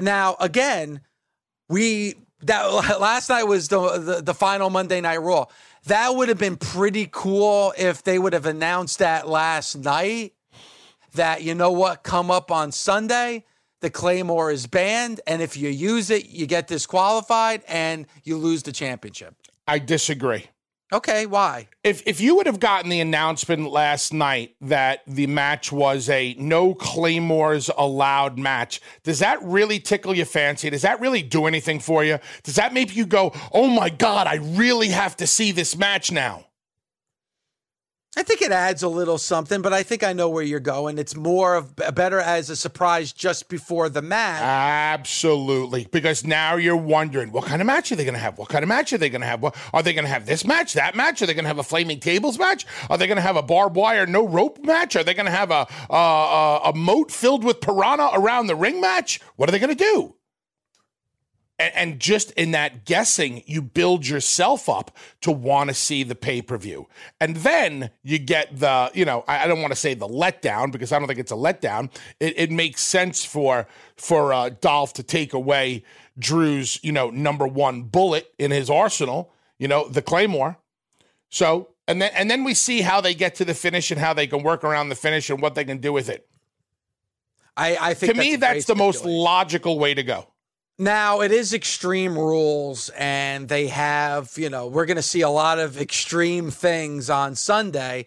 Now, 0.00 0.36
again, 0.40 1.02
we 1.68 2.14
that 2.42 2.64
last 3.00 3.28
night 3.28 3.44
was 3.44 3.68
the, 3.68 3.98
the, 3.98 4.22
the 4.22 4.34
final 4.34 4.70
Monday 4.70 5.00
Night 5.00 5.18
Raw. 5.18 5.46
That 5.86 6.16
would 6.16 6.28
have 6.28 6.38
been 6.38 6.56
pretty 6.56 7.08
cool 7.10 7.72
if 7.78 8.02
they 8.02 8.18
would 8.18 8.32
have 8.32 8.46
announced 8.46 8.98
that 8.98 9.28
last 9.28 9.76
night. 9.76 10.32
That 11.14 11.42
you 11.42 11.54
know 11.54 11.72
what, 11.72 12.02
come 12.02 12.30
up 12.30 12.50
on 12.50 12.72
Sunday, 12.72 13.44
the 13.80 13.88
Claymore 13.88 14.50
is 14.50 14.66
banned, 14.66 15.20
and 15.26 15.40
if 15.40 15.56
you 15.56 15.70
use 15.70 16.10
it, 16.10 16.28
you 16.28 16.46
get 16.46 16.66
disqualified 16.66 17.62
and 17.68 18.06
you 18.22 18.36
lose 18.36 18.62
the 18.64 18.72
championship. 18.72 19.34
I 19.66 19.78
disagree. 19.78 20.46
Okay, 20.92 21.26
why? 21.26 21.68
If 21.82 22.02
if 22.06 22.20
you 22.20 22.36
would 22.36 22.46
have 22.46 22.60
gotten 22.60 22.90
the 22.90 23.00
announcement 23.00 23.70
last 23.70 24.12
night 24.12 24.54
that 24.60 25.00
the 25.06 25.26
match 25.26 25.72
was 25.72 26.08
a 26.08 26.36
no 26.38 26.74
claymores 26.74 27.68
allowed 27.76 28.38
match, 28.38 28.80
does 29.02 29.18
that 29.18 29.42
really 29.42 29.80
tickle 29.80 30.14
your 30.14 30.26
fancy? 30.26 30.70
Does 30.70 30.82
that 30.82 31.00
really 31.00 31.22
do 31.22 31.46
anything 31.46 31.80
for 31.80 32.04
you? 32.04 32.20
Does 32.44 32.54
that 32.54 32.72
make 32.72 32.94
you 32.94 33.04
go, 33.04 33.32
"Oh 33.50 33.66
my 33.66 33.88
god, 33.88 34.28
I 34.28 34.36
really 34.36 34.88
have 34.88 35.16
to 35.16 35.26
see 35.26 35.50
this 35.50 35.76
match 35.76 36.12
now"? 36.12 36.46
I 38.18 38.22
think 38.22 38.40
it 38.40 38.50
adds 38.50 38.82
a 38.82 38.88
little 38.88 39.18
something, 39.18 39.60
but 39.60 39.74
I 39.74 39.82
think 39.82 40.02
I 40.02 40.14
know 40.14 40.30
where 40.30 40.42
you're 40.42 40.58
going. 40.58 40.96
It's 40.98 41.14
more 41.14 41.54
of 41.54 41.76
better 41.76 42.18
as 42.18 42.48
a 42.48 42.56
surprise 42.56 43.12
just 43.12 43.50
before 43.50 43.90
the 43.90 44.00
match. 44.00 44.40
Absolutely, 44.40 45.86
because 45.92 46.24
now 46.24 46.56
you're 46.56 46.78
wondering 46.78 47.30
what 47.30 47.44
kind 47.44 47.60
of 47.60 47.66
match 47.66 47.92
are 47.92 47.96
they 47.96 48.04
going 48.04 48.14
to 48.14 48.20
have? 48.20 48.38
What 48.38 48.48
kind 48.48 48.62
of 48.62 48.68
match 48.70 48.94
are 48.94 48.98
they 48.98 49.10
going 49.10 49.20
to 49.20 49.26
have? 49.26 49.42
What, 49.42 49.54
are 49.74 49.82
they 49.82 49.92
going 49.92 50.06
to 50.06 50.10
have 50.10 50.24
this 50.24 50.46
match, 50.46 50.72
that 50.72 50.96
match? 50.96 51.20
Are 51.20 51.26
they 51.26 51.34
going 51.34 51.44
to 51.44 51.48
have 51.48 51.58
a 51.58 51.62
flaming 51.62 52.00
tables 52.00 52.38
match? 52.38 52.66
Are 52.88 52.96
they 52.96 53.06
going 53.06 53.16
to 53.16 53.22
have 53.22 53.36
a 53.36 53.42
barbed 53.42 53.76
wire 53.76 54.06
no 54.06 54.26
rope 54.26 54.64
match? 54.64 54.96
Are 54.96 55.04
they 55.04 55.12
going 55.12 55.26
to 55.26 55.32
have 55.32 55.50
a, 55.50 55.66
a 55.90 55.94
a 55.94 56.60
a 56.70 56.72
moat 56.74 57.12
filled 57.12 57.44
with 57.44 57.60
piranha 57.60 58.10
around 58.14 58.46
the 58.46 58.56
ring 58.56 58.80
match? 58.80 59.20
What 59.36 59.50
are 59.50 59.52
they 59.52 59.58
going 59.58 59.76
to 59.76 59.84
do? 59.84 60.15
And, 61.58 61.74
and 61.74 62.00
just 62.00 62.32
in 62.32 62.50
that 62.52 62.84
guessing, 62.84 63.42
you 63.46 63.62
build 63.62 64.06
yourself 64.06 64.68
up 64.68 64.96
to 65.22 65.30
want 65.30 65.70
to 65.70 65.74
see 65.74 66.02
the 66.02 66.14
pay 66.14 66.42
per 66.42 66.56
view. 66.56 66.88
And 67.20 67.36
then 67.36 67.90
you 68.02 68.18
get 68.18 68.58
the, 68.58 68.90
you 68.94 69.04
know, 69.04 69.24
I, 69.26 69.44
I 69.44 69.46
don't 69.46 69.60
want 69.60 69.72
to 69.72 69.78
say 69.78 69.94
the 69.94 70.08
letdown 70.08 70.70
because 70.72 70.92
I 70.92 70.98
don't 70.98 71.08
think 71.08 71.20
it's 71.20 71.32
a 71.32 71.36
letdown. 71.36 71.90
It, 72.20 72.38
it 72.38 72.50
makes 72.50 72.80
sense 72.82 73.24
for 73.24 73.66
for 73.96 74.32
uh, 74.32 74.50
Dolph 74.60 74.92
to 74.94 75.02
take 75.02 75.32
away 75.32 75.84
Drew's, 76.18 76.78
you 76.82 76.92
know, 76.92 77.10
number 77.10 77.46
one 77.46 77.82
bullet 77.82 78.32
in 78.38 78.50
his 78.50 78.70
arsenal, 78.70 79.32
you 79.58 79.68
know, 79.68 79.88
the 79.88 80.02
Claymore. 80.02 80.58
So, 81.30 81.70
and 81.88 82.00
then 82.00 82.10
and 82.14 82.30
then 82.30 82.44
we 82.44 82.54
see 82.54 82.82
how 82.82 83.00
they 83.00 83.14
get 83.14 83.34
to 83.36 83.44
the 83.44 83.54
finish 83.54 83.90
and 83.90 84.00
how 84.00 84.12
they 84.14 84.26
can 84.26 84.42
work 84.42 84.64
around 84.64 84.88
the 84.88 84.94
finish 84.94 85.30
and 85.30 85.40
what 85.40 85.54
they 85.54 85.64
can 85.64 85.78
do 85.78 85.92
with 85.92 86.08
it. 86.08 86.28
I, 87.56 87.76
I 87.80 87.94
think 87.94 88.12
To 88.12 88.18
me, 88.18 88.36
that's 88.36 88.66
the 88.66 88.74
most 88.74 89.04
logical 89.04 89.78
way 89.78 89.94
to 89.94 90.02
go. 90.02 90.28
Now 90.78 91.22
it 91.22 91.32
is 91.32 91.54
extreme 91.54 92.18
rules, 92.18 92.90
and 92.90 93.48
they 93.48 93.68
have, 93.68 94.32
you 94.36 94.50
know, 94.50 94.66
we're 94.66 94.84
going 94.84 94.96
to 94.96 95.02
see 95.02 95.22
a 95.22 95.30
lot 95.30 95.58
of 95.58 95.80
extreme 95.80 96.50
things 96.50 97.08
on 97.08 97.34
Sunday. 97.34 98.04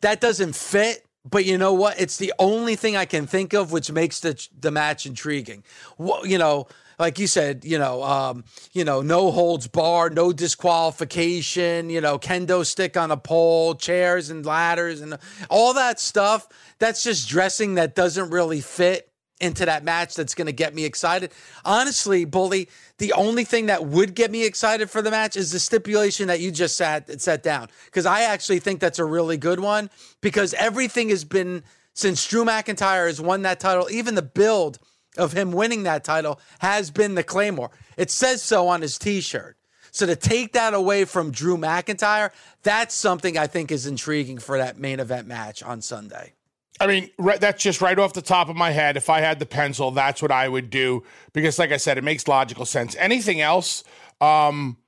That 0.00 0.20
doesn't 0.20 0.54
fit, 0.54 1.04
but 1.28 1.44
you 1.44 1.58
know 1.58 1.72
what? 1.72 2.00
It's 2.00 2.16
the 2.16 2.32
only 2.38 2.76
thing 2.76 2.96
I 2.96 3.04
can 3.04 3.26
think 3.26 3.52
of 3.52 3.72
which 3.72 3.90
makes 3.90 4.20
the 4.20 4.40
the 4.60 4.70
match 4.70 5.06
intriguing. 5.06 5.64
What 5.96 6.28
you 6.28 6.38
know, 6.38 6.68
like 7.00 7.18
you 7.18 7.26
said, 7.26 7.64
you 7.64 7.80
know, 7.80 8.04
um, 8.04 8.44
you 8.72 8.84
know, 8.84 9.02
no 9.02 9.32
holds 9.32 9.66
barred, 9.66 10.14
no 10.14 10.32
disqualification, 10.32 11.90
you 11.90 12.00
know, 12.00 12.16
kendo 12.16 12.64
stick 12.64 12.96
on 12.96 13.10
a 13.10 13.16
pole, 13.16 13.74
chairs 13.74 14.30
and 14.30 14.46
ladders, 14.46 15.00
and 15.00 15.18
all 15.50 15.74
that 15.74 15.98
stuff. 15.98 16.46
That's 16.78 17.02
just 17.02 17.28
dressing 17.28 17.74
that 17.74 17.96
doesn't 17.96 18.30
really 18.30 18.60
fit 18.60 19.10
into 19.40 19.66
that 19.66 19.84
match 19.84 20.14
that's 20.14 20.34
going 20.34 20.46
to 20.46 20.52
get 20.52 20.74
me 20.74 20.84
excited. 20.84 21.32
Honestly, 21.64 22.24
Bully, 22.24 22.68
the 22.98 23.12
only 23.14 23.44
thing 23.44 23.66
that 23.66 23.84
would 23.84 24.14
get 24.14 24.30
me 24.30 24.44
excited 24.44 24.90
for 24.90 25.02
the 25.02 25.10
match 25.10 25.36
is 25.36 25.50
the 25.50 25.58
stipulation 25.58 26.28
that 26.28 26.40
you 26.40 26.50
just 26.50 26.76
sat 26.76 27.20
set 27.20 27.42
down 27.42 27.68
because 27.86 28.06
I 28.06 28.22
actually 28.22 28.60
think 28.60 28.80
that's 28.80 28.98
a 28.98 29.04
really 29.04 29.36
good 29.36 29.60
one 29.60 29.90
because 30.20 30.54
everything 30.54 31.08
has 31.08 31.24
been 31.24 31.64
since 31.94 32.26
Drew 32.26 32.44
McIntyre 32.44 33.06
has 33.06 33.20
won 33.20 33.42
that 33.42 33.60
title, 33.60 33.88
even 33.90 34.14
the 34.14 34.22
build 34.22 34.78
of 35.16 35.32
him 35.32 35.52
winning 35.52 35.84
that 35.84 36.04
title 36.04 36.40
has 36.58 36.90
been 36.90 37.14
the 37.14 37.22
Claymore. 37.22 37.70
It 37.96 38.10
says 38.10 38.42
so 38.42 38.68
on 38.68 38.82
his 38.82 38.98
t-shirt. 38.98 39.56
So 39.92 40.06
to 40.06 40.16
take 40.16 40.54
that 40.54 40.74
away 40.74 41.04
from 41.04 41.30
Drew 41.30 41.56
McIntyre, 41.56 42.30
that's 42.64 42.96
something 42.96 43.38
I 43.38 43.46
think 43.46 43.70
is 43.70 43.86
intriguing 43.86 44.38
for 44.38 44.58
that 44.58 44.76
main 44.76 44.98
event 44.98 45.28
match 45.28 45.62
on 45.62 45.80
Sunday. 45.82 46.33
I 46.80 46.86
mean, 46.88 47.10
right, 47.18 47.40
that's 47.40 47.62
just 47.62 47.80
right 47.80 47.98
off 47.98 48.14
the 48.14 48.22
top 48.22 48.48
of 48.48 48.56
my 48.56 48.70
head. 48.72 48.96
If 48.96 49.08
I 49.08 49.20
had 49.20 49.38
the 49.38 49.46
pencil, 49.46 49.92
that's 49.92 50.20
what 50.20 50.32
I 50.32 50.48
would 50.48 50.70
do 50.70 51.04
because, 51.32 51.58
like 51.58 51.70
I 51.70 51.76
said, 51.76 51.98
it 51.98 52.04
makes 52.04 52.26
logical 52.26 52.64
sense. 52.64 52.96
Anything 52.96 53.40
else? 53.40 53.84
Um, 54.20 54.78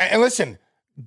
and, 0.00 0.12
and 0.12 0.22
listen, 0.22 0.58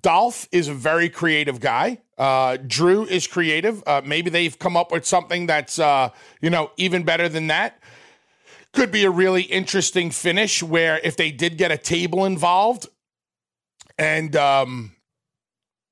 Dolph 0.01 0.47
is 0.51 0.67
a 0.67 0.73
very 0.73 1.09
creative 1.09 1.59
guy. 1.59 1.99
Uh, 2.17 2.57
Drew 2.57 3.05
is 3.05 3.25
creative. 3.25 3.81
Uh, 3.87 4.01
maybe 4.05 4.29
they've 4.29 4.57
come 4.57 4.77
up 4.77 4.91
with 4.91 5.05
something 5.05 5.47
that's, 5.47 5.79
uh, 5.79 6.09
you 6.41 6.49
know, 6.49 6.71
even 6.77 7.03
better 7.03 7.27
than 7.27 7.47
that. 7.47 7.81
Could 8.71 8.91
be 8.91 9.05
a 9.05 9.09
really 9.09 9.43
interesting 9.43 10.11
finish 10.11 10.61
where 10.61 10.99
if 11.03 11.17
they 11.17 11.31
did 11.31 11.57
get 11.57 11.71
a 11.71 11.77
table 11.77 12.25
involved 12.25 12.87
and, 13.97 14.35
um, 14.35 14.91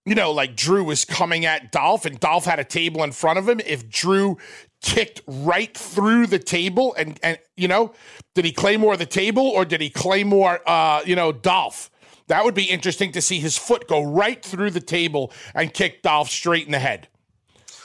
you 0.08 0.15
know, 0.15 0.32
like 0.32 0.56
Drew 0.56 0.86
was 0.86 1.04
coming 1.04 1.46
at 1.46 1.70
Dolph 1.74 2.06
and 2.06 2.17
Dolph 2.17 2.46
had 2.46 2.60
a 2.60 2.63
table 2.63 3.04
in 3.04 3.12
front 3.12 3.38
of 3.38 3.50
him. 3.50 3.60
If 3.65 3.89
Drew 3.89 4.38
kicked 4.82 5.22
right 5.28 5.78
through 5.78 6.28
the 6.28 6.39
table 6.39 6.96
and, 6.98 7.20
and 7.22 7.38
you 7.58 7.67
know, 7.67 7.93
did 8.34 8.46
he 8.46 8.54
claymore 8.54 8.96
the 8.96 9.06
table 9.06 9.46
or 9.46 9.65
did 9.65 9.82
he 9.82 9.89
claymore, 9.89 10.62
uh, 10.65 11.02
you 11.06 11.17
know, 11.17 11.34
Dolph? 11.34 11.91
That 12.28 12.46
would 12.46 12.56
be 12.56 12.63
interesting 12.63 13.12
to 13.12 13.22
see 13.22 13.41
his 13.41 13.58
foot 13.58 13.89
go 13.89 14.02
right 14.02 14.41
through 14.41 14.72
the 14.72 14.80
table 14.80 15.34
and 15.54 15.74
kick 15.74 16.04
Dolph 16.04 16.30
straight 16.30 16.65
in 16.65 16.72
the 16.72 16.80
head. 16.80 17.10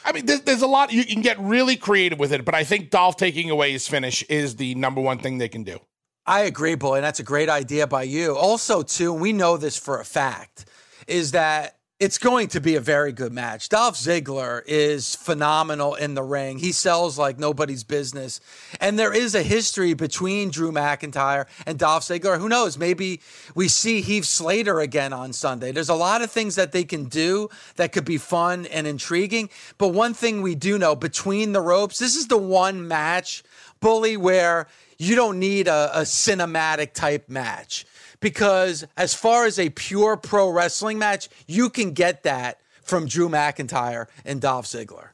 I 0.04 0.12
mean, 0.12 0.26
there's, 0.26 0.42
there's 0.42 0.62
a 0.62 0.68
lot 0.68 0.92
you 0.92 1.04
can 1.04 1.22
get 1.22 1.40
really 1.40 1.74
creative 1.74 2.20
with 2.20 2.32
it, 2.32 2.44
but 2.44 2.54
I 2.54 2.62
think 2.62 2.90
Dolph 2.90 3.16
taking 3.16 3.50
away 3.50 3.72
his 3.72 3.88
finish 3.88 4.22
is 4.24 4.54
the 4.56 4.76
number 4.76 5.00
one 5.00 5.18
thing 5.18 5.38
they 5.38 5.48
can 5.48 5.64
do. 5.64 5.80
I 6.24 6.42
agree, 6.42 6.76
boy, 6.76 6.96
and 6.96 7.04
that's 7.04 7.18
a 7.18 7.24
great 7.24 7.48
idea 7.48 7.88
by 7.88 8.04
you. 8.04 8.36
Also, 8.36 8.82
too, 8.82 9.12
we 9.12 9.32
know 9.32 9.56
this 9.56 9.76
for 9.76 9.98
a 9.98 10.04
fact, 10.04 10.66
is 11.08 11.32
that 11.32 11.78
it's 12.02 12.18
going 12.18 12.48
to 12.48 12.60
be 12.60 12.74
a 12.74 12.80
very 12.80 13.12
good 13.12 13.32
match. 13.32 13.68
Dolph 13.68 13.94
Ziggler 13.94 14.62
is 14.66 15.14
phenomenal 15.14 15.94
in 15.94 16.14
the 16.14 16.22
ring. 16.24 16.58
He 16.58 16.72
sells 16.72 17.16
like 17.16 17.38
nobody's 17.38 17.84
business. 17.84 18.40
And 18.80 18.98
there 18.98 19.14
is 19.14 19.36
a 19.36 19.42
history 19.44 19.94
between 19.94 20.50
Drew 20.50 20.72
McIntyre 20.72 21.46
and 21.64 21.78
Dolph 21.78 22.02
Ziggler. 22.02 22.40
Who 22.40 22.48
knows? 22.48 22.76
Maybe 22.76 23.20
we 23.54 23.68
see 23.68 24.00
Heath 24.00 24.24
Slater 24.24 24.80
again 24.80 25.12
on 25.12 25.32
Sunday. 25.32 25.70
There's 25.70 25.88
a 25.88 25.94
lot 25.94 26.22
of 26.22 26.30
things 26.32 26.56
that 26.56 26.72
they 26.72 26.82
can 26.82 27.04
do 27.04 27.48
that 27.76 27.92
could 27.92 28.04
be 28.04 28.18
fun 28.18 28.66
and 28.66 28.84
intriguing. 28.88 29.48
But 29.78 29.90
one 29.90 30.12
thing 30.12 30.42
we 30.42 30.56
do 30.56 30.78
know 30.78 30.96
between 30.96 31.52
the 31.52 31.60
ropes, 31.60 32.00
this 32.00 32.16
is 32.16 32.26
the 32.26 32.36
one 32.36 32.88
match, 32.88 33.44
Bully, 33.78 34.16
where 34.16 34.66
you 34.98 35.14
don't 35.14 35.38
need 35.38 35.68
a, 35.68 36.00
a 36.00 36.00
cinematic 36.00 36.94
type 36.94 37.28
match 37.28 37.86
because 38.22 38.86
as 38.96 39.12
far 39.12 39.44
as 39.44 39.58
a 39.58 39.68
pure 39.68 40.16
pro 40.16 40.48
wrestling 40.48 40.98
match, 40.98 41.28
you 41.46 41.68
can 41.68 41.92
get 41.92 42.22
that 42.22 42.60
from 42.82 43.06
Drew 43.06 43.28
McIntyre 43.28 44.06
and 44.24 44.40
Dolph 44.40 44.64
Ziggler. 44.64 45.08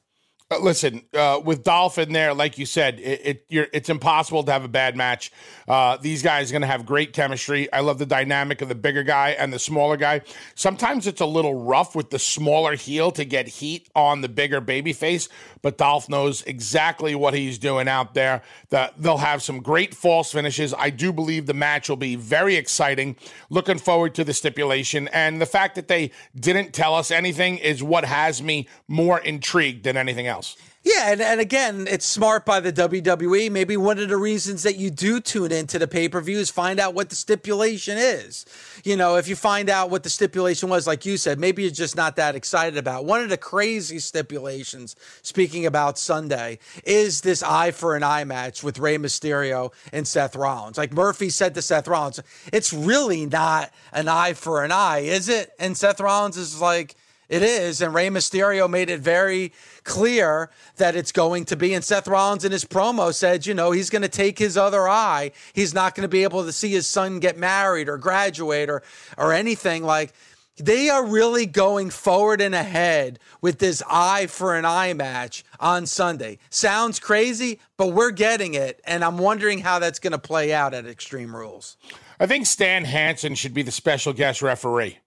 Uh, 0.51 0.59
listen, 0.61 1.03
uh, 1.13 1.39
with 1.45 1.63
Dolph 1.63 1.99
in 1.99 2.15
there, 2.15 2.33
like 2.33 2.57
you 2.57 2.65
said, 2.65 2.99
it, 3.01 3.45
it 3.51 3.69
it's 3.75 3.91
impossible 3.91 4.43
to 4.45 4.51
have 4.51 4.65
a 4.65 4.69
bad 4.69 4.97
match. 4.97 5.31
Uh, 5.69 5.99
these 5.99 6.23
guys 6.23 6.51
are 6.51 6.53
going 6.53 6.63
to 6.63 6.67
have 6.67 6.87
great 6.87 7.13
chemistry. 7.13 7.71
I 7.71 7.81
love 7.81 7.99
the 7.99 8.07
dynamic 8.07 8.63
of 8.63 8.71
the 8.71 8.75
bigger 8.75 9.03
guy 9.03 9.31
and 9.39 9.53
the 9.53 9.59
smaller 9.59 9.99
guy. 9.99 10.23
Sometimes 10.55 11.07
it's 11.07 11.21
a 11.21 11.27
little 11.27 11.65
rough 11.65 11.95
with 11.95 12.09
the 12.09 12.19
smaller 12.19 12.77
heel 12.77 13.11
to 13.11 13.27
get 13.27 13.47
heat 13.47 13.91
on 13.95 14.23
the 14.23 14.29
bigger 14.31 14.63
baby 14.63 14.95
face, 14.95 15.29
but 15.61 15.77
Dolph 15.77 16.09
knows 16.09 16.43
exactly 16.45 17.15
what 17.15 17.35
he's 17.35 17.59
doing 17.59 17.87
out 17.87 18.15
there. 18.15 18.41
The, 18.71 18.91
they'll 18.97 19.19
have 19.19 19.43
some 19.43 19.61
great 19.61 19.95
false 19.95 20.33
finishes. 20.33 20.73
I 20.73 20.89
do 20.89 21.13
believe 21.13 21.45
the 21.45 21.53
match 21.53 21.91
will 21.91 21.97
be 21.97 22.17
very 22.17 22.57
exciting. 22.57 23.17
Looking 23.51 23.77
forward 23.77 24.15
to 24.15 24.25
the 24.25 24.33
stipulation. 24.33 25.09
And 25.09 25.43
the 25.43 25.47
fact 25.47 25.75
that 25.75 25.89
they 25.89 26.11
didn't 26.35 26.73
tell 26.73 26.95
us 26.95 27.11
anything 27.11 27.59
is 27.59 27.83
what 27.83 28.07
has 28.07 28.43
me 28.43 28.67
more 28.87 29.19
intrigued 29.19 29.85
than 29.85 29.99
anything 29.99 30.27
else 30.27 30.38
else. 30.39 30.57
Yeah, 30.85 31.13
and, 31.13 31.21
and 31.21 31.41
again, 31.41 31.87
it's 31.89 32.07
smart 32.07 32.47
by 32.47 32.61
the 32.61 32.73
WWE. 32.73 33.51
Maybe 33.51 33.77
one 33.77 33.99
of 33.99 34.09
the 34.09 34.17
reasons 34.17 34.63
that 34.63 34.77
you 34.77 34.91
do 34.91 35.21
tune 35.21 35.51
into 35.51 35.79
the 35.79 35.89
pay 35.89 36.09
per 36.09 36.21
view 36.21 36.39
is 36.39 36.51
find 36.51 36.79
out 36.79 36.95
what 36.95 37.11
the 37.11 37.17
stipulation 37.17 37.99
is. 37.99 38.47
You 38.85 38.97
know, 38.97 39.17
if 39.17 39.29
you 39.29 39.35
find 39.35 39.69
out 39.69 39.91
what 39.91 40.05
the 40.05 40.09
stipulation 40.09 40.69
was, 40.69 40.87
like 40.87 41.05
you 41.05 41.17
said, 41.17 41.39
maybe 41.39 41.63
you're 41.63 41.73
just 41.73 41.97
not 41.97 42.17
that 42.17 42.37
excited 42.37 42.79
about. 42.79 43.05
One 43.05 43.21
of 43.21 43.29
the 43.29 43.37
crazy 43.37 43.99
stipulations, 43.99 44.95
speaking 45.23 45.67
about 45.67 45.99
Sunday, 45.99 46.61
is 46.85 47.21
this 47.23 47.43
eye 47.43 47.73
for 47.73 47.97
an 47.97 48.05
eye 48.05 48.25
match 48.25 48.63
with 48.63 48.79
Rey 48.79 48.99
Mysterio 48.99 49.73
and 49.93 50.07
Seth 50.07 50.37
Rollins. 50.37 50.79
Like 50.79 50.93
Murphy 50.93 51.29
said 51.29 51.55
to 51.57 51.63
Seth 51.63 51.89
Rollins, 51.89 52.21
it's 52.53 52.73
really 52.73 53.27
not 53.27 53.73
an 53.93 54.09
eye 54.09 54.33
for 54.33 54.65
an 54.65 54.71
eye, 54.71 55.01
is 55.01 55.29
it? 55.29 55.51
And 55.59 55.77
Seth 55.77 56.01
Rollins 56.01 56.37
is 56.37 56.61
like, 56.61 56.95
it 57.29 57.43
is. 57.43 57.83
And 57.83 57.95
Rey 57.95 58.09
Mysterio 58.09 58.69
made 58.69 58.91
it 58.91 59.01
very 59.01 59.53
clear 59.85 60.51
that 60.77 60.97
it's 60.97 61.13
going 61.13 61.45
to 61.47 61.57
be. 61.57 61.75
And 61.75 61.85
Seth 61.85 62.09
Rollins 62.09 62.45
in 62.45 62.53
his 62.53 62.65
promo 62.65 63.13
said, 63.13 63.47
you 63.47 63.55
know, 63.55 63.71
he's 63.71 63.91
going 63.91 64.03
to 64.03 64.09
take 64.09 64.39
his 64.39 64.57
other 64.57 64.89
eye. 64.89 65.33
He's 65.53 65.75
not 65.75 65.95
going 65.95 66.03
to 66.03 66.09
be 66.09 66.23
able 66.23 66.45
to 66.45 66.53
see 66.53 66.71
his 66.71 66.87
son 66.87 67.21
get 67.21 67.37
married 67.37 67.89
or 67.89 67.99
graduate 67.99 68.71
or, 68.71 68.83
or 69.17 69.33
anything 69.33 69.85
like 69.85 70.13
they 70.59 70.89
are 70.89 71.05
really 71.05 71.47
going 71.47 71.91
forward 71.91 72.41
and 72.41 72.55
ahead 72.55 73.19
with 73.41 73.59
this 73.59 73.83
eye 73.89 74.27
for 74.27 74.57
an 74.57 74.65
eye 74.65 74.93
match 74.93 75.45
on 75.61 75.87
Sunday. 75.87 76.39
Sounds 76.51 76.99
crazy, 76.99 77.61
but 77.77 77.89
we're 77.89 78.11
getting 78.11 78.55
it. 78.55 78.81
And 78.85 79.05
I'm 79.05 79.19
wondering 79.19 79.61
how 79.61 79.79
that's 79.79 79.99
going 79.99 80.13
to 80.13 80.19
play 80.19 80.53
out 80.53 80.75
at 80.75 80.87
Extreme 80.87 81.35
Rules. 81.35 81.77
I 82.19 82.27
think 82.27 82.47
Stan 82.47 82.85
Hansen 82.85 83.35
should 83.37 83.55
be 83.55 83.63
the 83.63 83.71
special 83.71 84.13
guest 84.13 84.43
referee. 84.43 84.99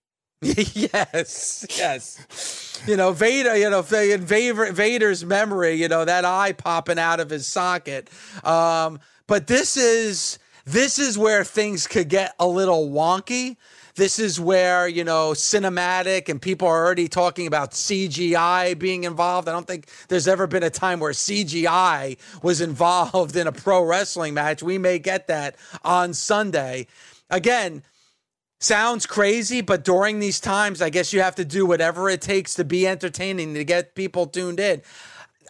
yes, 0.74 1.68
yes. 1.78 2.82
You 2.88 2.98
know, 2.98 3.12
Vader, 3.12 3.56
you 3.56 3.70
know, 3.70 3.86
in 3.92 4.22
Vader, 4.22 4.72
Vader's 4.72 5.24
memory, 5.24 5.74
you 5.74 5.88
know, 5.88 6.04
that 6.04 6.26
eye 6.26 6.54
popping 6.54 6.98
out 6.98 7.20
of 7.20 7.30
his 7.30 7.46
socket. 7.46 8.10
Um, 8.44 9.00
but 9.28 9.46
this 9.46 9.78
is 9.78 10.40
this 10.66 10.98
is 10.98 11.16
where 11.16 11.44
things 11.44 11.86
could 11.86 12.10
get 12.10 12.34
a 12.40 12.48
little 12.48 12.90
wonky. 12.90 13.58
This 13.96 14.18
is 14.18 14.40
where, 14.40 14.88
you 14.88 15.04
know, 15.04 15.32
cinematic 15.32 16.28
and 16.28 16.42
people 16.42 16.68
are 16.68 16.86
already 16.86 17.08
talking 17.08 17.46
about 17.46 17.72
CGI 17.72 18.80
being 18.80 19.04
involved. 19.04 19.48
I 19.48 19.52
don't 19.52 19.68
think 19.68 19.90
there's 20.08 20.28
ever 20.28 20.48
been 20.48 20.64
a 20.64 20.70
time 20.72 21.00
where 21.00 21.12
CGI 21.12 22.18
was 22.42 22.62
involved 22.62 23.36
in 23.36 23.46
a 23.46 23.52
pro 23.52 23.84
wrestling 23.84 24.34
match. 24.34 24.64
We 24.64 24.80
may 24.80 24.98
get 24.98 25.28
that 25.28 25.56
on 25.84 26.14
Sunday. 26.14 26.88
Again, 27.30 27.84
sounds 28.62 29.06
crazy, 29.06 29.62
but 29.62 29.84
during 29.84 30.20
these 30.20 30.40
times, 30.40 30.82
I 30.82 30.90
guess 30.90 31.12
you 31.12 31.22
have 31.22 31.36
to 31.36 31.46
do 31.46 31.66
whatever 31.66 32.10
it 32.10 32.22
takes 32.22 32.54
to 32.56 32.64
be 32.64 32.88
entertaining 32.88 33.54
to 33.56 33.66
get 33.66 33.96
people 33.96 34.28
tuned 34.28 34.60
in. 34.60 34.82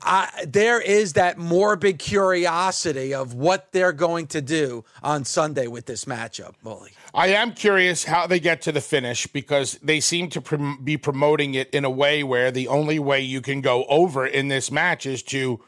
I, 0.04 0.46
there 0.48 0.82
is 0.82 1.14
that 1.14 1.38
morbid 1.38 2.00
curiosity 2.00 3.14
of 3.14 3.36
what 3.36 3.72
they're 3.72 3.94
going 3.94 4.28
to 4.28 4.42
do 4.42 4.84
on 5.04 5.26
Sunday 5.26 5.68
with 5.68 5.86
this 5.86 6.06
matchup, 6.06 6.56
Bully. 6.64 6.92
I 7.14 7.28
am 7.28 7.54
curious 7.54 8.06
how 8.06 8.26
they 8.26 8.40
get 8.40 8.62
to 8.64 8.72
the 8.72 8.82
finish 8.82 9.28
because 9.28 9.78
they 9.84 10.00
seem 10.00 10.30
to 10.30 10.42
prom- 10.42 10.80
be 10.84 10.98
promoting 10.98 11.54
it 11.54 11.70
in 11.70 11.86
a 11.86 11.90
way 11.90 12.24
where 12.24 12.50
the 12.50 12.68
only 12.68 12.98
way 12.98 13.20
you 13.20 13.42
can 13.42 13.62
go 13.62 13.86
over 13.86 14.26
in 14.26 14.48
this 14.48 14.72
match 14.72 15.06
is 15.06 15.22
to 15.24 15.62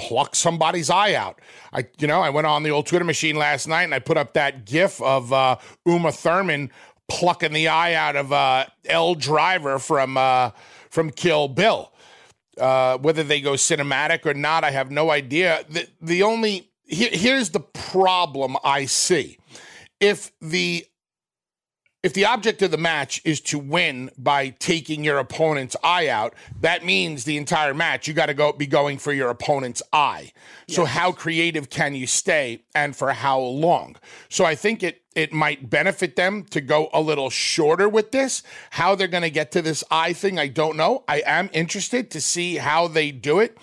pluck 0.00 0.34
somebody's 0.34 0.88
eye 0.88 1.14
out. 1.14 1.40
I, 1.72 1.86
you 1.98 2.06
know, 2.06 2.22
I 2.22 2.30
went 2.30 2.46
on 2.46 2.62
the 2.62 2.70
old 2.70 2.86
Twitter 2.86 3.04
machine 3.04 3.36
last 3.36 3.68
night 3.68 3.82
and 3.82 3.94
I 3.94 3.98
put 3.98 4.16
up 4.16 4.32
that 4.32 4.64
GIF 4.64 5.00
of 5.02 5.32
uh, 5.32 5.56
Uma 5.84 6.10
Thurman 6.10 6.70
plucking 7.08 7.52
the 7.52 7.68
eye 7.68 7.92
out 7.92 8.16
of 8.16 8.32
uh, 8.32 8.64
Elle 8.86 9.14
Driver 9.14 9.78
from 9.78 10.16
uh, 10.16 10.50
from 10.88 11.10
Kill 11.10 11.48
Bill. 11.48 11.92
Uh, 12.58 12.98
whether 12.98 13.22
they 13.22 13.40
go 13.40 13.52
cinematic 13.52 14.26
or 14.26 14.34
not, 14.34 14.64
I 14.64 14.70
have 14.70 14.90
no 14.90 15.10
idea. 15.10 15.64
The, 15.68 15.86
the 16.00 16.22
only 16.22 16.70
here, 16.84 17.10
here's 17.12 17.50
the 17.50 17.60
problem 17.60 18.56
I 18.64 18.86
see. 18.86 19.38
If 20.00 20.32
the 20.40 20.86
if 22.02 22.14
the 22.14 22.24
object 22.24 22.62
of 22.62 22.70
the 22.70 22.78
match 22.78 23.20
is 23.24 23.40
to 23.42 23.58
win 23.58 24.10
by 24.16 24.50
taking 24.50 25.04
your 25.04 25.18
opponent's 25.18 25.76
eye 25.84 26.08
out, 26.08 26.34
that 26.60 26.84
means 26.84 27.24
the 27.24 27.36
entire 27.36 27.74
match 27.74 28.08
you 28.08 28.14
got 28.14 28.26
to 28.26 28.34
go 28.34 28.52
be 28.52 28.66
going 28.66 28.96
for 28.96 29.12
your 29.12 29.28
opponent's 29.28 29.82
eye. 29.92 30.32
Yes. 30.66 30.76
So 30.76 30.84
how 30.86 31.12
creative 31.12 31.68
can 31.68 31.94
you 31.94 32.06
stay 32.06 32.62
and 32.74 32.96
for 32.96 33.12
how 33.12 33.40
long? 33.40 33.96
So 34.30 34.44
I 34.44 34.54
think 34.54 34.82
it 34.82 35.02
it 35.14 35.32
might 35.32 35.68
benefit 35.68 36.16
them 36.16 36.44
to 36.44 36.60
go 36.60 36.88
a 36.92 37.00
little 37.00 37.30
shorter 37.30 37.88
with 37.88 38.12
this. 38.12 38.42
How 38.70 38.94
they're 38.94 39.08
going 39.08 39.24
to 39.24 39.30
get 39.30 39.50
to 39.52 39.62
this 39.62 39.82
eye 39.90 40.12
thing, 40.12 40.38
I 40.38 40.46
don't 40.46 40.76
know. 40.76 41.04
I 41.08 41.22
am 41.26 41.50
interested 41.52 42.12
to 42.12 42.20
see 42.20 42.56
how 42.56 42.86
they 42.86 43.10
do 43.10 43.40
it. 43.40 43.58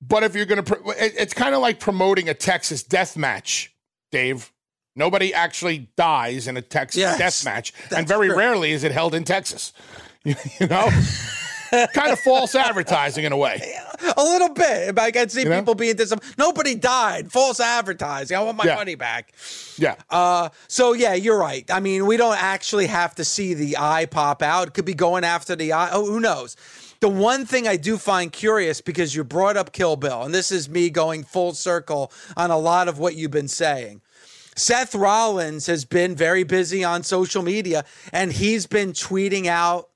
But 0.00 0.22
if 0.22 0.36
you're 0.36 0.46
going 0.46 0.62
to, 0.62 0.78
it's 0.98 1.34
kind 1.34 1.54
of 1.54 1.62
like 1.62 1.80
promoting 1.80 2.28
a 2.28 2.34
Texas 2.34 2.82
death 2.82 3.16
match, 3.16 3.74
Dave 4.12 4.52
Nobody 4.98 5.32
actually 5.32 5.88
dies 5.96 6.48
in 6.48 6.56
a 6.56 6.62
Texas 6.62 6.98
yes, 6.98 7.18
death 7.18 7.44
match, 7.44 7.72
and 7.96 8.06
very 8.06 8.26
true. 8.28 8.36
rarely 8.36 8.72
is 8.72 8.82
it 8.82 8.90
held 8.90 9.14
in 9.14 9.24
Texas. 9.24 9.72
You, 10.24 10.34
you 10.60 10.66
know, 10.66 10.90
kind 11.94 12.12
of 12.12 12.18
false 12.18 12.56
advertising 12.56 13.24
in 13.24 13.30
a 13.32 13.36
way. 13.36 13.62
A 14.16 14.22
little 14.22 14.48
bit. 14.48 14.98
I 14.98 15.12
can 15.12 15.28
see 15.28 15.42
you 15.42 15.48
people 15.48 15.62
know? 15.62 15.74
being 15.74 15.96
this. 15.96 16.12
Nobody 16.36 16.74
died. 16.74 17.30
False 17.30 17.60
advertising. 17.60 18.36
I 18.36 18.42
want 18.42 18.58
my 18.58 18.64
yeah. 18.64 18.74
money 18.74 18.96
back. 18.96 19.32
Yeah. 19.76 19.94
Uh, 20.10 20.48
so 20.66 20.92
yeah, 20.92 21.14
you're 21.14 21.38
right. 21.38 21.64
I 21.70 21.78
mean, 21.78 22.04
we 22.04 22.16
don't 22.16 22.36
actually 22.36 22.88
have 22.88 23.14
to 23.14 23.24
see 23.24 23.54
the 23.54 23.76
eye 23.78 24.06
pop 24.06 24.42
out. 24.42 24.68
It 24.68 24.74
could 24.74 24.84
be 24.84 24.92
going 24.92 25.22
after 25.22 25.54
the 25.54 25.72
eye. 25.72 25.90
Oh, 25.92 26.04
who 26.04 26.18
knows? 26.18 26.56
The 27.00 27.08
one 27.08 27.46
thing 27.46 27.68
I 27.68 27.76
do 27.76 27.96
find 27.96 28.32
curious 28.32 28.80
because 28.80 29.14
you 29.14 29.22
brought 29.22 29.56
up 29.56 29.72
Kill 29.72 29.94
Bill, 29.94 30.24
and 30.24 30.34
this 30.34 30.50
is 30.50 30.68
me 30.68 30.90
going 30.90 31.22
full 31.22 31.54
circle 31.54 32.10
on 32.36 32.50
a 32.50 32.58
lot 32.58 32.88
of 32.88 32.98
what 32.98 33.14
you've 33.14 33.30
been 33.30 33.48
saying. 33.48 34.00
Seth 34.58 34.94
Rollins 34.94 35.66
has 35.66 35.84
been 35.84 36.16
very 36.16 36.42
busy 36.42 36.82
on 36.82 37.02
social 37.02 37.42
media 37.42 37.84
and 38.12 38.32
he's 38.32 38.66
been 38.66 38.92
tweeting 38.92 39.46
out 39.46 39.88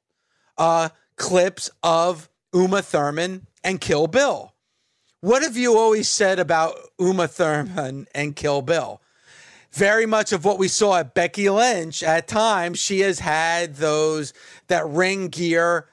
uh, 0.57 0.90
clips 1.16 1.70
of 1.83 2.29
Uma 2.55 2.83
Thurman 2.83 3.46
and 3.64 3.81
Kill 3.81 4.07
Bill. 4.07 4.55
What 5.20 5.42
have 5.42 5.57
you 5.57 5.79
always 5.79 6.09
said 6.09 6.38
about 6.38 6.77
Uma 6.98 7.29
Thurman 7.29 8.07
and 8.14 8.37
Kill 8.37 8.62
Bill? 8.62 9.01
Very 9.72 10.07
much 10.07 10.33
of 10.33 10.44
what 10.44 10.59
we 10.59 10.68
saw 10.68 10.96
at 10.98 11.14
Becky 11.14 11.48
Lynch 11.48 12.03
at 12.03 12.29
times, 12.29 12.79
she 12.79 13.01
has 13.01 13.20
had 13.20 13.77
those, 13.77 14.35
that 14.68 14.87
ring 14.87 15.29
gear, 15.29 15.88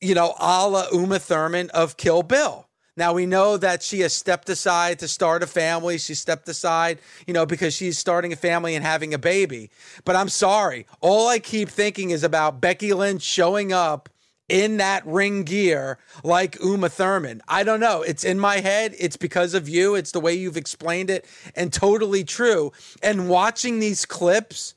you 0.00 0.14
know, 0.14 0.34
a 0.38 0.68
la 0.68 0.86
Uma 0.92 1.18
Thurman 1.18 1.70
of 1.70 1.96
Kill 1.96 2.22
Bill. 2.22 2.67
Now 2.98 3.12
we 3.12 3.26
know 3.26 3.56
that 3.56 3.84
she 3.84 4.00
has 4.00 4.12
stepped 4.12 4.48
aside 4.48 4.98
to 4.98 5.06
start 5.06 5.44
a 5.44 5.46
family. 5.46 5.98
She 5.98 6.16
stepped 6.16 6.48
aside, 6.48 6.98
you 7.28 7.32
know, 7.32 7.46
because 7.46 7.72
she's 7.72 7.96
starting 7.96 8.32
a 8.32 8.36
family 8.36 8.74
and 8.74 8.84
having 8.84 9.14
a 9.14 9.18
baby. 9.18 9.70
But 10.04 10.16
I'm 10.16 10.28
sorry. 10.28 10.84
All 11.00 11.28
I 11.28 11.38
keep 11.38 11.68
thinking 11.68 12.10
is 12.10 12.24
about 12.24 12.60
Becky 12.60 12.92
Lynch 12.92 13.22
showing 13.22 13.72
up 13.72 14.08
in 14.48 14.78
that 14.78 15.06
ring 15.06 15.44
gear 15.44 15.98
like 16.24 16.58
Uma 16.60 16.88
Thurman. 16.88 17.40
I 17.46 17.62
don't 17.62 17.78
know. 17.78 18.02
It's 18.02 18.24
in 18.24 18.40
my 18.40 18.56
head. 18.56 18.96
It's 18.98 19.16
because 19.16 19.54
of 19.54 19.68
you. 19.68 19.94
It's 19.94 20.10
the 20.10 20.18
way 20.18 20.34
you've 20.34 20.56
explained 20.56 21.08
it 21.08 21.24
and 21.54 21.72
totally 21.72 22.24
true. 22.24 22.72
And 23.00 23.28
watching 23.28 23.78
these 23.78 24.06
clips 24.06 24.74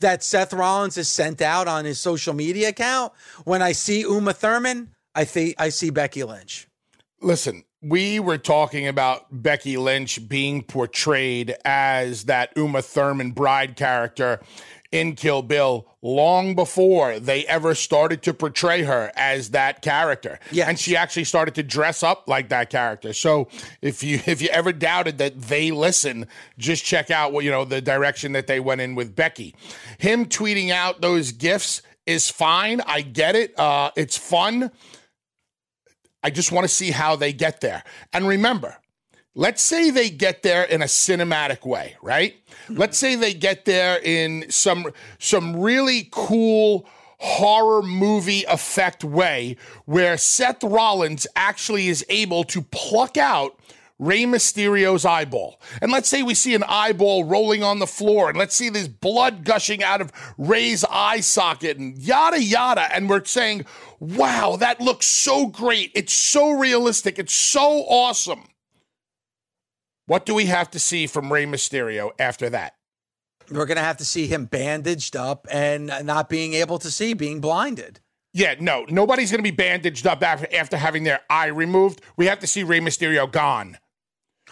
that 0.00 0.22
Seth 0.22 0.52
Rollins 0.52 0.96
has 0.96 1.08
sent 1.08 1.40
out 1.40 1.68
on 1.68 1.86
his 1.86 1.98
social 1.98 2.34
media 2.34 2.68
account, 2.68 3.14
when 3.44 3.62
I 3.62 3.72
see 3.72 4.00
Uma 4.00 4.34
Thurman, 4.34 4.90
I 5.14 5.24
think 5.24 5.54
I 5.56 5.70
see 5.70 5.88
Becky 5.88 6.22
Lynch. 6.22 6.68
Listen, 7.22 7.64
we 7.80 8.18
were 8.18 8.38
talking 8.38 8.88
about 8.88 9.26
Becky 9.30 9.76
Lynch 9.76 10.28
being 10.28 10.62
portrayed 10.62 11.54
as 11.64 12.24
that 12.24 12.52
Uma 12.56 12.82
Thurman 12.82 13.30
bride 13.30 13.76
character 13.76 14.40
in 14.90 15.14
Kill 15.14 15.42
Bill 15.42 15.86
long 16.02 16.54
before 16.54 17.18
they 17.18 17.46
ever 17.46 17.74
started 17.74 18.22
to 18.24 18.34
portray 18.34 18.82
her 18.82 19.10
as 19.16 19.50
that 19.50 19.82
character. 19.82 20.38
Yes. 20.50 20.68
And 20.68 20.78
she 20.78 20.96
actually 20.96 21.24
started 21.24 21.54
to 21.54 21.62
dress 21.62 22.02
up 22.02 22.28
like 22.28 22.50
that 22.50 22.70
character. 22.70 23.12
So 23.12 23.48
if 23.80 24.02
you 24.02 24.20
if 24.26 24.42
you 24.42 24.48
ever 24.50 24.72
doubted 24.72 25.18
that 25.18 25.40
they 25.40 25.70
listen, 25.70 26.26
just 26.58 26.84
check 26.84 27.10
out 27.10 27.32
what 27.32 27.44
you 27.44 27.50
know 27.50 27.64
the 27.64 27.80
direction 27.80 28.32
that 28.32 28.46
they 28.46 28.60
went 28.60 28.80
in 28.80 28.94
with 28.94 29.16
Becky. 29.16 29.54
Him 29.98 30.26
tweeting 30.26 30.70
out 30.70 31.00
those 31.00 31.32
gifts 31.32 31.82
is 32.04 32.28
fine. 32.28 32.80
I 32.86 33.00
get 33.00 33.36
it. 33.36 33.58
Uh, 33.58 33.92
it's 33.96 34.16
fun. 34.16 34.72
I 36.22 36.30
just 36.30 36.52
want 36.52 36.64
to 36.64 36.68
see 36.68 36.90
how 36.90 37.16
they 37.16 37.32
get 37.32 37.60
there. 37.60 37.82
And 38.12 38.26
remember, 38.26 38.76
let's 39.34 39.62
say 39.62 39.90
they 39.90 40.10
get 40.10 40.42
there 40.42 40.64
in 40.64 40.82
a 40.82 40.86
cinematic 40.86 41.66
way, 41.66 41.96
right? 42.02 42.36
Hmm. 42.66 42.76
Let's 42.76 42.98
say 42.98 43.14
they 43.14 43.34
get 43.34 43.64
there 43.64 43.98
in 44.02 44.50
some 44.50 44.86
some 45.18 45.60
really 45.60 46.08
cool 46.10 46.86
horror 47.18 47.82
movie 47.82 48.44
effect 48.44 49.04
way 49.04 49.56
where 49.84 50.16
Seth 50.16 50.64
Rollins 50.64 51.26
actually 51.36 51.88
is 51.88 52.04
able 52.08 52.42
to 52.44 52.62
pluck 52.62 53.16
out 53.16 53.58
Rey 54.02 54.24
Mysterio's 54.24 55.04
eyeball. 55.04 55.60
And 55.80 55.92
let's 55.92 56.08
say 56.08 56.24
we 56.24 56.34
see 56.34 56.56
an 56.56 56.64
eyeball 56.66 57.22
rolling 57.22 57.62
on 57.62 57.78
the 57.78 57.86
floor, 57.86 58.28
and 58.28 58.36
let's 58.36 58.56
see 58.56 58.68
this 58.68 58.88
blood 58.88 59.44
gushing 59.44 59.80
out 59.84 60.00
of 60.00 60.10
Rey's 60.36 60.84
eye 60.90 61.20
socket, 61.20 61.78
and 61.78 61.96
yada 61.96 62.42
yada. 62.42 62.92
And 62.92 63.08
we're 63.08 63.24
saying, 63.24 63.64
wow, 64.00 64.56
that 64.56 64.80
looks 64.80 65.06
so 65.06 65.46
great. 65.46 65.92
It's 65.94 66.12
so 66.12 66.50
realistic. 66.50 67.20
It's 67.20 67.32
so 67.32 67.84
awesome. 67.88 68.42
What 70.06 70.26
do 70.26 70.34
we 70.34 70.46
have 70.46 70.68
to 70.72 70.80
see 70.80 71.06
from 71.06 71.32
Rey 71.32 71.46
Mysterio 71.46 72.10
after 72.18 72.50
that? 72.50 72.74
We're 73.52 73.66
going 73.66 73.76
to 73.76 73.84
have 73.84 73.98
to 73.98 74.04
see 74.04 74.26
him 74.26 74.46
bandaged 74.46 75.14
up 75.14 75.46
and 75.48 75.86
not 76.02 76.28
being 76.28 76.54
able 76.54 76.80
to 76.80 76.90
see, 76.90 77.14
being 77.14 77.40
blinded. 77.40 78.00
Yeah, 78.34 78.56
no, 78.58 78.84
nobody's 78.88 79.30
going 79.30 79.44
to 79.44 79.48
be 79.48 79.54
bandaged 79.54 80.08
up 80.08 80.24
after, 80.24 80.48
after 80.52 80.76
having 80.76 81.04
their 81.04 81.20
eye 81.30 81.46
removed. 81.46 82.00
We 82.16 82.26
have 82.26 82.40
to 82.40 82.48
see 82.48 82.64
Rey 82.64 82.80
Mysterio 82.80 83.30
gone. 83.30 83.76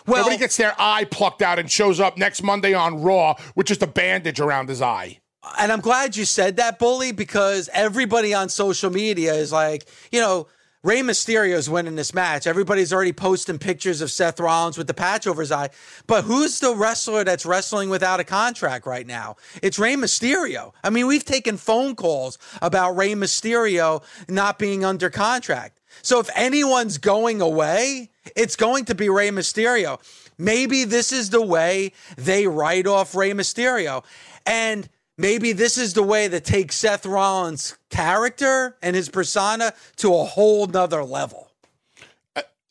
Well, 0.07 0.19
Nobody 0.23 0.39
gets 0.39 0.57
their 0.57 0.75
eye 0.79 1.05
plucked 1.05 1.43
out 1.43 1.59
and 1.59 1.71
shows 1.71 2.01
up 2.01 2.17
next 2.17 2.43
Monday 2.43 2.75
on 2.75 3.03
Raw 3.03 3.35
with 3.55 3.67
just 3.67 3.83
a 3.83 3.87
bandage 3.87 4.41
around 4.41 4.69
his 4.69 4.81
eye. 4.83 5.21
and 5.59 5.71
I'm 5.73 5.81
glad 5.81 6.17
you 6.17 6.25
said 6.25 6.57
that, 6.57 6.79
Bully, 6.79 7.13
because 7.13 7.69
everybody 7.73 8.35
on 8.35 8.49
social 8.49 8.91
media 8.91 9.35
is 9.35 9.53
like, 9.53 9.89
you 10.13 10.21
know, 10.21 10.47
Rey 10.83 11.01
Mysterio's 11.03 11.69
winning 11.69 11.95
this 11.97 12.15
match. 12.15 12.47
Everybody's 12.47 12.91
already 12.91 13.13
posting 13.13 13.59
pictures 13.59 14.01
of 14.01 14.11
Seth 14.11 14.41
Rollins 14.41 14.79
with 14.79 14.87
the 14.87 14.95
patch 14.95 15.27
over 15.27 15.43
his 15.43 15.53
eye. 15.53 15.69
But 16.07 16.25
who's 16.25 16.59
the 16.61 16.75
wrestler 16.75 17.23
that's 17.23 17.45
wrestling 17.45 17.91
without 17.91 18.19
a 18.19 18.25
contract 18.25 18.87
right 18.87 19.07
now? 19.07 19.37
It's 19.63 19.79
Rey 19.79 19.95
Mysterio. 19.95 20.73
I 20.83 20.89
mean, 20.89 21.07
we've 21.07 21.25
taken 21.25 21.59
phone 21.59 21.95
calls 21.97 22.39
about 22.63 22.97
Rey 22.97 23.13
Mysterio 23.13 24.03
not 24.27 24.59
being 24.59 24.83
under 24.83 25.11
contract. 25.11 25.81
So 26.01 26.19
if 26.19 26.31
anyone's 26.35 26.97
going 26.97 27.43
away, 27.43 28.09
it's 28.37 28.57
going 28.57 28.85
to 28.87 28.95
be 28.95 29.09
Rey 29.09 29.31
Mysterio. 29.31 30.01
Maybe 30.39 30.85
this 30.85 31.13
is 31.13 31.31
the 31.31 31.43
way 31.43 31.93
they 32.17 32.47
write 32.47 32.87
off 32.87 33.15
Rey 33.15 33.33
Mysterio. 33.33 34.05
And 34.47 34.89
maybe 35.19 35.53
this 35.53 35.77
is 35.77 35.95
the 35.95 36.03
way 36.03 36.29
that 36.29 36.45
takes 36.45 36.77
Seth 36.77 37.05
Rollins' 37.05 37.77
character 37.91 38.77
and 38.83 38.97
his 38.97 39.09
persona 39.09 39.75
to 39.97 40.15
a 40.15 40.25
whole 40.25 40.67
nother 40.67 41.05
level. 41.05 41.50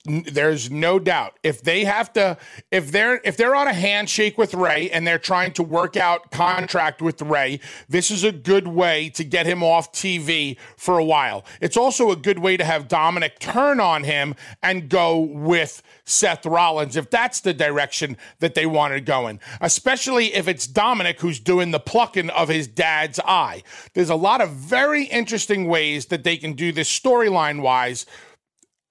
There's 0.10 0.72
no 0.72 0.98
doubt 0.98 1.38
if 1.44 1.62
they 1.62 1.86
have 1.86 2.12
to, 2.14 2.38
if 2.72 2.92
they're 2.92 3.22
if 3.24 3.38
they're 3.38 3.56
on 3.56 3.68
a 3.68 3.74
handshake 3.74 4.38
with 4.38 4.56
Rey 4.56 4.90
and 4.90 5.06
they're 5.06 5.20
trying 5.20 5.54
to 5.54 5.64
work 5.64 5.96
out 5.96 6.32
contract 6.32 7.02
with 7.02 7.22
Rey, 7.22 7.60
this 7.88 8.10
is 8.10 8.24
a 8.24 8.32
good 8.32 8.68
way 8.68 9.10
to 9.10 9.24
get 9.24 9.46
him 9.46 9.64
off 9.64 9.92
TV 9.92 10.58
for 10.78 10.98
a 10.98 11.06
while. 11.06 11.46
It's 11.62 11.78
also 11.78 12.10
a 12.10 12.16
good 12.16 12.40
way 12.40 12.58
to 12.58 12.66
have 12.66 12.88
Dominic 12.88 13.38
turn 13.40 13.80
on 13.80 14.04
him 14.04 14.36
and 14.64 14.90
go 14.90 15.20
with 15.20 15.84
Seth 16.06 16.46
Rollins 16.46 16.96
if 16.96 17.10
that's 17.12 17.42
the 17.42 17.54
direction 17.54 18.18
that 18.40 18.56
they 18.56 18.66
want 18.66 18.94
to 18.94 19.02
go 19.02 19.28
in. 19.28 19.40
Especially 19.62 20.34
if 20.34 20.48
it's 20.48 20.66
Dominic 20.66 21.22
who's 21.22 21.40
doing 21.40 21.70
the 21.70 21.80
plucking 21.80 22.32
of 22.32 22.50
his 22.50 22.68
dad's 22.68 23.20
eye. 23.20 23.62
There's 23.94 24.10
a 24.10 24.16
lot 24.16 24.42
of 24.42 24.50
very 24.50 25.04
interesting 25.04 25.68
ways 25.68 26.08
that 26.08 26.24
they 26.24 26.38
can 26.38 26.54
do 26.54 26.72
this 26.72 26.90
storyline 26.90 27.62
wise. 27.62 28.08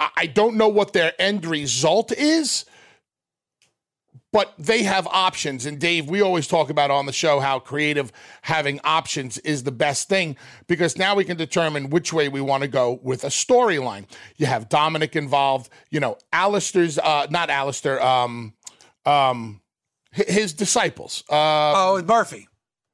I- 0.01 0.27
don't 0.27 0.57
know 0.57 0.69
what 0.69 0.93
their 0.93 1.13
end 1.19 1.45
result 1.47 2.13
is, 2.13 2.65
but 4.33 4.53
they 4.59 4.83
have 4.83 5.07
options. 5.07 5.65
And 5.65 5.79
Dave, 5.79 6.09
we 6.09 6.21
always 6.21 6.47
talk 6.47 6.69
about 6.71 6.91
on 6.91 7.07
the 7.07 7.13
show 7.13 7.41
how 7.41 7.59
creative 7.59 8.13
having 8.43 8.79
options 8.85 9.39
is 9.39 9.63
the 9.65 9.73
best 9.73 10.09
thing 10.09 10.37
because 10.67 10.99
now 10.99 11.15
we 11.15 11.25
can 11.25 11.37
determine 11.37 11.89
which 11.91 12.13
way 12.13 12.29
we 12.29 12.41
want 12.41 12.63
to 12.63 12.69
go 12.69 13.01
with 13.03 13.25
a 13.25 13.29
storyline. 13.29 14.05
You 14.37 14.47
have 14.47 14.69
Dominic 14.69 15.17
involved, 15.17 15.71
you 15.91 15.99
know, 15.99 16.19
Alistair's, 16.33 16.99
uh, 16.99 17.27
not 17.31 17.49
Alistair, 17.49 18.03
um, 18.05 18.53
um, 19.07 19.63
his 20.13 20.53
disciples. 20.53 21.25
Uh, 21.31 21.73
Oh, 21.77 21.95
with 21.95 22.07
Murphy. 22.07 22.49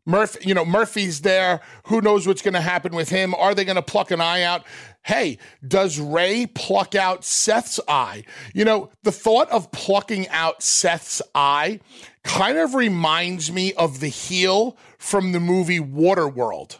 Murphy, 0.06 0.46
you 0.46 0.54
know, 0.54 0.64
Murphy's 0.66 1.22
there. 1.22 1.60
Who 1.86 2.00
knows 2.02 2.26
what's 2.26 2.42
going 2.42 2.54
to 2.54 2.60
happen 2.60 2.94
with 2.94 3.08
him? 3.08 3.34
Are 3.34 3.54
they 3.54 3.64
going 3.64 3.76
to 3.76 3.82
pluck 3.82 4.10
an 4.10 4.20
eye 4.20 4.42
out? 4.42 4.64
Hey, 5.04 5.36
does 5.66 6.00
Rey 6.00 6.46
pluck 6.46 6.94
out 6.94 7.24
Seth's 7.24 7.78
eye? 7.86 8.24
You 8.54 8.64
know, 8.64 8.90
the 9.02 9.12
thought 9.12 9.50
of 9.50 9.70
plucking 9.70 10.28
out 10.30 10.62
Seth's 10.62 11.20
eye 11.34 11.80
kind 12.22 12.56
of 12.56 12.74
reminds 12.74 13.52
me 13.52 13.74
of 13.74 14.00
the 14.00 14.08
heel 14.08 14.78
from 14.98 15.32
the 15.32 15.40
movie 15.40 15.78
Waterworld. 15.78 16.78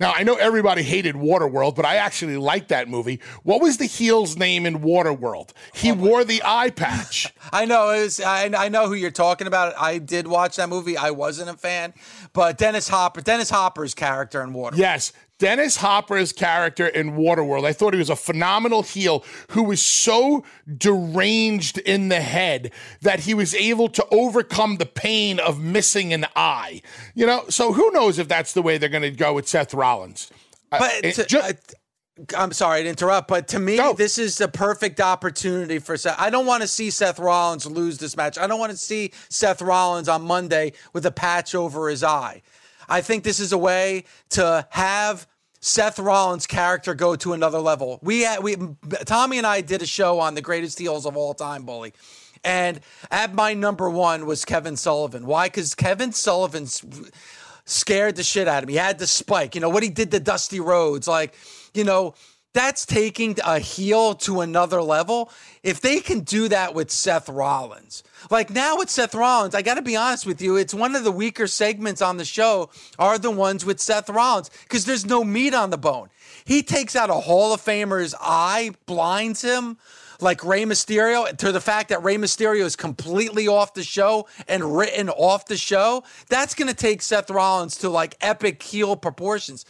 Now, 0.00 0.12
I 0.14 0.24
know 0.24 0.34
everybody 0.34 0.82
hated 0.82 1.14
Waterworld, 1.14 1.76
but 1.76 1.84
I 1.84 1.96
actually 1.96 2.36
liked 2.36 2.68
that 2.68 2.88
movie. 2.88 3.20
What 3.42 3.62
was 3.62 3.76
the 3.76 3.86
heel's 3.86 4.36
name 4.36 4.66
in 4.66 4.80
Waterworld? 4.80 5.50
He 5.72 5.92
oh 5.92 5.94
wore 5.94 6.24
the 6.24 6.42
eye 6.44 6.70
patch. 6.70 7.32
I 7.52 7.64
know 7.64 7.90
it 7.90 8.02
was, 8.02 8.20
I, 8.20 8.50
I 8.56 8.68
know 8.68 8.88
who 8.88 8.94
you're 8.94 9.10
talking 9.10 9.46
about. 9.46 9.74
I 9.78 9.98
did 9.98 10.26
watch 10.26 10.56
that 10.56 10.68
movie. 10.68 10.96
I 10.96 11.10
wasn't 11.10 11.50
a 11.50 11.54
fan, 11.54 11.94
but 12.32 12.58
Dennis 12.58 12.88
Hopper, 12.88 13.20
Dennis 13.20 13.50
Hopper's 13.50 13.94
character 13.94 14.42
in 14.42 14.52
Water. 14.52 14.76
Yes. 14.76 15.12
Dennis 15.40 15.76
Hopper's 15.78 16.32
character 16.32 16.86
in 16.86 17.12
Waterworld, 17.16 17.64
I 17.66 17.72
thought 17.72 17.92
he 17.92 17.98
was 17.98 18.08
a 18.10 18.16
phenomenal 18.16 18.82
heel 18.82 19.24
who 19.50 19.64
was 19.64 19.82
so 19.82 20.44
deranged 20.76 21.78
in 21.78 22.08
the 22.08 22.20
head 22.20 22.70
that 23.02 23.20
he 23.20 23.34
was 23.34 23.54
able 23.54 23.88
to 23.88 24.06
overcome 24.12 24.76
the 24.76 24.86
pain 24.86 25.40
of 25.40 25.60
missing 25.60 26.12
an 26.12 26.26
eye. 26.36 26.82
You 27.14 27.26
know, 27.26 27.44
so 27.48 27.72
who 27.72 27.90
knows 27.90 28.18
if 28.18 28.28
that's 28.28 28.52
the 28.52 28.62
way 28.62 28.78
they're 28.78 28.88
going 28.88 29.02
to 29.02 29.10
go 29.10 29.34
with 29.34 29.48
Seth 29.48 29.74
Rollins. 29.74 30.30
Uh, 30.70 30.78
But 30.78 30.92
it 31.04 31.14
to- 31.16 31.24
ju- 31.24 31.40
I, 31.40 31.54
I'm 32.38 32.52
sorry 32.52 32.84
to 32.84 32.88
interrupt, 32.88 33.26
but 33.26 33.48
to 33.48 33.58
me, 33.58 33.76
Go. 33.76 33.92
this 33.92 34.18
is 34.18 34.38
the 34.38 34.46
perfect 34.46 35.00
opportunity 35.00 35.80
for 35.80 35.96
Seth. 35.96 36.14
I 36.16 36.30
don't 36.30 36.46
want 36.46 36.62
to 36.62 36.68
see 36.68 36.90
Seth 36.90 37.18
Rollins 37.18 37.66
lose 37.66 37.98
this 37.98 38.16
match. 38.16 38.38
I 38.38 38.46
don't 38.46 38.60
want 38.60 38.70
to 38.70 38.78
see 38.78 39.10
Seth 39.30 39.60
Rollins 39.60 40.08
on 40.08 40.22
Monday 40.22 40.74
with 40.92 41.04
a 41.06 41.10
patch 41.10 41.56
over 41.56 41.88
his 41.88 42.04
eye. 42.04 42.42
I 42.88 43.00
think 43.00 43.24
this 43.24 43.40
is 43.40 43.52
a 43.52 43.58
way 43.58 44.04
to 44.30 44.66
have 44.70 45.26
Seth 45.60 45.98
Rollins' 45.98 46.46
character 46.46 46.94
go 46.94 47.16
to 47.16 47.32
another 47.32 47.58
level. 47.58 47.98
We 48.02 48.22
had, 48.22 48.42
we 48.42 48.56
Tommy 49.06 49.38
and 49.38 49.46
I 49.46 49.62
did 49.62 49.80
a 49.82 49.86
show 49.86 50.20
on 50.20 50.34
the 50.34 50.42
greatest 50.42 50.78
heels 50.78 51.06
of 51.06 51.16
all 51.16 51.32
time, 51.32 51.64
bully. 51.64 51.94
And 52.44 52.80
at 53.10 53.34
my 53.34 53.54
number 53.54 53.88
one 53.88 54.26
was 54.26 54.44
Kevin 54.44 54.76
Sullivan. 54.76 55.24
Why? 55.26 55.46
Because 55.46 55.74
Kevin 55.74 56.12
Sullivan 56.12 56.66
scared 57.64 58.16
the 58.16 58.22
shit 58.22 58.46
out 58.46 58.62
of 58.62 58.66
me. 58.66 58.74
He 58.74 58.78
had 58.78 58.98
the 58.98 59.06
spike. 59.06 59.54
You 59.54 59.62
know, 59.62 59.70
what 59.70 59.82
he 59.82 59.88
did 59.88 60.10
to 60.10 60.20
Dusty 60.20 60.60
Rhodes. 60.60 61.08
Like, 61.08 61.34
you 61.72 61.84
know, 61.84 62.14
that's 62.54 62.86
taking 62.86 63.36
a 63.44 63.58
heel 63.58 64.14
to 64.14 64.40
another 64.40 64.80
level. 64.80 65.30
If 65.62 65.80
they 65.80 66.00
can 66.00 66.20
do 66.20 66.48
that 66.48 66.74
with 66.74 66.90
Seth 66.90 67.28
Rollins, 67.28 68.02
like 68.30 68.48
now 68.48 68.78
with 68.78 68.88
Seth 68.88 69.14
Rollins, 69.14 69.54
I 69.54 69.62
got 69.62 69.74
to 69.74 69.82
be 69.82 69.96
honest 69.96 70.24
with 70.24 70.40
you, 70.40 70.56
it's 70.56 70.72
one 70.72 70.94
of 70.94 71.04
the 71.04 71.12
weaker 71.12 71.46
segments 71.46 72.00
on 72.00 72.16
the 72.16 72.24
show 72.24 72.70
are 72.98 73.18
the 73.18 73.30
ones 73.30 73.64
with 73.64 73.80
Seth 73.80 74.08
Rollins 74.08 74.50
because 74.62 74.86
there's 74.86 75.04
no 75.04 75.24
meat 75.24 75.52
on 75.52 75.70
the 75.70 75.76
bone. 75.78 76.08
He 76.44 76.62
takes 76.62 76.96
out 76.96 77.10
a 77.10 77.14
Hall 77.14 77.52
of 77.52 77.60
Famer's 77.60 78.14
eye, 78.20 78.70
blinds 78.86 79.42
him 79.42 79.76
like 80.20 80.44
Rey 80.44 80.64
Mysterio, 80.64 81.36
to 81.36 81.52
the 81.52 81.60
fact 81.60 81.88
that 81.88 82.02
Rey 82.02 82.16
Mysterio 82.16 82.64
is 82.64 82.76
completely 82.76 83.48
off 83.48 83.74
the 83.74 83.82
show 83.82 84.26
and 84.46 84.76
written 84.76 85.08
off 85.10 85.46
the 85.46 85.56
show, 85.56 86.04
that's 86.28 86.54
going 86.54 86.68
to 86.68 86.74
take 86.74 87.02
Seth 87.02 87.30
Rollins 87.30 87.76
to 87.78 87.88
like 87.88 88.16
epic 88.20 88.62
heel 88.62 88.96
proportions. 88.96 89.64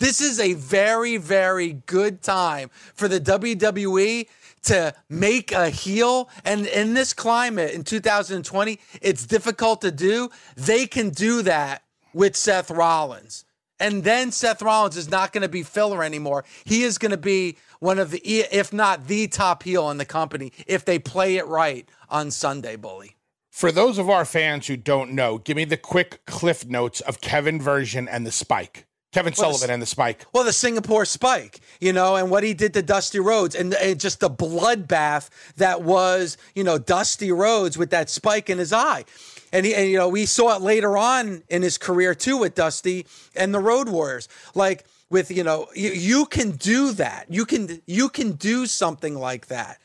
This 0.00 0.22
is 0.22 0.40
a 0.40 0.54
very, 0.54 1.18
very 1.18 1.74
good 1.84 2.22
time 2.22 2.70
for 2.94 3.06
the 3.06 3.20
WWE 3.20 4.26
to 4.62 4.94
make 5.10 5.52
a 5.52 5.68
heel. 5.68 6.30
And 6.42 6.66
in 6.66 6.94
this 6.94 7.12
climate 7.12 7.72
in 7.72 7.84
2020, 7.84 8.80
it's 9.02 9.26
difficult 9.26 9.82
to 9.82 9.90
do. 9.90 10.30
They 10.56 10.86
can 10.86 11.10
do 11.10 11.42
that 11.42 11.82
with 12.14 12.34
Seth 12.34 12.70
Rollins. 12.70 13.44
And 13.78 14.02
then 14.02 14.32
Seth 14.32 14.62
Rollins 14.62 14.96
is 14.96 15.10
not 15.10 15.34
going 15.34 15.42
to 15.42 15.48
be 15.50 15.62
filler 15.62 16.02
anymore. 16.02 16.46
He 16.64 16.82
is 16.82 16.96
going 16.96 17.10
to 17.10 17.18
be 17.18 17.58
one 17.78 17.98
of 17.98 18.10
the, 18.10 18.20
if 18.24 18.72
not 18.72 19.06
the 19.06 19.28
top 19.28 19.62
heel 19.62 19.90
in 19.90 19.98
the 19.98 20.06
company, 20.06 20.52
if 20.66 20.82
they 20.82 20.98
play 20.98 21.36
it 21.36 21.46
right 21.46 21.86
on 22.08 22.30
Sunday, 22.30 22.76
Bully. 22.76 23.16
For 23.50 23.70
those 23.70 23.98
of 23.98 24.08
our 24.08 24.24
fans 24.24 24.66
who 24.66 24.78
don't 24.78 25.12
know, 25.12 25.36
give 25.36 25.58
me 25.58 25.66
the 25.66 25.76
quick 25.76 26.24
cliff 26.24 26.66
notes 26.66 27.02
of 27.02 27.20
Kevin 27.20 27.60
version 27.60 28.08
and 28.08 28.26
the 28.26 28.32
spike. 28.32 28.86
Kevin 29.12 29.34
well, 29.36 29.52
Sullivan 29.52 29.68
the, 29.68 29.74
and 29.74 29.82
the 29.82 29.86
spike. 29.86 30.24
Well, 30.32 30.44
the 30.44 30.52
Singapore 30.52 31.04
spike, 31.04 31.60
you 31.80 31.92
know, 31.92 32.16
and 32.16 32.30
what 32.30 32.44
he 32.44 32.54
did 32.54 32.74
to 32.74 32.82
Dusty 32.82 33.18
Rhodes 33.18 33.54
and, 33.54 33.74
and 33.74 33.98
just 33.98 34.20
the 34.20 34.30
bloodbath 34.30 35.30
that 35.56 35.82
was, 35.82 36.36
you 36.54 36.62
know, 36.62 36.78
Dusty 36.78 37.32
Rhodes 37.32 37.76
with 37.76 37.90
that 37.90 38.08
spike 38.08 38.48
in 38.48 38.58
his 38.58 38.72
eye. 38.72 39.04
And, 39.52 39.66
he, 39.66 39.74
and 39.74 39.90
you 39.90 39.98
know, 39.98 40.08
we 40.08 40.26
saw 40.26 40.54
it 40.54 40.62
later 40.62 40.96
on 40.96 41.42
in 41.48 41.62
his 41.62 41.76
career 41.76 42.14
too 42.14 42.36
with 42.36 42.54
Dusty 42.54 43.06
and 43.34 43.52
the 43.52 43.58
Road 43.58 43.88
Warriors. 43.88 44.28
Like 44.54 44.84
with, 45.10 45.30
you 45.32 45.42
know, 45.42 45.66
you, 45.74 45.90
you 45.90 46.26
can 46.26 46.52
do 46.52 46.92
that. 46.92 47.26
You 47.28 47.44
can 47.44 47.82
you 47.86 48.08
can 48.08 48.32
do 48.32 48.66
something 48.66 49.16
like 49.16 49.48
that. 49.48 49.78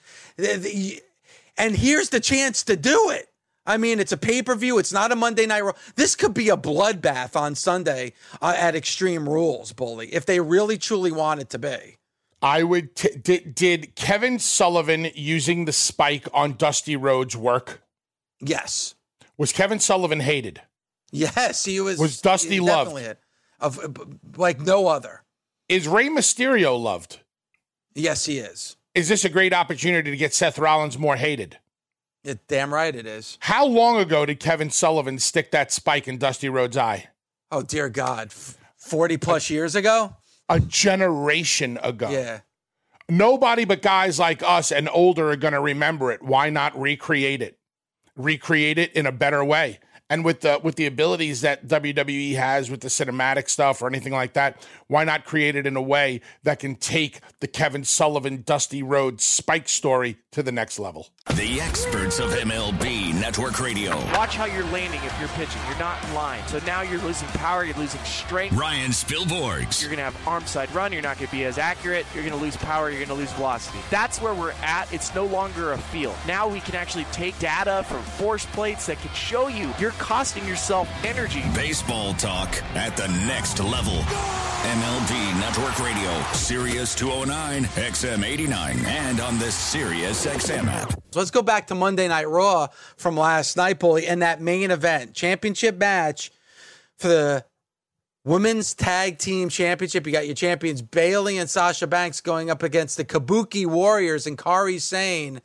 And 1.57 1.75
here's 1.75 2.09
the 2.09 2.19
chance 2.19 2.63
to 2.63 2.75
do 2.75 3.09
it. 3.09 3.29
I 3.65 3.77
mean, 3.77 3.99
it's 3.99 4.11
a 4.11 4.17
pay 4.17 4.41
per 4.41 4.55
view. 4.55 4.77
It's 4.77 4.93
not 4.93 5.11
a 5.11 5.15
Monday 5.15 5.45
night. 5.45 5.63
This 5.95 6.15
could 6.15 6.33
be 6.33 6.49
a 6.49 6.57
bloodbath 6.57 7.35
on 7.35 7.55
Sunday 7.55 8.13
uh, 8.41 8.53
at 8.55 8.75
Extreme 8.75 9.27
Rules, 9.27 9.73
Bully, 9.73 10.13
if 10.13 10.25
they 10.25 10.39
really 10.39 10.77
truly 10.77 11.11
want 11.11 11.41
it 11.41 11.49
to 11.51 11.59
be. 11.59 11.97
I 12.41 12.63
would. 12.63 12.95
T- 12.95 13.17
did, 13.17 13.55
did 13.55 13.95
Kevin 13.95 14.37
Sullivan 14.37 15.09
using 15.15 15.65
the 15.65 15.71
spike 15.71 16.27
on 16.33 16.53
Dusty 16.53 16.95
Rhodes 16.95 17.35
work? 17.35 17.81
Yes. 18.39 18.93
Was 19.37 19.51
Kevin 19.51 19.79
Sullivan 19.79 20.19
hated? 20.19 20.61
Yes, 21.11 21.65
he 21.65 21.79
was. 21.79 21.97
Was 21.97 22.21
Dusty 22.21 22.59
loved? 22.59 23.17
Of 23.59 24.07
like 24.37 24.59
no 24.59 24.87
other. 24.87 25.23
Is 25.69 25.87
Rey 25.87 26.09
Mysterio 26.09 26.79
loved? 26.79 27.21
Yes, 27.95 28.25
he 28.25 28.37
is. 28.37 28.75
Is 28.93 29.09
this 29.09 29.25
a 29.25 29.29
great 29.29 29.53
opportunity 29.53 30.11
to 30.11 30.17
get 30.17 30.33
Seth 30.33 30.59
Rollins 30.59 30.99
more 30.99 31.15
hated? 31.15 31.57
It, 32.25 32.47
damn 32.47 32.73
right 32.73 32.93
it 32.95 33.05
is. 33.05 33.37
How 33.41 33.65
long 33.65 33.97
ago 33.97 34.25
did 34.25 34.39
Kevin 34.39 34.71
Sullivan 34.71 35.19
stick 35.19 35.51
that 35.51 35.71
spike 35.71 36.07
in 36.07 36.17
Dusty 36.17 36.49
Rhodes' 36.49 36.75
eye? 36.75 37.09
Oh 37.51 37.61
dear 37.61 37.87
God, 37.87 38.33
forty 38.33 39.17
plus 39.17 39.49
a, 39.49 39.53
years 39.53 39.75
ago. 39.75 40.15
A 40.49 40.59
generation 40.59 41.77
ago. 41.83 42.09
Yeah. 42.09 42.39
Nobody 43.07 43.65
but 43.65 43.83
guys 43.83 44.17
like 44.17 44.41
us 44.41 44.71
and 44.71 44.89
older 44.91 45.29
are 45.29 45.35
going 45.35 45.53
to 45.53 45.59
remember 45.59 46.11
it. 46.11 46.23
Why 46.23 46.49
not 46.49 46.79
recreate 46.79 47.43
it? 47.43 47.59
Recreate 48.15 48.79
it 48.79 48.93
in 48.93 49.05
a 49.05 49.11
better 49.11 49.45
way 49.45 49.79
and 50.09 50.23
with 50.23 50.41
the 50.41 50.59
with 50.61 50.75
the 50.75 50.85
abilities 50.85 51.41
that 51.41 51.67
WWE 51.67 52.35
has 52.35 52.69
with 52.69 52.81
the 52.81 52.89
cinematic 52.89 53.49
stuff 53.49 53.81
or 53.81 53.87
anything 53.87 54.13
like 54.13 54.33
that, 54.33 54.65
why 54.87 55.03
not 55.03 55.25
create 55.25 55.55
it 55.55 55.65
in 55.65 55.75
a 55.75 55.81
way 55.81 56.21
that 56.43 56.59
can 56.59 56.75
take 56.75 57.21
the 57.39 57.47
Kevin 57.47 57.83
Sullivan 57.83 58.43
Dusty 58.45 58.83
Rhodes 58.83 59.23
Spike 59.23 59.67
story 59.67 60.17
to 60.31 60.43
the 60.43 60.51
next 60.51 60.77
level? 60.77 61.07
The 61.33 61.59
experts 61.59 62.19
of 62.19 62.29
MLB 62.31 63.19
Network 63.19 63.59
Radio. 63.59 63.95
Watch 64.13 64.35
how 64.35 64.45
you're 64.45 64.65
landing 64.65 65.01
if 65.03 65.19
you're 65.19 65.29
pitching. 65.29 65.61
You're 65.67 65.79
not 65.79 66.03
in 66.05 66.13
line. 66.13 66.45
So 66.47 66.59
now 66.67 66.81
you're 66.81 67.01
losing 67.01 67.27
power, 67.29 67.63
you're 67.63 67.75
losing 67.77 68.01
strength. 68.01 68.55
Ryan 68.55 68.91
Spilborghs. 68.91 69.81
You're 69.81 69.89
going 69.89 69.97
to 69.97 70.03
have 70.03 70.27
arm 70.27 70.45
side 70.45 70.71
run, 70.73 70.93
you're 70.93 71.01
not 71.01 71.17
going 71.17 71.27
to 71.27 71.35
be 71.35 71.45
as 71.45 71.57
accurate, 71.57 72.05
you're 72.13 72.23
going 72.23 72.37
to 72.37 72.41
lose 72.41 72.55
power, 72.57 72.89
you're 72.89 72.99
going 72.99 73.09
to 73.09 73.15
lose 73.15 73.31
velocity. 73.33 73.79
That's 73.89 74.21
where 74.21 74.35
we're 74.35 74.53
at. 74.61 74.91
It's 74.93 75.15
no 75.15 75.25
longer 75.25 75.71
a 75.71 75.77
feel. 75.77 76.15
Now 76.27 76.47
we 76.47 76.59
can 76.59 76.75
actually 76.75 77.05
take 77.05 77.37
data 77.39 77.83
from 77.87 78.03
force 78.03 78.45
plates 78.47 78.85
that 78.85 78.99
can 78.99 79.11
show 79.13 79.47
you 79.47 79.73
your 79.79 79.91
costing 79.97 80.47
yourself 80.47 80.89
energy. 81.03 81.43
Baseball 81.53 82.13
talk 82.13 82.61
at 82.75 82.95
the 82.97 83.07
next 83.27 83.59
level. 83.59 83.93
MLB 84.65 85.39
Network 85.39 85.79
Radio, 85.79 86.23
Sirius 86.33 86.95
209, 86.95 87.65
XM 87.65 88.25
89, 88.25 88.79
and 88.85 89.19
on 89.19 89.37
the 89.37 89.51
Sirius 89.51 90.25
XM 90.25 90.65
app. 90.65 90.91
So 91.11 91.19
let's 91.19 91.29
go 91.29 91.43
back 91.43 91.67
to 91.67 91.75
Monday 91.75 92.07
Night 92.07 92.27
Raw 92.27 92.67
from 92.97 93.15
last 93.15 93.57
night, 93.57 93.79
Bully, 93.79 94.07
and 94.07 94.23
that 94.23 94.41
main 94.41 94.71
event 94.71 95.13
championship 95.13 95.77
match 95.77 96.31
for 96.97 97.07
the 97.07 97.45
Women's 98.23 98.73
Tag 98.73 99.19
Team 99.19 99.49
Championship. 99.49 100.07
You 100.07 100.11
got 100.11 100.25
your 100.25 100.33
champions 100.33 100.81
Bayley 100.81 101.37
and 101.37 101.47
Sasha 101.47 101.85
Banks 101.85 102.19
going 102.19 102.49
up 102.49 102.63
against 102.63 102.97
the 102.97 103.05
Kabuki 103.05 103.67
Warriors 103.67 104.25
and 104.25 104.35
Kairi 104.35 104.81
Sane 104.81 105.41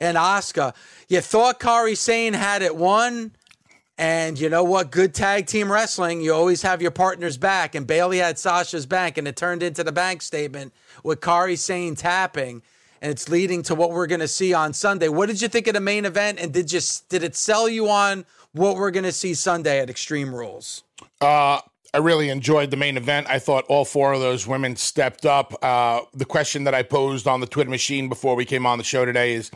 and 0.00 0.16
Asuka. 0.16 0.74
You 1.08 1.20
thought 1.20 1.60
Kairi 1.60 1.96
Sane 1.96 2.32
had 2.32 2.62
it 2.62 2.74
won. 2.74 3.35
And 3.98 4.38
you 4.38 4.50
know 4.50 4.62
what? 4.62 4.90
Good 4.90 5.14
tag 5.14 5.46
team 5.46 5.72
wrestling, 5.72 6.20
you 6.20 6.34
always 6.34 6.62
have 6.62 6.82
your 6.82 6.90
partner's 6.90 7.38
back. 7.38 7.74
And 7.74 7.86
Bayley 7.86 8.18
had 8.18 8.38
Sasha's 8.38 8.86
back, 8.86 9.16
and 9.16 9.26
it 9.26 9.36
turned 9.36 9.62
into 9.62 9.82
the 9.82 9.92
bank 9.92 10.20
statement 10.22 10.74
with 11.02 11.20
Kairi 11.20 11.56
Sane 11.56 11.94
tapping. 11.94 12.62
And 13.00 13.10
it's 13.10 13.28
leading 13.28 13.62
to 13.64 13.74
what 13.74 13.90
we're 13.90 14.06
going 14.06 14.20
to 14.20 14.28
see 14.28 14.52
on 14.52 14.72
Sunday. 14.72 15.08
What 15.08 15.26
did 15.26 15.40
you 15.40 15.48
think 15.48 15.66
of 15.66 15.74
the 15.74 15.80
main 15.80 16.04
event? 16.04 16.38
And 16.40 16.52
did 16.52 16.68
just 16.68 17.08
did 17.08 17.22
it 17.22 17.36
sell 17.36 17.68
you 17.68 17.88
on 17.88 18.24
what 18.52 18.76
we're 18.76 18.90
going 18.90 19.04
to 19.04 19.12
see 19.12 19.34
Sunday 19.34 19.80
at 19.80 19.90
Extreme 19.90 20.34
Rules? 20.34 20.82
Uh, 21.20 21.60
I 21.92 21.98
really 21.98 22.30
enjoyed 22.30 22.70
the 22.70 22.76
main 22.76 22.96
event. 22.96 23.26
I 23.28 23.38
thought 23.38 23.64
all 23.68 23.84
four 23.84 24.12
of 24.12 24.20
those 24.20 24.46
women 24.46 24.76
stepped 24.76 25.24
up. 25.24 25.54
Uh, 25.62 26.02
the 26.14 26.24
question 26.24 26.64
that 26.64 26.74
I 26.74 26.82
posed 26.82 27.26
on 27.26 27.40
the 27.40 27.46
Twitter 27.46 27.70
machine 27.70 28.08
before 28.08 28.34
we 28.34 28.44
came 28.44 28.66
on 28.66 28.78
the 28.78 28.84
show 28.84 29.04
today 29.04 29.34
is 29.34 29.50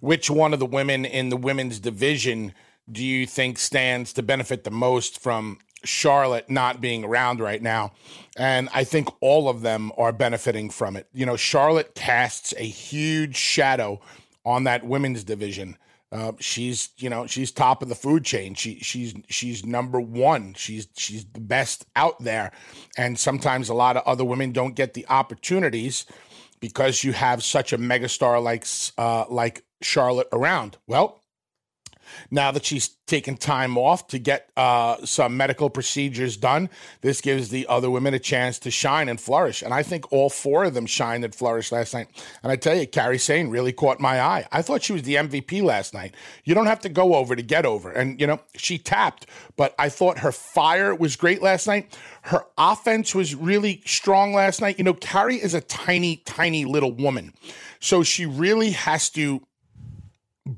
which 0.00 0.30
one 0.30 0.52
of 0.52 0.58
the 0.58 0.66
women 0.66 1.04
in 1.04 1.28
the 1.28 1.36
women's 1.36 1.80
division 1.80 2.54
do 2.92 3.04
you 3.04 3.26
think 3.26 3.58
stands 3.58 4.12
to 4.14 4.22
benefit 4.22 4.64
the 4.64 4.70
most 4.70 5.20
from 5.20 5.58
Charlotte 5.84 6.48
not 6.48 6.80
being 6.80 7.04
around 7.04 7.40
right 7.40 7.62
now? 7.62 7.92
And 8.36 8.68
I 8.72 8.84
think 8.84 9.08
all 9.20 9.48
of 9.48 9.62
them 9.62 9.92
are 9.96 10.12
benefiting 10.12 10.70
from 10.70 10.96
it. 10.96 11.08
You 11.12 11.26
know, 11.26 11.36
Charlotte 11.36 11.94
casts 11.94 12.54
a 12.56 12.64
huge 12.64 13.36
shadow 13.36 14.00
on 14.44 14.64
that 14.64 14.84
women's 14.84 15.24
division. 15.24 15.76
Uh, 16.10 16.32
she's 16.38 16.90
you 16.98 17.08
know 17.08 17.26
she's 17.26 17.50
top 17.50 17.82
of 17.82 17.88
the 17.88 17.94
food 17.94 18.22
chain. 18.22 18.54
She 18.54 18.78
she's 18.80 19.14
she's 19.30 19.64
number 19.64 19.98
one. 19.98 20.52
She's 20.54 20.86
she's 20.94 21.24
the 21.24 21.40
best 21.40 21.86
out 21.96 22.22
there, 22.22 22.52
and 22.98 23.18
sometimes 23.18 23.70
a 23.70 23.74
lot 23.74 23.96
of 23.96 24.02
other 24.04 24.24
women 24.24 24.52
don't 24.52 24.74
get 24.74 24.92
the 24.92 25.06
opportunities 25.08 26.04
because 26.60 27.02
you 27.02 27.12
have 27.12 27.42
such 27.42 27.72
a 27.72 27.78
megastar 27.78 28.42
like 28.42 28.66
uh, 28.98 29.24
like 29.30 29.64
Charlotte 29.80 30.28
around. 30.32 30.76
Well, 30.86 31.21
now 32.30 32.50
that 32.50 32.64
she's 32.64 32.88
taken 33.06 33.36
time 33.36 33.76
off 33.76 34.06
to 34.08 34.18
get 34.18 34.50
uh, 34.56 34.96
some 35.04 35.36
medical 35.36 35.68
procedures 35.68 36.36
done, 36.36 36.70
this 37.02 37.20
gives 37.20 37.50
the 37.50 37.66
other 37.66 37.90
women 37.90 38.14
a 38.14 38.18
chance 38.18 38.58
to 38.60 38.70
shine 38.70 39.08
and 39.08 39.20
flourish. 39.20 39.62
And 39.62 39.74
I 39.74 39.82
think 39.82 40.10
all 40.12 40.30
four 40.30 40.64
of 40.64 40.74
them 40.74 40.86
shined 40.86 41.24
and 41.24 41.34
flourished 41.34 41.72
last 41.72 41.94
night. 41.94 42.08
And 42.42 42.50
I 42.50 42.56
tell 42.56 42.74
you, 42.74 42.86
Kairi 42.86 43.20
Sane 43.20 43.48
really 43.48 43.72
caught 43.72 44.00
my 44.00 44.20
eye. 44.20 44.46
I 44.50 44.62
thought 44.62 44.82
she 44.82 44.92
was 44.92 45.02
the 45.02 45.16
MVP 45.16 45.62
last 45.62 45.94
night. 45.94 46.14
You 46.44 46.54
don't 46.54 46.66
have 46.66 46.80
to 46.80 46.88
go 46.88 47.14
over 47.14 47.36
to 47.36 47.42
get 47.42 47.66
over. 47.66 47.90
And, 47.90 48.20
you 48.20 48.26
know, 48.26 48.40
she 48.56 48.78
tapped, 48.78 49.26
but 49.56 49.74
I 49.78 49.88
thought 49.88 50.18
her 50.18 50.32
fire 50.32 50.94
was 50.94 51.16
great 51.16 51.42
last 51.42 51.66
night. 51.66 51.96
Her 52.22 52.44
offense 52.56 53.14
was 53.14 53.34
really 53.34 53.82
strong 53.84 54.32
last 54.32 54.60
night. 54.60 54.78
You 54.78 54.84
know, 54.84 54.94
Kairi 54.94 55.38
is 55.38 55.54
a 55.54 55.60
tiny, 55.60 56.16
tiny 56.24 56.64
little 56.64 56.92
woman. 56.92 57.32
So 57.80 58.02
she 58.02 58.26
really 58.26 58.70
has 58.70 59.10
to 59.10 59.42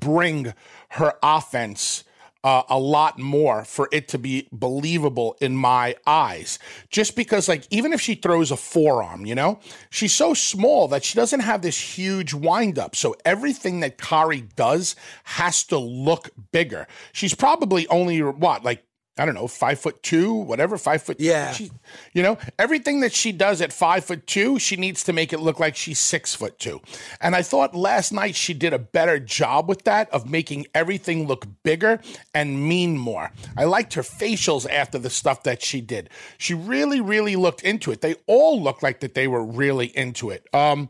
bring 0.05 0.53
her 0.89 1.15
offense 1.23 2.03
uh, 2.43 2.61
a 2.69 2.77
lot 2.77 3.17
more 3.17 3.65
for 3.65 3.89
it 3.91 4.07
to 4.07 4.19
be 4.19 4.47
believable 4.51 5.35
in 5.41 5.55
my 5.55 5.95
eyes. 6.05 6.59
Just 6.91 7.15
because, 7.15 7.49
like, 7.49 7.63
even 7.71 7.91
if 7.91 7.99
she 7.99 8.13
throws 8.13 8.51
a 8.51 8.55
forearm, 8.55 9.25
you 9.25 9.33
know, 9.33 9.59
she's 9.89 10.13
so 10.13 10.35
small 10.35 10.87
that 10.89 11.03
she 11.03 11.15
doesn't 11.15 11.39
have 11.39 11.63
this 11.63 11.97
huge 11.97 12.35
windup. 12.35 12.95
So 12.95 13.15
everything 13.25 13.79
that 13.79 13.97
Kairi 13.97 14.47
does 14.55 14.95
has 15.23 15.63
to 15.65 15.79
look 15.79 16.29
bigger. 16.51 16.87
She's 17.13 17.33
probably 17.33 17.87
only, 17.87 18.21
what, 18.21 18.63
like 18.63 18.83
I 19.17 19.25
don't 19.25 19.35
know, 19.35 19.47
five 19.47 19.79
foot 19.79 20.03
two, 20.03 20.33
whatever, 20.33 20.77
five 20.77 21.01
foot. 21.01 21.21
Yeah. 21.21 21.53
She, 21.53 21.71
you 22.13 22.21
know, 22.21 22.37
everything 22.59 22.99
that 22.99 23.13
she 23.13 23.31
does 23.31 23.61
at 23.61 23.71
five 23.71 24.03
foot 24.03 24.27
two, 24.27 24.59
she 24.59 24.75
needs 24.75 25.05
to 25.05 25.13
make 25.13 25.31
it 25.31 25.39
look 25.39 25.57
like 25.57 25.77
she's 25.77 25.99
six 25.99 26.35
foot 26.35 26.59
two. 26.59 26.81
And 27.21 27.33
I 27.33 27.41
thought 27.41 27.73
last 27.73 28.11
night 28.11 28.35
she 28.35 28.53
did 28.53 28.73
a 28.73 28.79
better 28.79 29.17
job 29.17 29.69
with 29.69 29.83
that 29.85 30.09
of 30.09 30.29
making 30.29 30.67
everything 30.75 31.27
look 31.27 31.47
bigger 31.63 32.01
and 32.33 32.67
mean 32.67 32.97
more. 32.97 33.31
I 33.57 33.63
liked 33.63 33.93
her 33.93 34.01
facials 34.01 34.69
after 34.69 34.99
the 34.99 35.09
stuff 35.09 35.43
that 35.43 35.61
she 35.61 35.79
did. 35.79 36.09
She 36.37 36.53
really, 36.53 36.99
really 36.99 37.37
looked 37.37 37.63
into 37.63 37.91
it. 37.91 38.01
They 38.01 38.15
all 38.27 38.61
looked 38.61 38.83
like 38.83 38.99
that 38.99 39.13
they 39.13 39.29
were 39.29 39.43
really 39.43 39.87
into 39.97 40.29
it. 40.29 40.45
Um, 40.53 40.89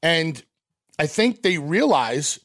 and 0.00 0.40
I 0.96 1.08
think 1.08 1.42
they 1.42 1.58
realize 1.58 2.38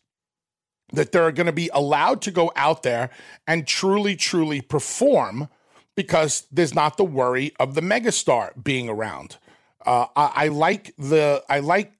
that 0.94 1.12
they're 1.12 1.32
going 1.32 1.48
to 1.48 1.54
be 1.54 1.70
allowed 1.74 2.22
to 2.24 2.32
go 2.32 2.52
out 2.56 2.84
there 2.84 3.10
and 3.48 3.68
truly, 3.68 4.16
truly 4.16 4.62
perform 4.62 5.50
because 5.96 6.48
there's 6.52 6.74
not 6.74 6.98
the 6.98 7.04
worry 7.04 7.54
of 7.60 7.76
the 7.76 7.82
megastar 7.82 8.52
being 8.62 8.90
around. 8.90 9.38
Uh, 9.86 10.06
I, 10.16 10.32
I 10.36 10.48
like 10.48 10.94
the, 10.98 11.44
I 11.50 11.60
like, 11.60 11.94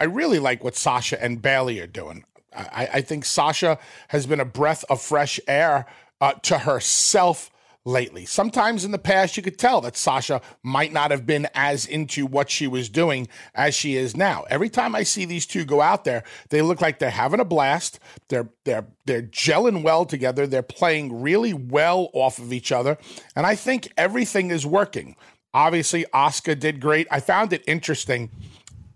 I 0.00 0.04
really 0.04 0.38
like 0.38 0.64
what 0.64 0.76
Sasha 0.76 1.22
and 1.22 1.40
Bayley 1.40 1.80
are 1.80 1.86
doing. 1.86 2.24
I, 2.54 2.88
I 2.94 3.00
think 3.00 3.24
Sasha 3.24 3.78
has 4.08 4.26
been 4.26 4.40
a 4.40 4.44
breath 4.44 4.84
of 4.88 5.00
fresh 5.00 5.40
air 5.46 5.86
uh, 6.20 6.34
to 6.42 6.58
herself 6.58 7.50
lately. 7.84 8.24
Sometimes 8.24 8.84
in 8.84 8.90
the 8.90 8.98
past, 8.98 9.36
you 9.36 9.42
could 9.42 9.58
tell 9.58 9.80
that 9.82 9.96
Sasha 9.96 10.40
might 10.62 10.92
not 10.92 11.10
have 11.10 11.26
been 11.26 11.46
as 11.54 11.86
into 11.86 12.26
what 12.26 12.50
she 12.50 12.66
was 12.66 12.88
doing 12.88 13.28
as 13.54 13.74
she 13.74 13.96
is 13.96 14.16
now. 14.16 14.44
Every 14.48 14.68
time 14.70 14.94
I 14.94 15.02
see 15.02 15.24
these 15.24 15.46
two 15.46 15.64
go 15.64 15.80
out 15.80 16.04
there, 16.04 16.24
they 16.48 16.62
look 16.62 16.80
like 16.80 16.98
they're 16.98 17.10
having 17.10 17.40
a 17.40 17.44
blast. 17.44 17.98
They're 18.28 18.48
they're 18.64 18.86
they're 19.04 19.22
gelling 19.22 19.82
well 19.82 20.04
together. 20.04 20.46
They're 20.46 20.62
playing 20.62 21.20
really 21.20 21.52
well 21.52 22.10
off 22.14 22.38
of 22.38 22.52
each 22.52 22.72
other, 22.72 22.96
and 23.36 23.46
I 23.46 23.54
think 23.54 23.92
everything 23.96 24.50
is 24.50 24.64
working. 24.64 25.16
Obviously, 25.52 26.04
Asuka 26.12 26.58
did 26.58 26.80
great. 26.80 27.06
I 27.10 27.20
found 27.20 27.52
it 27.52 27.62
interesting. 27.66 28.30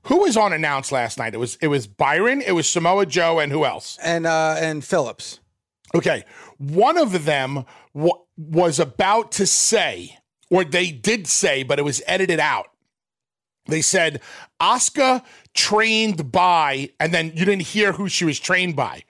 Who 0.04 0.20
was 0.20 0.36
on 0.36 0.52
announced 0.52 0.90
last 0.90 1.18
night? 1.18 1.34
It 1.34 1.38
was 1.38 1.56
it 1.60 1.68
was 1.68 1.86
Byron, 1.86 2.40
it 2.40 2.52
was 2.52 2.66
Samoa 2.66 3.04
Joe, 3.04 3.38
and 3.38 3.52
who 3.52 3.64
else? 3.64 3.98
And 4.02 4.26
uh 4.26 4.56
and 4.58 4.84
Phillips. 4.84 5.40
Okay, 5.94 6.24
one 6.58 6.98
of 6.98 7.24
them 7.24 7.64
w- 7.94 8.12
was 8.38 8.78
about 8.78 9.32
to 9.32 9.46
say, 9.46 10.18
or 10.50 10.64
they 10.64 10.90
did 10.90 11.26
say, 11.26 11.62
but 11.64 11.78
it 11.78 11.84
was 11.84 12.00
edited 12.06 12.40
out. 12.40 12.68
They 13.66 13.82
said 13.82 14.22
Asuka 14.60 15.22
trained 15.54 16.32
by, 16.32 16.90
and 16.98 17.12
then 17.12 17.26
you 17.34 17.44
didn't 17.44 17.62
hear 17.62 17.92
who 17.92 18.08
she 18.08 18.24
was 18.24 18.40
trained 18.40 18.76
by. 18.76 19.02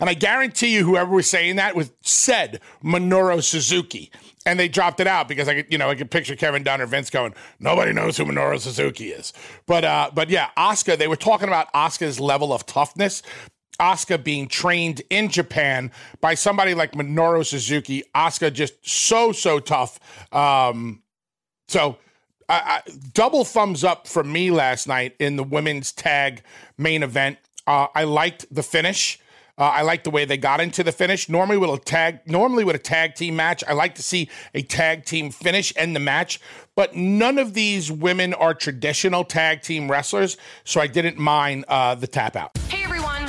And 0.00 0.08
I 0.08 0.14
guarantee 0.14 0.74
you, 0.74 0.84
whoever 0.84 1.10
was 1.10 1.28
saying 1.28 1.56
that 1.56 1.74
was 1.74 1.90
said 2.02 2.60
Minoru 2.82 3.42
Suzuki. 3.42 4.12
And 4.46 4.60
they 4.60 4.68
dropped 4.68 5.00
it 5.00 5.06
out 5.06 5.26
because 5.26 5.48
I 5.48 5.54
could, 5.54 5.66
you 5.72 5.78
know, 5.78 5.88
I 5.88 5.94
could 5.94 6.10
picture 6.10 6.36
Kevin 6.36 6.62
Dunn 6.62 6.80
or 6.80 6.86
Vince 6.86 7.10
going, 7.10 7.34
nobody 7.58 7.92
knows 7.92 8.16
who 8.16 8.24
Minoru 8.24 8.60
Suzuki 8.60 9.08
is. 9.08 9.32
But 9.66 9.84
uh, 9.84 10.10
but 10.14 10.28
yeah, 10.28 10.50
Asuka, 10.56 10.98
they 10.98 11.08
were 11.08 11.16
talking 11.16 11.48
about 11.48 11.72
Asuka's 11.72 12.20
level 12.20 12.52
of 12.52 12.66
toughness. 12.66 13.22
Asuka 13.80 14.22
being 14.22 14.48
trained 14.48 15.02
in 15.10 15.28
Japan 15.28 15.90
by 16.20 16.34
somebody 16.34 16.74
like 16.74 16.92
Minoru 16.92 17.44
Suzuki. 17.44 18.02
Asuka 18.14 18.52
just 18.52 18.74
so, 18.88 19.32
so 19.32 19.58
tough. 19.58 19.98
Um, 20.32 21.02
so 21.68 21.98
I, 22.48 22.82
I, 22.86 22.90
double 23.12 23.44
thumbs 23.44 23.84
up 23.84 24.06
for 24.06 24.22
me 24.22 24.50
last 24.50 24.86
night 24.86 25.14
in 25.18 25.36
the 25.36 25.44
women's 25.44 25.92
tag 25.92 26.42
main 26.78 27.02
event. 27.02 27.38
Uh, 27.66 27.88
I 27.94 28.04
liked 28.04 28.46
the 28.54 28.62
finish. 28.62 29.18
Uh, 29.56 29.62
I 29.62 29.82
like 29.82 30.02
the 30.02 30.10
way 30.10 30.24
they 30.24 30.36
got 30.36 30.60
into 30.60 30.82
the 30.82 30.90
finish. 30.90 31.28
Normally 31.28 31.56
with 31.56 31.70
a 31.70 31.78
tag, 31.78 32.20
normally 32.26 32.64
with 32.64 32.74
a 32.74 32.80
tag 32.80 33.14
team 33.14 33.36
match, 33.36 33.62
I 33.68 33.72
like 33.72 33.94
to 33.94 34.02
see 34.02 34.28
a 34.52 34.62
tag 34.62 35.04
team 35.04 35.30
finish 35.30 35.72
end 35.76 35.94
the 35.94 36.00
match. 36.00 36.40
But 36.74 36.96
none 36.96 37.38
of 37.38 37.54
these 37.54 37.90
women 37.90 38.34
are 38.34 38.52
traditional 38.52 39.22
tag 39.22 39.62
team 39.62 39.88
wrestlers, 39.88 40.36
so 40.64 40.80
I 40.80 40.88
didn't 40.88 41.18
mind 41.18 41.66
uh, 41.68 41.94
the 41.94 42.08
tap 42.08 42.34
out. 42.34 42.58
Hey 42.68 42.82
everyone. 42.82 43.13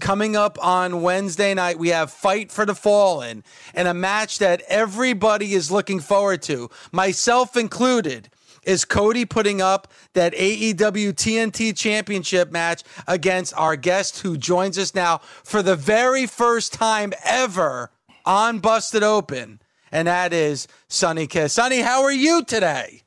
Coming 0.00 0.34
up 0.34 0.58
on 0.60 1.02
Wednesday 1.02 1.54
night, 1.54 1.78
we 1.78 1.90
have 1.90 2.10
Fight 2.10 2.50
for 2.50 2.66
the 2.66 2.74
Fallen 2.74 3.44
and 3.74 3.86
a 3.86 3.94
match 3.94 4.38
that 4.38 4.62
everybody 4.66 5.52
is 5.52 5.70
looking 5.70 6.00
forward 6.00 6.42
to, 6.42 6.70
myself 6.90 7.56
included. 7.56 8.28
Is 8.64 8.84
Cody 8.84 9.24
putting 9.24 9.60
up 9.60 9.92
that 10.14 10.34
AEW 10.34 11.12
TNT 11.12 11.76
Championship 11.76 12.50
match 12.50 12.82
against 13.06 13.54
our 13.56 13.76
guest 13.76 14.20
who 14.20 14.36
joins 14.36 14.78
us 14.78 14.94
now 14.94 15.18
for 15.44 15.62
the 15.62 15.76
very 15.76 16.26
first 16.26 16.72
time 16.72 17.12
ever 17.24 17.90
on 18.24 18.60
Busted 18.60 19.02
Open? 19.02 19.60
And 19.90 20.08
that 20.08 20.32
is 20.32 20.68
Sonny 20.88 21.26
Kiss. 21.26 21.52
Sonny, 21.52 21.80
how 21.80 22.02
are 22.02 22.12
you 22.12 22.44
today? 22.44 23.02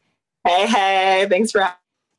Hey, 0.45 0.67
hey, 0.67 1.27
thanks 1.29 1.51
for 1.51 1.67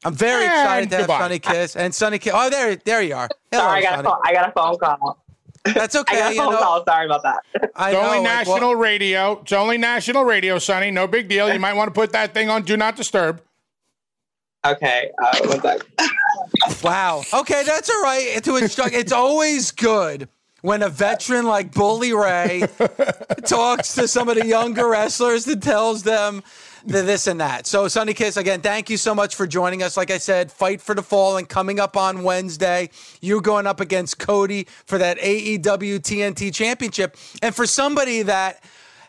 I'm 0.06 0.14
very 0.14 0.44
And 0.44 0.52
excited 0.52 0.90
to 0.90 0.96
have. 0.98 1.06
Sonny 1.06 1.38
Kiss 1.40 1.74
and 1.74 1.92
Sonny 1.94 2.18
Kiss. 2.20 2.32
Oh, 2.34 2.48
there, 2.48 2.76
there 2.76 3.02
you 3.02 3.16
are. 3.16 3.28
Hello, 3.50 3.64
Sorry, 3.64 3.78
I 3.78 3.82
got, 3.82 3.92
a 3.92 3.96
Sonny. 3.96 4.08
phone, 4.08 4.18
I 4.24 4.32
got 4.32 4.48
a 4.48 4.52
phone 4.52 4.78
call. 4.78 5.18
That's 5.64 5.96
okay. 5.96 6.16
I 6.18 6.20
got 6.20 6.30
a 6.30 6.34
you 6.36 6.40
phone 6.42 6.52
know, 6.52 6.58
call. 6.60 6.84
Sorry 6.84 7.06
about 7.06 7.22
that. 7.24 7.40
I 7.74 7.90
It's 7.90 7.98
only 7.98 7.98
know, 7.98 8.04
like, 8.04 8.12
well- 8.12 8.22
national 8.22 8.76
radio. 8.76 9.40
It's 9.40 9.52
only 9.52 9.78
national 9.78 10.22
radio, 10.24 10.58
Sonny. 10.60 10.92
No 10.92 11.08
big 11.08 11.28
deal. 11.28 11.52
You 11.52 11.58
might 11.66 11.72
want 11.74 11.88
to 11.88 11.92
put 11.92 12.12
that 12.12 12.34
thing 12.34 12.48
on 12.48 12.62
Do 12.62 12.76
Not 12.76 12.94
Disturb. 12.94 13.42
Okay, 14.64 15.10
uh, 15.22 15.38
one 15.46 15.60
sec. 15.60 16.82
Wow. 16.82 17.22
Okay, 17.34 17.62
that's 17.64 17.90
all 17.90 18.02
right. 18.02 18.40
To 18.44 18.56
instruct, 18.56 18.94
it's 18.94 19.12
always 19.12 19.70
good 19.72 20.28
when 20.62 20.82
a 20.82 20.88
veteran 20.88 21.46
like 21.46 21.72
Bully 21.72 22.12
Ray 22.12 22.62
talks 23.44 23.94
to 23.96 24.08
some 24.08 24.28
of 24.28 24.36
the 24.36 24.46
younger 24.46 24.88
wrestlers 24.88 25.46
and 25.46 25.62
tells 25.62 26.02
them 26.02 26.42
the 26.86 27.02
this 27.02 27.26
and 27.26 27.40
that. 27.40 27.66
So, 27.66 27.88
Sonny 27.88 28.14
Kiss, 28.14 28.36
again, 28.36 28.60
thank 28.60 28.88
you 28.88 28.96
so 28.96 29.14
much 29.14 29.34
for 29.34 29.46
joining 29.46 29.82
us. 29.82 29.96
Like 29.96 30.10
I 30.10 30.18
said, 30.18 30.52
Fight 30.52 30.80
for 30.80 30.94
the 30.94 31.02
Fallen 31.02 31.44
coming 31.44 31.80
up 31.80 31.96
on 31.96 32.22
Wednesday. 32.22 32.90
You're 33.20 33.40
going 33.40 33.66
up 33.66 33.80
against 33.80 34.18
Cody 34.18 34.66
for 34.86 34.96
that 34.98 35.18
AEW 35.18 35.98
TNT 35.98 36.54
Championship. 36.54 37.16
And 37.42 37.54
for 37.54 37.66
somebody 37.66 38.22
that, 38.22 38.62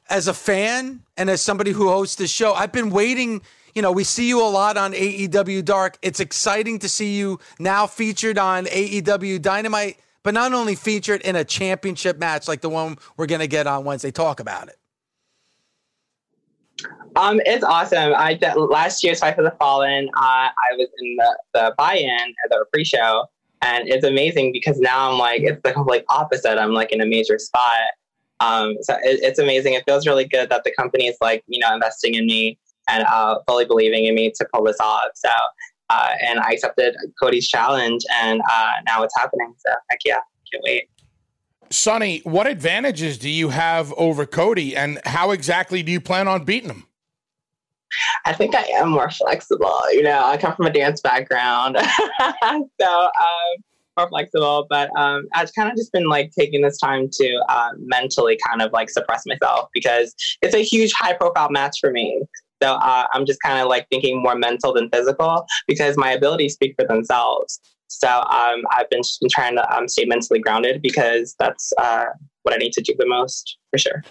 as 0.09 0.27
a 0.27 0.33
fan 0.33 1.01
and 1.17 1.29
as 1.29 1.41
somebody 1.41 1.71
who 1.71 1.89
hosts 1.89 2.15
the 2.15 2.27
show, 2.27 2.53
I've 2.53 2.71
been 2.71 2.89
waiting. 2.89 3.41
You 3.75 3.81
know, 3.81 3.91
we 3.91 4.03
see 4.03 4.27
you 4.27 4.41
a 4.41 4.49
lot 4.49 4.77
on 4.77 4.93
AEW 4.93 5.63
Dark. 5.63 5.97
It's 6.01 6.19
exciting 6.19 6.79
to 6.79 6.89
see 6.89 7.15
you 7.15 7.39
now 7.59 7.85
featured 7.85 8.37
on 8.37 8.65
AEW 8.65 9.41
Dynamite, 9.41 9.99
but 10.23 10.33
not 10.33 10.53
only 10.53 10.75
featured 10.75 11.21
in 11.21 11.35
a 11.35 11.43
championship 11.43 12.17
match 12.17 12.47
like 12.47 12.61
the 12.61 12.69
one 12.69 12.97
we're 13.17 13.27
going 13.27 13.41
to 13.41 13.47
get 13.47 13.67
on 13.67 13.83
Wednesday. 13.83 14.11
Talk 14.11 14.39
about 14.39 14.67
it. 14.69 14.77
Um, 17.17 17.41
it's 17.45 17.63
awesome. 17.63 18.13
I 18.15 18.35
did, 18.35 18.55
last 18.55 19.03
year's 19.03 19.19
Fight 19.19 19.35
for 19.35 19.41
the 19.41 19.53
Fallen. 19.59 20.07
Uh, 20.15 20.49
I 20.49 20.53
was 20.77 20.87
in 20.99 21.15
the, 21.15 21.37
the 21.55 21.75
buy-in, 21.75 22.09
at 22.09 22.49
the 22.49 22.63
pre-show, 22.71 23.25
and 23.63 23.89
it's 23.89 24.05
amazing 24.05 24.51
because 24.51 24.79
now 24.79 25.11
I'm 25.11 25.17
like 25.17 25.41
it's 25.41 25.59
the 25.63 25.73
complete 25.73 26.05
opposite. 26.09 26.59
I'm 26.59 26.73
like 26.73 26.91
in 26.91 27.01
a 27.01 27.07
major 27.07 27.39
spot. 27.39 27.71
Um, 28.39 28.75
so 28.81 28.93
it, 28.97 29.19
it's 29.23 29.39
amazing. 29.39 29.73
It 29.73 29.83
feels 29.87 30.05
really 30.05 30.25
good 30.25 30.49
that 30.49 30.63
the 30.63 30.71
company 30.77 31.07
is 31.07 31.17
like 31.19 31.43
you 31.47 31.59
know 31.59 31.73
investing 31.73 32.13
in 32.13 32.27
me 32.27 32.59
and 32.87 33.03
uh, 33.03 33.39
fully 33.47 33.65
believing 33.65 34.05
in 34.05 34.13
me 34.13 34.31
to 34.35 34.47
pull 34.53 34.63
this 34.63 34.79
off. 34.79 35.09
So, 35.15 35.31
uh, 35.89 36.09
and 36.23 36.39
I 36.39 36.51
accepted 36.51 36.95
Cody's 37.19 37.47
challenge, 37.47 38.03
and 38.13 38.41
uh, 38.47 38.71
now 38.85 39.01
it's 39.01 39.17
happening. 39.17 39.55
So 39.65 39.73
heck 39.89 40.01
yeah, 40.05 40.19
can't 40.51 40.63
wait. 40.63 40.87
Sonny, 41.71 42.21
what 42.23 42.45
advantages 42.45 43.17
do 43.17 43.29
you 43.29 43.49
have 43.49 43.91
over 43.93 44.27
Cody, 44.27 44.75
and 44.75 44.99
how 45.05 45.31
exactly 45.31 45.81
do 45.81 45.91
you 45.91 45.99
plan 45.99 46.27
on 46.27 46.45
beating 46.45 46.69
him? 46.69 46.86
I 48.25 48.33
think 48.33 48.55
I 48.55 48.63
am 48.75 48.89
more 48.89 49.09
flexible. 49.09 49.79
You 49.91 50.03
know, 50.03 50.23
I 50.23 50.37
come 50.37 50.55
from 50.55 50.65
a 50.65 50.73
dance 50.73 51.01
background, 51.01 51.77
so 52.19 53.01
um, 53.01 53.63
more 53.97 54.09
flexible. 54.09 54.67
But 54.69 54.89
um, 54.97 55.27
I've 55.33 55.53
kind 55.53 55.69
of 55.69 55.75
just 55.75 55.91
been 55.91 56.07
like 56.07 56.31
taking 56.37 56.61
this 56.61 56.77
time 56.77 57.09
to 57.13 57.43
uh, 57.49 57.71
mentally 57.77 58.37
kind 58.47 58.61
of 58.61 58.71
like 58.71 58.89
suppress 58.89 59.23
myself 59.25 59.69
because 59.73 60.13
it's 60.41 60.55
a 60.55 60.63
huge 60.63 60.91
high 60.97 61.13
profile 61.13 61.49
match 61.49 61.77
for 61.81 61.91
me. 61.91 62.21
So 62.61 62.73
uh, 62.73 63.05
I'm 63.13 63.25
just 63.25 63.39
kind 63.41 63.59
of 63.59 63.67
like 63.67 63.87
thinking 63.89 64.21
more 64.21 64.35
mental 64.35 64.73
than 64.73 64.89
physical 64.89 65.45
because 65.67 65.95
my 65.97 66.11
abilities 66.11 66.53
speak 66.53 66.75
for 66.79 66.87
themselves. 66.87 67.59
So 67.87 68.07
um, 68.07 68.63
I've 68.71 68.89
been, 68.89 69.01
trying 69.29 69.55
to 69.55 69.75
um, 69.75 69.87
stay 69.87 70.05
mentally 70.05 70.39
grounded 70.39 70.81
because 70.81 71.35
that's 71.39 71.71
uh, 71.77 72.05
what 72.43 72.53
I 72.53 72.57
need 72.57 72.73
to 72.73 72.81
do 72.81 72.93
the 72.97 73.07
most 73.07 73.57
for 73.71 73.77
sure. 73.77 74.03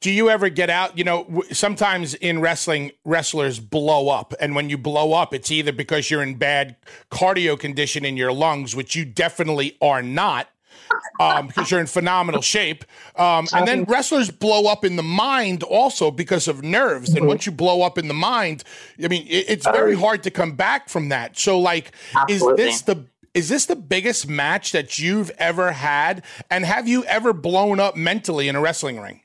Do 0.00 0.10
you 0.10 0.28
ever 0.28 0.48
get 0.48 0.70
out? 0.70 0.96
You 0.98 1.04
know, 1.04 1.42
sometimes 1.52 2.14
in 2.14 2.40
wrestling, 2.40 2.92
wrestlers 3.04 3.58
blow 3.58 4.08
up. 4.08 4.34
And 4.40 4.54
when 4.54 4.70
you 4.70 4.78
blow 4.78 5.12
up, 5.12 5.32
it's 5.32 5.50
either 5.50 5.72
because 5.72 6.10
you're 6.10 6.22
in 6.22 6.36
bad 6.36 6.76
cardio 7.10 7.58
condition 7.58 8.04
in 8.04 8.16
your 8.16 8.32
lungs, 8.32 8.76
which 8.76 8.94
you 8.94 9.04
definitely 9.04 9.76
are 9.80 10.02
not, 10.02 10.48
um, 11.18 11.46
because 11.48 11.70
you're 11.70 11.80
in 11.80 11.86
phenomenal 11.86 12.42
shape. 12.42 12.84
Um, 13.16 13.48
and 13.54 13.66
then 13.66 13.84
wrestlers 13.84 14.30
blow 14.30 14.70
up 14.70 14.84
in 14.84 14.96
the 14.96 15.02
mind 15.02 15.62
also 15.62 16.10
because 16.10 16.46
of 16.46 16.62
nerves. 16.62 17.14
And 17.14 17.26
once 17.26 17.46
you 17.46 17.52
blow 17.52 17.82
up 17.82 17.96
in 17.96 18.06
the 18.06 18.14
mind, 18.14 18.64
I 19.02 19.08
mean, 19.08 19.26
it, 19.26 19.46
it's 19.48 19.66
very 19.66 19.96
hard 19.96 20.22
to 20.24 20.30
come 20.30 20.56
back 20.56 20.88
from 20.88 21.08
that. 21.08 21.38
So, 21.38 21.58
like, 21.58 21.92
Absolutely. 22.14 22.64
is 22.64 22.70
this 22.70 22.82
the 22.82 23.06
Is 23.34 23.48
this 23.48 23.66
the 23.66 23.76
biggest 23.76 24.28
match 24.28 24.72
that 24.72 24.98
you've 24.98 25.30
ever 25.38 25.72
had? 25.72 26.22
And 26.50 26.64
have 26.64 26.86
you 26.86 27.04
ever 27.04 27.32
blown 27.32 27.80
up 27.80 27.96
mentally 27.96 28.48
in 28.48 28.56
a 28.56 28.60
wrestling 28.60 29.00
ring? 29.00 29.20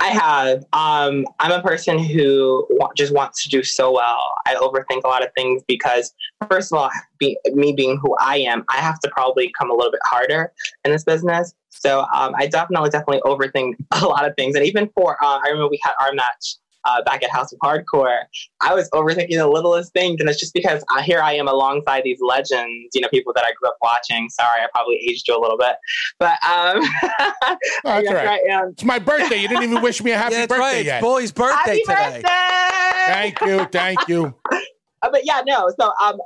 I 0.00 0.08
have. 0.08 0.64
Um, 0.72 1.26
I'm 1.38 1.52
a 1.52 1.62
person 1.62 1.98
who 1.98 2.66
just 2.96 3.12
wants 3.12 3.42
to 3.44 3.48
do 3.48 3.62
so 3.62 3.92
well. 3.92 4.34
I 4.46 4.54
overthink 4.56 5.02
a 5.04 5.08
lot 5.08 5.24
of 5.24 5.30
things 5.36 5.62
because, 5.68 6.12
first 6.50 6.72
of 6.72 6.78
all, 6.78 6.90
be, 7.18 7.38
me 7.54 7.72
being 7.72 7.98
who 8.02 8.16
I 8.18 8.38
am, 8.38 8.64
I 8.68 8.78
have 8.78 8.98
to 9.00 9.10
probably 9.10 9.52
come 9.56 9.70
a 9.70 9.74
little 9.74 9.92
bit 9.92 10.00
harder 10.04 10.52
in 10.84 10.90
this 10.90 11.04
business. 11.04 11.54
So 11.68 12.00
um, 12.14 12.34
I 12.36 12.46
definitely, 12.46 12.90
definitely 12.90 13.22
overthink 13.24 13.74
a 14.02 14.06
lot 14.06 14.26
of 14.26 14.34
things. 14.36 14.56
And 14.56 14.64
even 14.64 14.90
for, 14.94 15.16
uh, 15.22 15.38
I 15.38 15.48
remember 15.48 15.68
we 15.68 15.80
had 15.82 15.94
our 16.00 16.12
match 16.14 16.56
uh, 16.84 17.02
back 17.02 17.22
at 17.22 17.30
House 17.30 17.52
of 17.52 17.58
Hardcore, 17.60 18.18
I 18.60 18.74
was 18.74 18.88
overthinking 18.90 19.36
the 19.36 19.46
littlest 19.48 19.92
things, 19.92 20.20
and 20.20 20.28
it's 20.28 20.40
just 20.40 20.54
because 20.54 20.84
uh, 20.94 21.02
here 21.02 21.20
I 21.20 21.34
am 21.34 21.48
alongside 21.48 22.02
these 22.04 22.18
legends, 22.20 22.90
you 22.94 23.00
know, 23.00 23.08
people 23.08 23.32
that 23.34 23.44
I 23.44 23.52
grew 23.60 23.68
up 23.68 23.76
watching. 23.82 24.28
Sorry, 24.30 24.60
I 24.62 24.66
probably 24.74 24.96
aged 25.08 25.28
you 25.28 25.36
a 25.36 25.40
little 25.40 25.58
bit, 25.58 25.76
but 26.18 26.38
um, 26.44 26.80
That's 27.84 28.04
yes, 28.04 28.14
right. 28.14 28.28
I 28.28 28.52
am. 28.52 28.68
It's 28.70 28.84
my 28.84 28.98
birthday. 28.98 29.36
You 29.36 29.48
didn't 29.48 29.64
even 29.64 29.82
wish 29.82 30.02
me 30.02 30.12
a 30.12 30.18
happy 30.18 30.34
Yeah, 30.34 30.46
that's 30.46 30.48
birthday 30.50 30.60
right. 30.62 30.76
It's 30.78 30.86
yet. 30.86 31.00
Bully's 31.00 31.32
birthday 31.32 31.56
Happy 31.56 31.82
today. 31.82 32.22
birthday! 32.22 33.12
Thank 33.12 33.40
you. 33.42 33.64
Thank 33.66 34.08
you. 34.08 34.34
Uh, 35.02 35.08
but 35.10 35.24
yeah, 35.24 35.40
no. 35.46 35.70
So 35.80 35.90
um, 36.04 36.18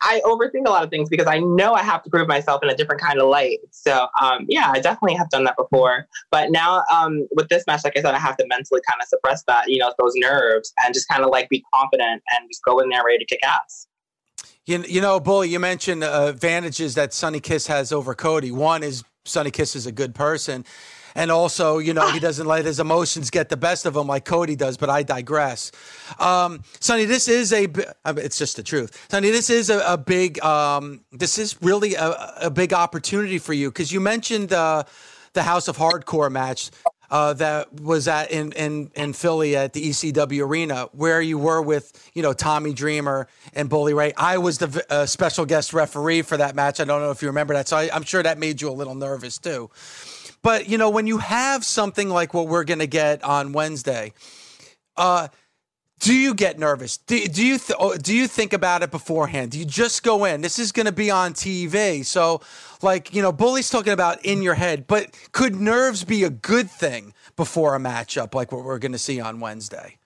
I 0.00 0.20
overthink 0.24 0.66
a 0.66 0.70
lot 0.70 0.82
of 0.82 0.90
things 0.90 1.08
because 1.08 1.26
I 1.26 1.38
know 1.38 1.74
I 1.74 1.82
have 1.82 2.02
to 2.04 2.10
prove 2.10 2.28
myself 2.28 2.62
in 2.62 2.70
a 2.70 2.74
different 2.74 3.00
kind 3.00 3.20
of 3.20 3.28
light. 3.28 3.58
So 3.70 4.08
um, 4.20 4.46
yeah, 4.48 4.70
I 4.72 4.80
definitely 4.80 5.14
have 5.16 5.28
done 5.30 5.44
that 5.44 5.56
before. 5.56 6.06
But 6.30 6.50
now 6.50 6.84
um, 6.92 7.26
with 7.32 7.48
this 7.48 7.64
match, 7.66 7.82
like 7.84 7.96
I 7.96 8.02
said, 8.02 8.14
I 8.14 8.18
have 8.18 8.36
to 8.38 8.46
mentally 8.46 8.80
kind 8.88 9.00
of 9.00 9.08
suppress 9.08 9.44
that, 9.44 9.68
you 9.68 9.78
know, 9.78 9.92
those 9.98 10.12
nerves 10.16 10.72
and 10.84 10.94
just 10.94 11.08
kind 11.08 11.22
of 11.22 11.30
like 11.30 11.48
be 11.48 11.64
confident 11.74 12.22
and 12.30 12.48
just 12.48 12.62
go 12.64 12.78
in 12.78 12.88
there 12.88 13.04
ready 13.04 13.18
to 13.18 13.26
kick 13.26 13.40
ass. 13.44 13.86
You, 14.64 14.84
you 14.86 15.00
know, 15.00 15.18
Bully, 15.18 15.48
you 15.48 15.58
mentioned 15.58 16.04
uh, 16.04 16.26
advantages 16.28 16.94
that 16.94 17.12
Sonny 17.12 17.40
Kiss 17.40 17.66
has 17.66 17.90
over 17.90 18.14
Cody. 18.14 18.50
One 18.50 18.82
is 18.82 19.02
Sonny 19.24 19.50
Kiss 19.50 19.74
is 19.74 19.86
a 19.86 19.92
good 19.92 20.14
person. 20.14 20.64
And 21.18 21.32
also, 21.32 21.78
you 21.78 21.94
know, 21.94 22.08
he 22.12 22.20
doesn't 22.20 22.46
let 22.46 22.64
his 22.64 22.78
emotions 22.78 23.28
get 23.28 23.48
the 23.48 23.56
best 23.56 23.86
of 23.86 23.96
him 23.96 24.06
like 24.06 24.24
Cody 24.24 24.54
does, 24.54 24.76
but 24.76 24.88
I 24.88 25.02
digress. 25.02 25.72
Um, 26.20 26.62
Sonny, 26.78 27.06
this 27.06 27.26
is 27.26 27.52
a, 27.52 27.66
it's 28.06 28.38
just 28.38 28.54
the 28.54 28.62
truth. 28.62 29.04
Sonny, 29.10 29.30
this 29.30 29.50
is 29.50 29.68
a, 29.68 29.80
a 29.80 29.98
big, 29.98 30.40
um, 30.44 31.00
this 31.10 31.36
is 31.36 31.60
really 31.60 31.96
a, 31.96 32.34
a 32.42 32.50
big 32.50 32.72
opportunity 32.72 33.38
for 33.38 33.52
you 33.52 33.68
because 33.68 33.90
you 33.90 33.98
mentioned 33.98 34.52
uh, 34.52 34.84
the 35.32 35.42
House 35.42 35.66
of 35.66 35.76
Hardcore 35.76 36.30
match 36.30 36.70
uh, 37.10 37.32
that 37.32 37.80
was 37.80 38.06
at 38.06 38.30
in, 38.30 38.52
in 38.52 38.90
in 38.94 39.12
Philly 39.12 39.56
at 39.56 39.72
the 39.72 39.88
ECW 39.88 40.46
arena, 40.46 40.88
where 40.92 41.20
you 41.20 41.38
were 41.38 41.62
with 41.62 42.10
you 42.14 42.22
know 42.22 42.32
Tommy 42.32 42.74
Dreamer 42.74 43.28
and 43.54 43.68
Bully 43.68 43.94
Ray. 43.94 44.12
I 44.16 44.38
was 44.38 44.58
the 44.58 44.84
uh, 44.90 45.06
special 45.06 45.46
guest 45.46 45.72
referee 45.72 46.22
for 46.22 46.36
that 46.36 46.54
match. 46.54 46.80
I 46.80 46.84
don't 46.84 47.00
know 47.00 47.10
if 47.10 47.22
you 47.22 47.28
remember 47.28 47.54
that, 47.54 47.66
so 47.66 47.76
I, 47.76 47.88
I'm 47.92 48.02
sure 48.02 48.22
that 48.22 48.38
made 48.38 48.60
you 48.60 48.68
a 48.68 48.72
little 48.76 48.94
nervous 48.94 49.38
too. 49.38 49.70
But 50.42 50.68
you 50.68 50.78
know 50.78 50.90
when 50.90 51.06
you 51.06 51.18
have 51.18 51.64
something 51.64 52.08
like 52.08 52.34
what 52.34 52.48
we're 52.48 52.64
going 52.64 52.78
to 52.78 52.86
get 52.86 53.22
on 53.24 53.52
Wednesday, 53.52 54.12
uh, 54.96 55.28
do 56.00 56.14
you 56.14 56.34
get 56.34 56.58
nervous? 56.58 56.98
Do, 56.98 57.26
do 57.26 57.44
you 57.44 57.58
th- 57.58 57.76
oh, 57.78 57.96
do 57.96 58.16
you 58.16 58.28
think 58.28 58.52
about 58.52 58.82
it 58.82 58.90
beforehand? 58.90 59.50
Do 59.52 59.58
you 59.58 59.64
just 59.64 60.02
go 60.02 60.24
in? 60.24 60.42
This 60.42 60.58
is 60.58 60.70
going 60.70 60.86
to 60.86 60.92
be 60.92 61.10
on 61.10 61.34
TV, 61.34 62.04
so 62.04 62.40
like 62.82 63.14
you 63.14 63.22
know, 63.22 63.32
Bully's 63.32 63.70
talking 63.70 63.92
about 63.92 64.24
in 64.24 64.42
your 64.42 64.54
head. 64.54 64.86
But 64.86 65.16
could 65.32 65.56
nerves 65.56 66.04
be 66.04 66.24
a 66.24 66.30
good 66.30 66.70
thing 66.70 67.14
before 67.36 67.74
a 67.74 67.78
matchup 67.78 68.34
like 68.34 68.52
what 68.52 68.64
we're 68.64 68.78
going 68.78 68.92
to 68.92 68.98
see 68.98 69.20
on 69.20 69.40
Wednesday? 69.40 69.98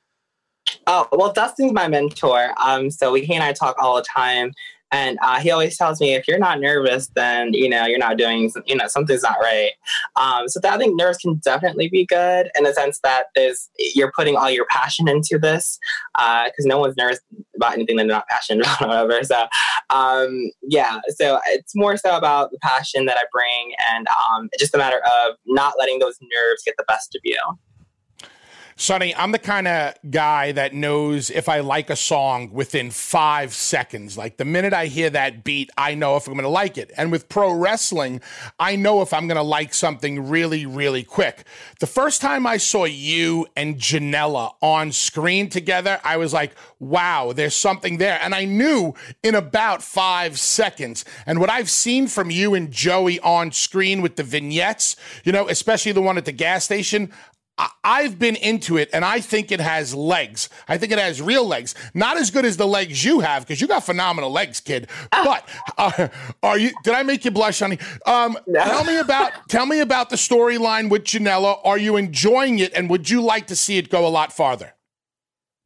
Oh 0.87 1.09
well, 1.13 1.33
Dustin's 1.33 1.73
my 1.73 1.89
mentor. 1.89 2.55
Um, 2.63 2.91
so 2.91 3.13
we, 3.13 3.25
he 3.25 3.35
and 3.35 3.45
I 3.45 3.53
talk 3.53 3.77
all 3.79 3.97
the 3.97 4.07
time, 4.15 4.53
and 4.93 5.19
uh, 5.23 5.41
he 5.41 5.51
always 5.51 5.77
tells 5.77 6.01
me 6.01 6.15
if 6.15 6.29
you're 6.29 6.39
not 6.39 6.61
nervous, 6.61 7.09
then 7.15 7.55
you 7.55 7.69
know 7.69 7.87
you're 7.87 7.99
not 7.99 8.19
doing, 8.19 8.53
you 8.67 8.77
know, 8.77 8.87
something's 8.87 9.23
not 9.23 9.39
right. 9.41 9.73
Um, 10.17 10.49
so 10.49 10.61
that, 10.61 10.75
I 10.75 10.79
think 10.79 10.97
nerves 10.97 11.19
can 11.19 11.37
definitely 11.37 11.89
be 11.89 12.05
good 12.05 12.51
in 12.57 12.65
the 12.65 12.75
sense 12.75 13.01
that 13.03 13.27
there's 13.35 13.71
you're 13.95 14.13
putting 14.15 14.37
all 14.37 14.51
your 14.51 14.67
passion 14.67 15.09
into 15.09 15.39
this 15.39 15.79
because 16.15 16.67
no 16.67 16.79
one's 16.79 16.97
nervous 16.97 17.21
about 17.57 17.73
anything 17.73 17.97
that 17.97 18.07
they're 18.07 18.17
not 18.17 18.29
passionate 18.29 18.67
about, 18.81 18.83
or 18.83 18.89
whatever. 18.89 19.25
So 19.25 19.47
um, 19.91 20.51
yeah, 20.63 21.01
so 21.17 21.41
it's 21.47 21.75
more 21.75 21.97
so 21.97 22.17
about 22.17 22.51
the 22.51 22.59
passion 22.59 23.07
that 23.07 23.17
I 23.17 23.25
bring, 23.33 23.73
and 23.93 24.07
um, 24.09 24.51
just 24.59 24.75
a 24.75 24.79
matter 24.79 24.99
of 24.99 25.37
not 25.47 25.75
letting 25.79 25.99
those 25.99 26.19
nerves 26.21 26.63
get 26.65 26.75
the 26.77 26.85
best 26.87 27.15
of 27.15 27.21
you. 27.25 27.39
Sonny, 28.83 29.15
I'm 29.15 29.31
the 29.31 29.39
kind 29.39 29.69
of 29.69 29.95
guy 30.11 30.51
that 30.51 30.75
knows 30.75 31.31
if 31.31 31.49
I 31.49 31.61
like 31.61 31.89
a 31.89 31.95
song 31.95 32.51
within 32.51 32.91
five 32.91 33.55
seconds. 33.55 34.19
Like 34.19 34.39
the 34.39 34.45
minute 34.45 34.73
I 34.73 34.87
hear 34.87 35.09
that 35.09 35.45
beat, 35.45 35.71
I 35.79 35.95
know 35.95 36.17
if 36.17 36.27
I'm 36.27 36.33
going 36.33 36.43
to 36.43 36.49
like 36.49 36.77
it. 36.77 36.91
And 36.97 37.13
with 37.13 37.29
pro 37.29 37.53
wrestling, 37.53 38.21
I 38.59 38.75
know 38.75 39.01
if 39.01 39.15
I'm 39.15 39.29
going 39.29 39.37
to 39.37 39.43
like 39.45 39.73
something 39.73 40.29
really, 40.29 40.67
really 40.67 41.05
quick. 41.05 41.45
The 41.79 41.87
first 41.87 42.21
time 42.21 42.45
I 42.45 42.57
saw 42.57 42.83
you 42.83 43.47
and 43.55 43.77
Janela 43.77 44.55
on 44.61 44.91
screen 44.91 45.49
together, 45.49 46.01
I 46.03 46.17
was 46.17 46.33
like, 46.33 46.57
wow, 46.81 47.33
there's 47.33 47.55
something 47.55 47.99
there. 47.99 48.19
And 48.21 48.35
I 48.35 48.47
knew 48.47 48.95
in 49.23 49.37
about 49.37 49.85
five 49.85 50.41
seconds. 50.41 51.05
And 51.25 51.39
what 51.39 51.51
I've 51.51 51.71
seen 51.71 52.09
from 52.09 52.33
you 52.33 52.55
and 52.55 52.73
Joey 52.73 53.21
on 53.21 53.53
screen 53.53 54.03
with 54.03 54.17
the 54.17 54.25
vignettes, 54.25 54.97
you 55.23 55.31
know, 55.31 55.47
especially 55.47 55.93
the 55.93 56.03
one 56.03 56.19
at 56.19 56.25
the 56.25 56.33
gas 56.33 56.65
station, 56.65 57.13
I've 57.85 58.19
been 58.19 58.37
into 58.37 58.77
it 58.77 58.91
and 58.93 59.05
I 59.05 59.21
think 59.21 59.53
it 59.53 59.61
has 59.61 59.95
legs. 59.95 60.49
I 60.69 60.79
think 60.79 60.93
it 60.93 60.99
has 60.99 61.21
real 61.21 61.47
legs. 61.47 61.75
Not 61.95 62.17
as 62.17 62.31
good 62.31 62.45
as 62.45 62.57
the 62.57 62.67
legs 62.67 63.05
you 63.05 63.21
have 63.21 63.43
because 63.47 63.61
you 63.61 63.67
got 63.67 63.85
phenomenal 63.85 64.31
legs, 64.31 64.61
kid. 64.61 64.89
But 65.11 65.49
uh, 65.79 66.09
are 66.43 66.59
you? 66.59 66.73
Did 66.85 66.95
I 66.95 67.03
make 67.03 67.25
you 67.25 67.31
blush, 67.31 67.61
honey? 67.61 67.79
Um, 68.07 68.39
Tell 68.53 68.85
me 68.85 68.99
about 68.99 69.33
tell 69.49 69.67
me 69.67 69.81
about 69.81 70.11
the 70.11 70.17
storyline 70.17 70.89
with 70.91 71.05
Janela. 71.05 71.59
Are 71.65 71.79
you 71.79 71.97
enjoying 71.97 72.59
it, 72.59 72.73
and 72.75 72.89
would 72.91 73.09
you 73.11 73.23
like 73.23 73.47
to 73.49 73.57
see 73.57 73.79
it 73.79 73.89
go 73.91 74.07
a 74.07 74.09
lot 74.09 74.33
farther? 74.33 74.75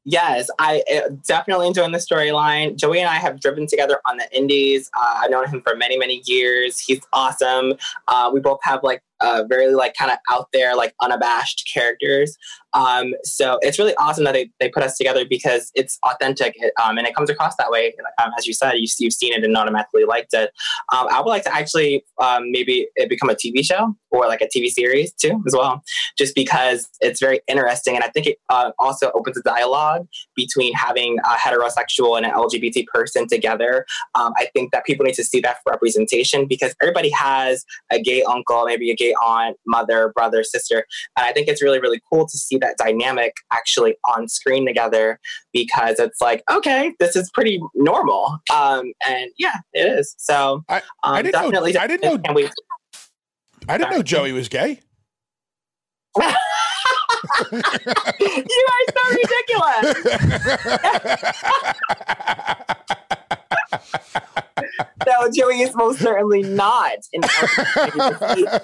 Yes, 0.09 0.49
I 0.61 0.85
uh, 0.89 1.09
definitely 1.27 1.67
enjoying 1.67 1.91
the 1.91 1.99
storyline. 1.99 2.77
Joey 2.77 3.01
and 3.01 3.09
I 3.09 3.17
have 3.17 3.41
driven 3.41 3.67
together 3.67 3.99
on 4.09 4.19
the 4.19 4.37
Indies. 4.37 4.89
Uh, 4.97 5.15
I've 5.17 5.33
known 5.33 5.49
him 5.49 5.63
for 5.63 5.75
many, 5.75 5.99
many 5.99 6.23
years. 6.27 6.79
He's 6.79 7.01
awesome. 7.13 7.75
Uh, 8.07 8.31
we 8.33 8.39
both 8.39 8.61
have 8.63 8.85
like 8.85 9.03
uh, 9.21 9.43
very 9.49 9.73
like 9.73 9.95
kind 9.95 10.13
of 10.13 10.19
out 10.31 10.47
there, 10.53 10.77
like 10.77 10.95
unabashed 11.03 11.69
characters. 11.73 12.37
Um, 12.73 13.15
so 13.25 13.59
it's 13.63 13.81
really 13.81 13.97
awesome 13.97 14.23
that 14.25 14.35
they, 14.35 14.49
they 14.61 14.69
put 14.69 14.85
us 14.85 14.97
together 14.97 15.25
because 15.29 15.73
it's 15.75 15.99
authentic 16.05 16.55
it, 16.57 16.73
um, 16.81 16.99
and 16.99 17.07
it 17.07 17.15
comes 17.15 17.29
across 17.29 17.57
that 17.57 17.73
way. 17.73 17.93
Um, 18.23 18.31
as 18.39 18.47
you 18.47 18.53
said, 18.53 18.75
you, 18.75 18.87
you've 19.01 19.13
seen 19.13 19.33
it 19.33 19.43
and 19.43 19.57
automatically 19.57 20.05
liked 20.05 20.35
it. 20.35 20.53
Um, 20.93 21.09
I 21.11 21.19
would 21.19 21.31
like 21.31 21.43
to 21.45 21.53
actually 21.53 22.05
um, 22.23 22.53
maybe 22.53 22.87
it 22.95 23.09
become 23.09 23.29
a 23.29 23.35
TV 23.35 23.65
show 23.65 23.97
or 24.17 24.27
like 24.27 24.41
a 24.41 24.47
TV 24.47 24.69
series 24.69 25.13
too, 25.13 25.43
as 25.47 25.55
well, 25.55 25.83
just 26.17 26.35
because 26.35 26.89
it's 27.01 27.21
very 27.21 27.41
interesting. 27.47 27.95
And 27.95 28.05
I 28.05 28.09
think 28.09 28.27
it 28.27 28.39
uh, 28.49 28.73
also 28.79 29.11
opens 29.15 29.37
a 29.37 29.43
dialogue 29.43 30.07
between 30.35 30.73
having 30.75 31.19
a 31.25 31.35
heterosexual 31.37 32.17
and 32.17 32.27
an 32.27 32.33
LGBT 32.33 32.87
person 32.87 33.27
together. 33.29 33.87
Um, 34.15 34.33
I 34.37 34.49
think 34.55 34.73
that 34.73 34.85
people 34.85 35.05
need 35.05 35.15
to 35.15 35.25
see 35.25 35.41
that 35.41 35.57
for 35.63 35.73
representation 35.73 36.47
because 36.47 36.75
everybody 36.81 37.11
has 37.11 37.65
a 37.93 38.01
gay 38.01 38.23
uncle, 38.23 38.65
maybe 38.65 38.91
a 38.91 38.97
gay 38.97 39.15
aunt, 39.25 39.57
mother, 39.67 40.13
brother, 40.15 40.43
sister. 40.43 40.87
And 41.17 41.27
I 41.27 41.33
think 41.33 41.49
it's 41.49 41.63
really, 41.63 41.81
really 41.81 42.01
cool 42.13 42.27
to 42.27 42.39
see 42.39 42.59
that 42.59 42.77
dynamic 42.79 43.35
actually 43.53 43.97
on 44.05 44.29
screen 44.29 44.67
together 44.67 45.21
because 45.53 45.99
it's 45.99 46.21
like, 46.21 46.43
okay, 46.51 46.93
this 46.99 47.17
is 47.17 47.31
pretty 47.31 47.61
normal. 47.75 48.39
Um, 48.55 48.93
and 49.07 49.31
yeah, 49.39 49.57
it 49.73 49.87
is. 49.87 50.15
So 50.19 50.65
I, 50.69 50.77
um, 50.77 50.83
I 51.03 51.23
didn't 51.23 51.35
know. 51.35 51.51
definitely, 51.51 51.77
I 51.79 51.87
didn't 51.87 52.25
know. 52.25 52.33
Can't 53.67 53.69
wait. 53.69 53.75
I 53.75 53.79
didn't 53.79 53.99
know 53.99 54.03
Joey 54.03 54.33
was 54.33 54.49
gay. 54.49 54.81
you 57.53 57.63
are 58.73 58.85
so 58.95 59.03
ridiculous. 59.11 59.87
no, 65.07 65.31
Joey 65.35 65.61
is 65.63 65.75
most 65.75 66.01
certainly 66.01 66.43
not. 66.43 66.99
In 67.13 67.23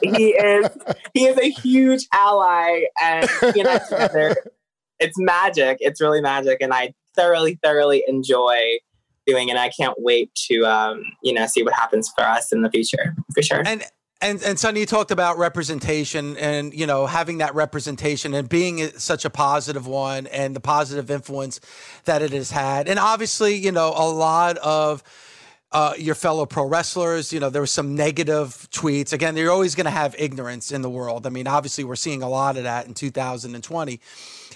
he, 0.02 0.10
he 0.10 0.28
is 0.30 0.68
he 1.12 1.26
is 1.26 1.38
a 1.38 1.50
huge 1.50 2.06
ally, 2.12 2.84
and 3.02 3.28
he 3.54 3.60
and 3.60 3.68
I 3.68 3.78
together, 3.78 4.36
it's 4.98 5.18
magic. 5.18 5.78
It's 5.80 6.00
really 6.00 6.20
magic, 6.20 6.58
and 6.60 6.72
I 6.72 6.94
thoroughly, 7.14 7.58
thoroughly 7.62 8.04
enjoy 8.06 8.78
doing 9.26 9.50
and 9.50 9.58
I 9.58 9.68
can't 9.68 9.94
wait 9.98 10.34
to 10.50 10.64
um, 10.64 11.04
you 11.22 11.32
know 11.32 11.46
see 11.46 11.62
what 11.62 11.74
happens 11.74 12.10
for 12.16 12.24
us 12.24 12.52
in 12.52 12.62
the 12.62 12.70
future 12.70 13.14
for 13.34 13.42
sure. 13.42 13.62
And 13.64 13.84
and 14.22 14.42
and 14.42 14.58
Sonny, 14.58 14.80
you 14.80 14.86
talked 14.86 15.10
about 15.10 15.36
representation 15.36 16.36
and 16.38 16.72
you 16.72 16.86
know 16.86 17.06
having 17.06 17.38
that 17.38 17.54
representation 17.54 18.32
and 18.34 18.48
being 18.48 18.88
such 18.98 19.24
a 19.24 19.30
positive 19.30 19.86
one 19.86 20.26
and 20.28 20.56
the 20.56 20.60
positive 20.60 21.10
influence 21.10 21.60
that 22.04 22.22
it 22.22 22.32
has 22.32 22.50
had. 22.50 22.88
And 22.88 22.98
obviously, 22.98 23.56
you 23.56 23.72
know, 23.72 23.92
a 23.94 24.08
lot 24.08 24.56
of 24.58 25.02
uh, 25.72 25.94
your 25.98 26.14
fellow 26.14 26.46
pro 26.46 26.64
wrestlers. 26.66 27.32
You 27.32 27.40
know, 27.40 27.50
there 27.50 27.62
was 27.62 27.70
some 27.70 27.94
negative 27.96 28.68
tweets. 28.70 29.12
Again, 29.12 29.36
you're 29.36 29.50
always 29.50 29.74
going 29.74 29.86
to 29.86 29.90
have 29.90 30.14
ignorance 30.18 30.70
in 30.70 30.82
the 30.82 30.90
world. 30.90 31.26
I 31.26 31.30
mean, 31.30 31.46
obviously, 31.46 31.82
we're 31.82 31.96
seeing 31.96 32.22
a 32.22 32.28
lot 32.28 32.56
of 32.56 32.64
that 32.64 32.86
in 32.86 32.94
2020. 32.94 34.00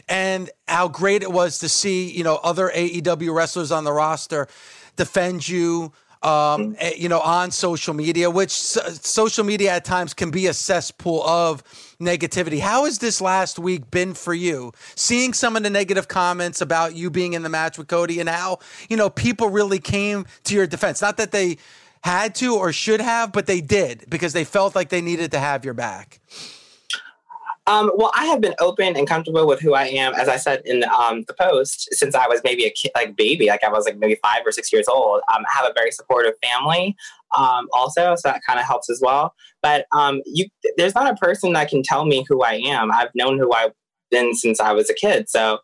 And 0.09 0.51
how 0.69 0.89
great 0.89 1.23
it 1.23 1.33
was 1.33 1.59
to 1.59 1.69
see, 1.69 2.11
you 2.11 2.23
know, 2.23 2.37
other 2.43 2.71
AEW 2.73 3.35
wrestlers 3.35 3.73
on 3.73 3.85
the 3.85 3.93
roster 3.93 4.47
defend 4.95 5.49
you, 5.49 5.93
um, 6.23 6.77
eh, 6.79 6.93
you 6.97 7.09
know, 7.09 7.21
on 7.21 7.51
social 7.51 7.95
media, 7.95 8.31
which 8.31 8.51
social 8.51 9.45
media 9.45 9.73
at 9.73 9.85
times 9.85 10.15
can 10.15 10.31
be 10.31 10.47
a 10.47 10.55
cesspool 10.55 11.23
of 11.25 11.63
negativity. 12.01 12.61
How 12.61 12.85
has 12.85 12.99
this 12.99 13.21
last 13.21 13.59
week 13.59 13.91
been 13.91 14.15
for 14.15 14.35
you? 14.35 14.73
Seeing 14.95 15.33
some 15.33 15.57
of 15.57 15.63
the 15.63 15.71
negative 15.71 16.09
comments 16.09 16.61
about 16.61 16.95
you 16.95 17.11
being 17.11 17.35
in 17.35 17.43
the 17.43 17.49
match 17.49 17.79
with 17.79 17.89
Cody 17.89 18.21
and 18.21 18.29
how, 18.29 18.59
you 18.89 18.97
know, 18.97 19.11
people 19.11 19.49
really 19.49 19.79
came 19.79 20.27
to 20.45 20.55
your 20.55 20.67
defense. 20.67 21.01
Not 21.01 21.17
that 21.19 21.33
they 21.33 21.59
had 22.03 22.35
to 22.37 22.55
or 22.55 22.73
should 22.73 23.01
have, 23.01 23.33
but 23.33 23.47
they 23.47 23.61
did 23.61 24.05
because 24.09 24.33
they 24.33 24.45
felt 24.45 24.75
like 24.75 24.89
they 24.91 25.01
needed 25.01 25.33
to 25.33 25.39
have 25.39 25.65
your 25.65 25.75
back. 25.75 26.21
Um, 27.69 27.91
well, 27.97 28.13
I 28.15 28.27
have 28.27 28.41
been 28.41 28.55
open 28.61 28.97
and 28.97 29.09
comfortable 29.09 29.47
with 29.47 29.61
who 29.61 29.75
I 29.75 29.87
am, 29.87 30.15
as 30.15 30.29
I 30.29 30.37
said 30.37 30.63
in 30.65 30.81
the, 30.81 30.91
um, 30.91 31.25
the 31.27 31.35
post, 31.35 31.89
since 31.93 32.15
I 32.15 32.29
was 32.29 32.41
maybe 32.45 32.65
a 32.65 32.71
kid, 32.71 32.93
like 32.95 33.17
baby, 33.17 33.49
like 33.49 33.65
I 33.65 33.71
was 33.71 33.87
like 33.87 33.99
maybe 33.99 34.17
five 34.23 34.43
or 34.47 34.53
six 34.53 34.73
years 34.73 34.87
old. 34.87 35.21
Um, 35.35 35.45
I 35.49 35.53
have 35.53 35.69
a 35.69 35.75
very 35.75 35.91
supportive 35.91 36.35
family, 36.43 36.95
um, 37.37 37.69
also, 37.73 38.15
so 38.15 38.29
that 38.29 38.41
kind 38.47 38.61
of 38.61 38.67
helps 38.67 38.89
as 38.89 39.01
well. 39.03 39.35
But 39.63 39.87
um, 39.93 40.23
you, 40.27 40.47
there's 40.77 40.95
not 40.95 41.13
a 41.13 41.17
person 41.17 41.55
that 41.55 41.69
can 41.69 41.83
tell 41.83 42.05
me 42.05 42.25
who 42.29 42.43
I 42.45 42.55
am. 42.65 42.93
I've 42.93 43.11
known 43.17 43.39
who 43.39 43.53
I've 43.53 43.73
been 44.13 44.35
since 44.35 44.61
I 44.61 44.71
was 44.71 44.89
a 44.89 44.95
kid, 44.95 45.29
so 45.29 45.59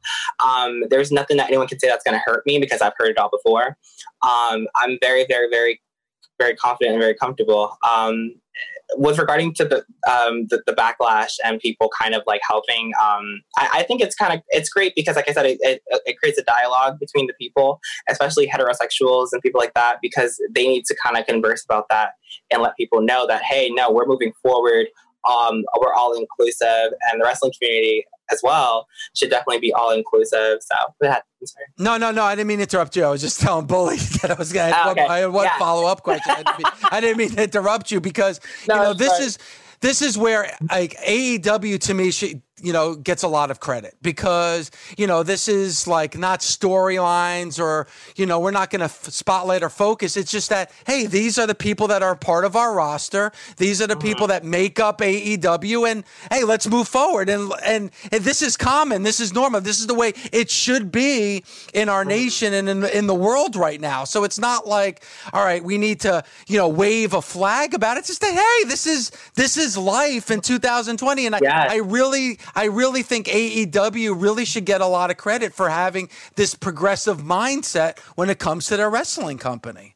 um, 0.44 0.82
there's 0.90 1.12
nothing 1.12 1.36
that 1.36 1.48
anyone 1.48 1.68
can 1.68 1.78
say 1.78 1.86
that's 1.86 2.04
going 2.04 2.16
to 2.16 2.22
hurt 2.26 2.42
me 2.46 2.58
because 2.58 2.80
I've 2.80 2.94
heard 2.98 3.10
it 3.10 3.18
all 3.18 3.30
before. 3.30 3.76
I'm 4.24 4.98
very, 5.00 5.24
very, 5.28 5.48
very, 5.48 5.80
very 6.42 6.56
confident 6.56 6.94
and 6.94 7.02
very 7.02 7.14
comfortable. 7.14 7.76
Um, 7.90 8.34
with 8.96 9.18
regarding 9.18 9.54
to 9.54 9.64
the, 9.64 9.78
um, 10.10 10.46
the, 10.50 10.62
the 10.66 10.74
backlash 10.74 11.32
and 11.44 11.58
people 11.60 11.88
kind 11.98 12.14
of 12.14 12.22
like 12.26 12.42
helping, 12.46 12.92
um, 13.02 13.40
I, 13.56 13.68
I, 13.76 13.82
think 13.84 14.02
it's 14.02 14.14
kind 14.14 14.34
of 14.34 14.42
it's 14.50 14.68
great 14.68 14.94
because, 14.94 15.16
like 15.16 15.28
I 15.30 15.32
said, 15.32 15.46
it, 15.46 15.58
it, 15.62 15.82
it, 16.04 16.18
creates 16.18 16.38
a 16.38 16.42
dialogue 16.42 16.98
between 16.98 17.26
the 17.26 17.32
people, 17.40 17.80
especially 18.10 18.46
heterosexuals 18.46 19.28
and 19.32 19.40
people 19.40 19.60
like 19.60 19.72
that, 19.74 19.96
because 20.02 20.38
they 20.54 20.66
need 20.68 20.84
to 20.86 20.96
kind 21.02 21.16
of 21.16 21.24
converse 21.26 21.64
about 21.64 21.86
that 21.88 22.10
and 22.50 22.60
let 22.60 22.76
people 22.76 23.00
know 23.00 23.26
that 23.26 23.42
hey, 23.42 23.70
no, 23.70 23.90
we're 23.90 24.06
moving 24.06 24.32
forward. 24.42 24.86
Um, 25.26 25.64
we're 25.80 25.94
all 25.94 26.12
inclusive, 26.12 26.92
and 27.10 27.20
the 27.20 27.24
wrestling 27.24 27.52
community 27.58 28.04
as 28.32 28.40
well 28.42 28.88
should 29.14 29.30
definitely 29.30 29.60
be 29.60 29.72
all 29.72 29.90
inclusive. 29.90 30.58
So, 30.60 30.74
no, 31.78 31.96
no, 31.96 32.10
no. 32.10 32.24
I 32.24 32.34
didn't 32.34 32.48
mean 32.48 32.58
to 32.58 32.62
interrupt 32.62 32.96
you. 32.96 33.04
I 33.04 33.10
was 33.10 33.20
just 33.20 33.40
telling 33.40 33.66
Bully 33.66 33.96
that 34.22 34.30
I 34.30 34.34
was 34.34 34.52
going 34.52 34.72
to. 34.72 34.86
Oh, 34.86 34.90
okay. 34.92 35.06
I 35.06 35.18
had 35.18 35.26
one 35.26 35.44
yeah. 35.44 35.58
follow 35.58 35.86
up 35.86 36.02
question. 36.02 36.32
I 36.32 36.42
didn't, 36.42 36.58
mean, 36.58 36.72
I 36.90 37.00
didn't, 37.00 37.18
mean, 37.18 37.30
to 37.30 37.42
interrupt 37.44 37.90
you 37.90 38.00
because 38.00 38.40
no, 38.68 38.74
you 38.74 38.82
know 38.82 38.94
this 38.94 39.18
is 39.20 39.38
this 39.80 40.00
is 40.00 40.16
where 40.16 40.56
like 40.70 40.96
AEW 40.98 41.80
to 41.80 41.94
me 41.94 42.10
should 42.10 42.40
you 42.62 42.72
know, 42.72 42.94
gets 42.94 43.22
a 43.22 43.28
lot 43.28 43.50
of 43.50 43.60
credit 43.60 43.96
because, 44.02 44.70
you 44.96 45.06
know, 45.06 45.22
this 45.22 45.48
is 45.48 45.86
like 45.86 46.16
not 46.16 46.40
storylines 46.40 47.58
or, 47.58 47.86
you 48.16 48.26
know, 48.26 48.38
we're 48.38 48.52
not 48.52 48.70
going 48.70 48.80
to 48.80 48.86
f- 48.86 49.04
spotlight 49.06 49.62
or 49.62 49.68
focus. 49.68 50.16
It's 50.16 50.30
just 50.30 50.50
that, 50.50 50.70
hey, 50.86 51.06
these 51.06 51.38
are 51.38 51.46
the 51.46 51.54
people 51.54 51.88
that 51.88 52.02
are 52.02 52.14
part 52.14 52.44
of 52.44 52.54
our 52.54 52.74
roster. 52.74 53.32
These 53.56 53.82
are 53.82 53.86
the 53.86 53.94
mm-hmm. 53.94 54.06
people 54.06 54.26
that 54.28 54.44
make 54.44 54.78
up 54.78 54.98
AEW. 54.98 55.90
And 55.90 56.04
hey, 56.30 56.44
let's 56.44 56.68
move 56.68 56.86
forward. 56.86 57.28
And, 57.28 57.52
and, 57.64 57.90
and, 58.10 58.22
this 58.22 58.42
is 58.42 58.56
common. 58.56 59.02
This 59.02 59.18
is 59.18 59.32
normal. 59.32 59.60
This 59.60 59.80
is 59.80 59.88
the 59.88 59.94
way 59.94 60.12
it 60.30 60.48
should 60.48 60.92
be 60.92 61.42
in 61.74 61.88
our 61.88 62.02
mm-hmm. 62.02 62.10
nation 62.10 62.54
and 62.54 62.68
in, 62.68 62.84
in 62.84 63.06
the 63.08 63.14
world 63.14 63.56
right 63.56 63.80
now. 63.80 64.04
So 64.04 64.22
it's 64.22 64.38
not 64.38 64.68
like, 64.68 65.04
all 65.32 65.44
right, 65.44 65.62
we 65.62 65.78
need 65.78 66.00
to, 66.00 66.22
you 66.46 66.58
know, 66.58 66.68
wave 66.68 67.14
a 67.14 67.22
flag 67.22 67.74
about 67.74 67.96
it. 67.96 68.00
It's 68.00 68.08
just 68.08 68.20
that, 68.20 68.34
hey, 68.34 68.68
this 68.68 68.86
is, 68.86 69.10
this 69.34 69.56
is 69.56 69.76
life 69.76 70.30
in 70.30 70.40
2020. 70.40 71.26
And 71.26 71.34
I. 71.34 71.40
I 71.72 71.76
really, 71.76 72.38
I 72.54 72.64
really 72.64 73.02
think 73.02 73.26
AEW 73.26 74.20
really 74.20 74.44
should 74.44 74.64
get 74.64 74.80
a 74.80 74.86
lot 74.86 75.10
of 75.10 75.16
credit 75.16 75.54
for 75.54 75.70
having 75.70 76.08
this 76.36 76.54
progressive 76.54 77.18
mindset 77.18 77.98
when 78.14 78.30
it 78.30 78.38
comes 78.38 78.66
to 78.66 78.76
their 78.76 78.90
wrestling 78.90 79.38
company. 79.38 79.91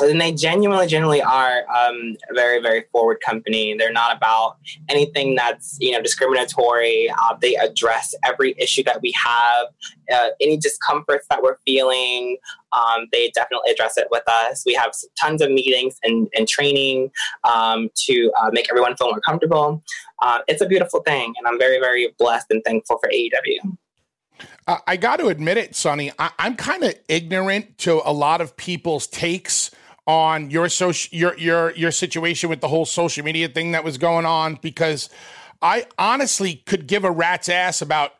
And 0.00 0.20
they 0.20 0.32
genuinely, 0.32 0.86
genuinely 0.86 1.22
are 1.22 1.64
um, 1.68 2.16
a 2.30 2.34
very, 2.34 2.60
very 2.60 2.84
forward 2.92 3.18
company. 3.24 3.74
They're 3.76 3.92
not 3.92 4.16
about 4.16 4.56
anything 4.88 5.34
that's 5.34 5.76
you 5.80 5.92
know 5.92 6.00
discriminatory. 6.00 7.10
Uh, 7.10 7.36
they 7.40 7.56
address 7.56 8.14
every 8.24 8.54
issue 8.58 8.84
that 8.84 9.00
we 9.02 9.12
have, 9.12 9.66
uh, 10.12 10.30
any 10.40 10.56
discomforts 10.56 11.26
that 11.30 11.42
we're 11.42 11.56
feeling. 11.66 12.36
Um, 12.72 13.06
they 13.12 13.30
definitely 13.34 13.72
address 13.72 13.96
it 13.96 14.08
with 14.10 14.24
us. 14.28 14.62
We 14.66 14.74
have 14.74 14.92
tons 15.20 15.40
of 15.40 15.50
meetings 15.50 15.96
and, 16.04 16.28
and 16.36 16.46
training 16.46 17.10
um, 17.50 17.88
to 18.06 18.30
uh, 18.40 18.50
make 18.52 18.68
everyone 18.70 18.96
feel 18.96 19.08
more 19.08 19.20
comfortable. 19.20 19.82
Uh, 20.20 20.40
it's 20.48 20.60
a 20.60 20.66
beautiful 20.66 21.00
thing, 21.00 21.32
and 21.38 21.46
I'm 21.46 21.58
very, 21.58 21.78
very 21.78 22.14
blessed 22.18 22.46
and 22.50 22.62
thankful 22.64 22.98
for 22.98 23.08
AEW. 23.10 23.76
I 24.86 24.98
got 24.98 25.18
to 25.18 25.28
admit 25.28 25.56
it, 25.56 25.74
Sonny. 25.74 26.12
I- 26.18 26.30
am 26.38 26.54
kind 26.54 26.84
of 26.84 26.94
ignorant 27.08 27.78
to 27.78 28.02
a 28.04 28.12
lot 28.12 28.42
of 28.42 28.56
people's 28.56 29.06
takes 29.06 29.70
on 30.08 30.50
your 30.50 30.70
social 30.70 31.16
your 31.16 31.36
your 31.36 31.70
your 31.72 31.90
situation 31.90 32.48
with 32.48 32.60
the 32.60 32.68
whole 32.68 32.86
social 32.86 33.22
media 33.22 33.46
thing 33.46 33.72
that 33.72 33.84
was 33.84 33.98
going 33.98 34.24
on 34.24 34.58
because 34.62 35.10
I 35.60 35.84
honestly 35.98 36.62
could 36.66 36.86
give 36.86 37.04
a 37.04 37.10
rat's 37.10 37.50
ass 37.50 37.82
about 37.82 38.14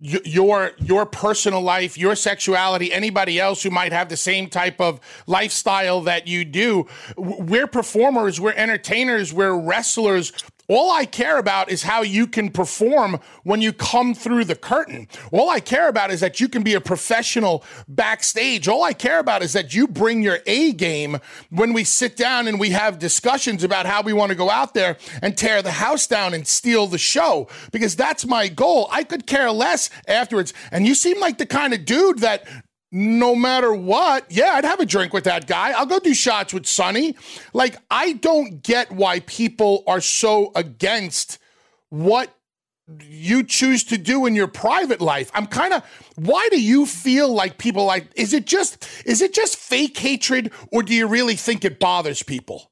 your 0.00 0.72
your 0.78 1.04
personal 1.04 1.60
life, 1.60 1.98
your 1.98 2.14
sexuality, 2.14 2.92
anybody 2.92 3.38
else 3.38 3.62
who 3.62 3.70
might 3.70 3.92
have 3.92 4.08
the 4.08 4.16
same 4.16 4.48
type 4.48 4.80
of 4.80 5.00
lifestyle 5.26 6.02
that 6.02 6.26
you 6.26 6.44
do. 6.44 6.86
We're 7.16 7.66
performers, 7.66 8.40
we're 8.40 8.52
entertainers, 8.52 9.32
we're 9.32 9.58
wrestlers. 9.58 10.32
All 10.70 10.92
I 10.92 11.04
care 11.04 11.38
about 11.38 11.68
is 11.68 11.82
how 11.82 12.02
you 12.02 12.28
can 12.28 12.48
perform 12.48 13.18
when 13.42 13.60
you 13.60 13.72
come 13.72 14.14
through 14.14 14.44
the 14.44 14.54
curtain. 14.54 15.08
All 15.32 15.50
I 15.50 15.58
care 15.58 15.88
about 15.88 16.12
is 16.12 16.20
that 16.20 16.38
you 16.38 16.48
can 16.48 16.62
be 16.62 16.74
a 16.74 16.80
professional 16.80 17.64
backstage. 17.88 18.68
All 18.68 18.84
I 18.84 18.92
care 18.92 19.18
about 19.18 19.42
is 19.42 19.52
that 19.54 19.74
you 19.74 19.88
bring 19.88 20.22
your 20.22 20.38
A 20.46 20.70
game 20.70 21.18
when 21.50 21.72
we 21.72 21.82
sit 21.82 22.16
down 22.16 22.46
and 22.46 22.60
we 22.60 22.70
have 22.70 23.00
discussions 23.00 23.64
about 23.64 23.84
how 23.84 24.02
we 24.02 24.12
want 24.12 24.30
to 24.30 24.36
go 24.36 24.48
out 24.48 24.72
there 24.72 24.96
and 25.20 25.36
tear 25.36 25.60
the 25.60 25.72
house 25.72 26.06
down 26.06 26.34
and 26.34 26.46
steal 26.46 26.86
the 26.86 26.98
show 26.98 27.48
because 27.72 27.96
that's 27.96 28.24
my 28.24 28.46
goal. 28.46 28.86
I 28.92 29.02
could 29.02 29.26
care 29.26 29.50
less 29.50 29.90
afterwards. 30.06 30.54
And 30.70 30.86
you 30.86 30.94
seem 30.94 31.18
like 31.18 31.38
the 31.38 31.46
kind 31.46 31.74
of 31.74 31.84
dude 31.84 32.20
that 32.20 32.46
no 32.92 33.34
matter 33.34 33.72
what, 33.72 34.26
yeah, 34.30 34.52
I'd 34.54 34.64
have 34.64 34.80
a 34.80 34.86
drink 34.86 35.12
with 35.12 35.24
that 35.24 35.46
guy. 35.46 35.70
I'll 35.70 35.86
go 35.86 35.98
do 35.98 36.14
shots 36.14 36.52
with 36.52 36.66
Sonny. 36.66 37.16
Like, 37.52 37.76
I 37.90 38.14
don't 38.14 38.62
get 38.62 38.90
why 38.90 39.20
people 39.20 39.84
are 39.86 40.00
so 40.00 40.50
against 40.54 41.38
what 41.90 42.34
you 43.02 43.44
choose 43.44 43.84
to 43.84 43.98
do 43.98 44.26
in 44.26 44.34
your 44.34 44.48
private 44.48 45.00
life. 45.00 45.30
I'm 45.34 45.46
kind 45.46 45.72
of 45.72 45.84
why 46.16 46.48
do 46.50 46.60
you 46.60 46.86
feel 46.86 47.32
like 47.32 47.56
people 47.56 47.84
like 47.84 48.08
is 48.16 48.32
it 48.32 48.46
just 48.46 48.84
is 49.06 49.22
it 49.22 49.32
just 49.32 49.56
fake 49.56 49.96
hatred 49.96 50.50
or 50.72 50.82
do 50.82 50.92
you 50.92 51.06
really 51.06 51.36
think 51.36 51.64
it 51.64 51.78
bothers 51.78 52.24
people? 52.24 52.70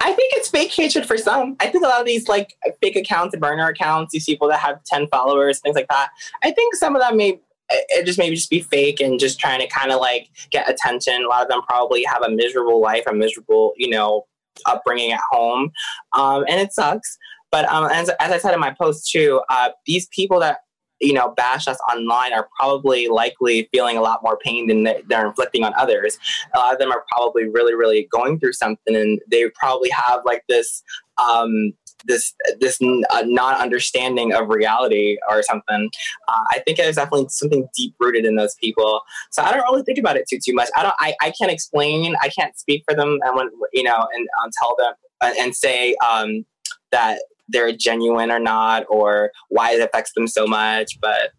I 0.00 0.12
think 0.12 0.32
it's 0.36 0.48
fake 0.48 0.72
hatred 0.72 1.06
for 1.06 1.16
some. 1.16 1.56
I 1.60 1.68
think 1.68 1.84
a 1.84 1.88
lot 1.88 2.00
of 2.00 2.06
these 2.06 2.28
like 2.28 2.56
fake 2.80 2.96
accounts 2.96 3.32
and 3.34 3.40
burner 3.40 3.68
accounts, 3.68 4.12
these 4.12 4.24
people 4.24 4.48
that 4.48 4.58
have 4.58 4.82
10 4.84 5.08
followers, 5.08 5.60
things 5.60 5.76
like 5.76 5.88
that. 5.88 6.10
I 6.42 6.50
think 6.50 6.74
some 6.74 6.94
of 6.94 7.00
them 7.00 7.16
may 7.16 7.40
it 7.88 8.06
just 8.06 8.18
maybe 8.18 8.36
just 8.36 8.50
be 8.50 8.60
fake 8.60 9.00
and 9.00 9.18
just 9.18 9.38
trying 9.38 9.60
to 9.60 9.66
kind 9.66 9.90
of 9.90 10.00
like 10.00 10.28
get 10.50 10.68
attention. 10.68 11.24
A 11.24 11.28
lot 11.28 11.42
of 11.42 11.48
them 11.48 11.62
probably 11.62 12.04
have 12.04 12.22
a 12.22 12.30
miserable 12.30 12.80
life, 12.80 13.04
a 13.06 13.14
miserable, 13.14 13.72
you 13.76 13.90
know, 13.90 14.26
upbringing 14.66 15.12
at 15.12 15.20
home, 15.30 15.70
um, 16.14 16.44
and 16.48 16.60
it 16.60 16.72
sucks. 16.72 17.16
But 17.50 17.66
um, 17.68 17.88
as, 17.92 18.08
as 18.20 18.32
I 18.32 18.38
said 18.38 18.54
in 18.54 18.60
my 18.60 18.74
post 18.80 19.10
too, 19.10 19.42
uh, 19.50 19.70
these 19.86 20.08
people 20.08 20.40
that 20.40 20.58
you 21.00 21.12
know 21.12 21.34
bash 21.36 21.66
us 21.66 21.78
online 21.92 22.32
are 22.32 22.48
probably 22.58 23.08
likely 23.08 23.68
feeling 23.72 23.96
a 23.96 24.00
lot 24.00 24.20
more 24.22 24.38
pain 24.38 24.68
than 24.68 24.84
they're 25.08 25.26
inflicting 25.26 25.64
on 25.64 25.74
others. 25.74 26.18
A 26.54 26.58
lot 26.58 26.72
of 26.72 26.78
them 26.78 26.90
are 26.92 27.04
probably 27.12 27.48
really, 27.48 27.74
really 27.74 28.08
going 28.10 28.38
through 28.38 28.54
something, 28.54 28.94
and 28.96 29.20
they 29.30 29.48
probably 29.50 29.90
have 29.90 30.20
like 30.24 30.42
this. 30.48 30.82
Um, 31.22 31.72
this 32.06 32.34
this 32.60 32.78
uh, 32.82 33.22
non 33.26 33.54
understanding 33.54 34.32
of 34.34 34.48
reality 34.48 35.18
or 35.28 35.42
something. 35.42 35.90
Uh, 36.28 36.44
I 36.50 36.60
think 36.60 36.78
there's 36.78 36.96
definitely 36.96 37.28
something 37.30 37.68
deep 37.76 37.94
rooted 38.00 38.24
in 38.24 38.36
those 38.36 38.54
people. 38.56 39.00
So 39.30 39.42
I 39.42 39.52
don't 39.52 39.62
really 39.62 39.82
think 39.82 39.98
about 39.98 40.16
it 40.16 40.26
too 40.28 40.38
too 40.44 40.54
much. 40.54 40.68
I 40.76 40.82
don't. 40.82 40.94
I, 40.98 41.14
I 41.20 41.32
can't 41.38 41.50
explain. 41.50 42.14
I 42.22 42.28
can't 42.28 42.58
speak 42.58 42.84
for 42.88 42.94
them 42.94 43.18
and 43.22 43.36
when 43.36 43.48
you 43.72 43.82
know 43.82 44.06
and 44.14 44.28
um, 44.42 44.50
tell 44.58 44.76
them 44.78 44.94
uh, 45.20 45.32
and 45.38 45.54
say 45.54 45.94
um, 46.08 46.44
that 46.90 47.20
they're 47.48 47.72
genuine 47.72 48.30
or 48.30 48.38
not 48.38 48.84
or 48.88 49.30
why 49.48 49.72
it 49.72 49.80
affects 49.80 50.12
them 50.14 50.26
so 50.26 50.46
much. 50.46 50.98
But 51.00 51.30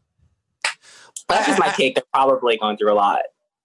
that's 1.30 1.47
just 1.47 1.59
my 1.59 1.70
take. 1.70 1.95
They're 1.95 2.03
probably 2.14 2.57
going 2.57 2.78
through 2.78 2.93
a 2.93 2.95
lot. 2.95 3.22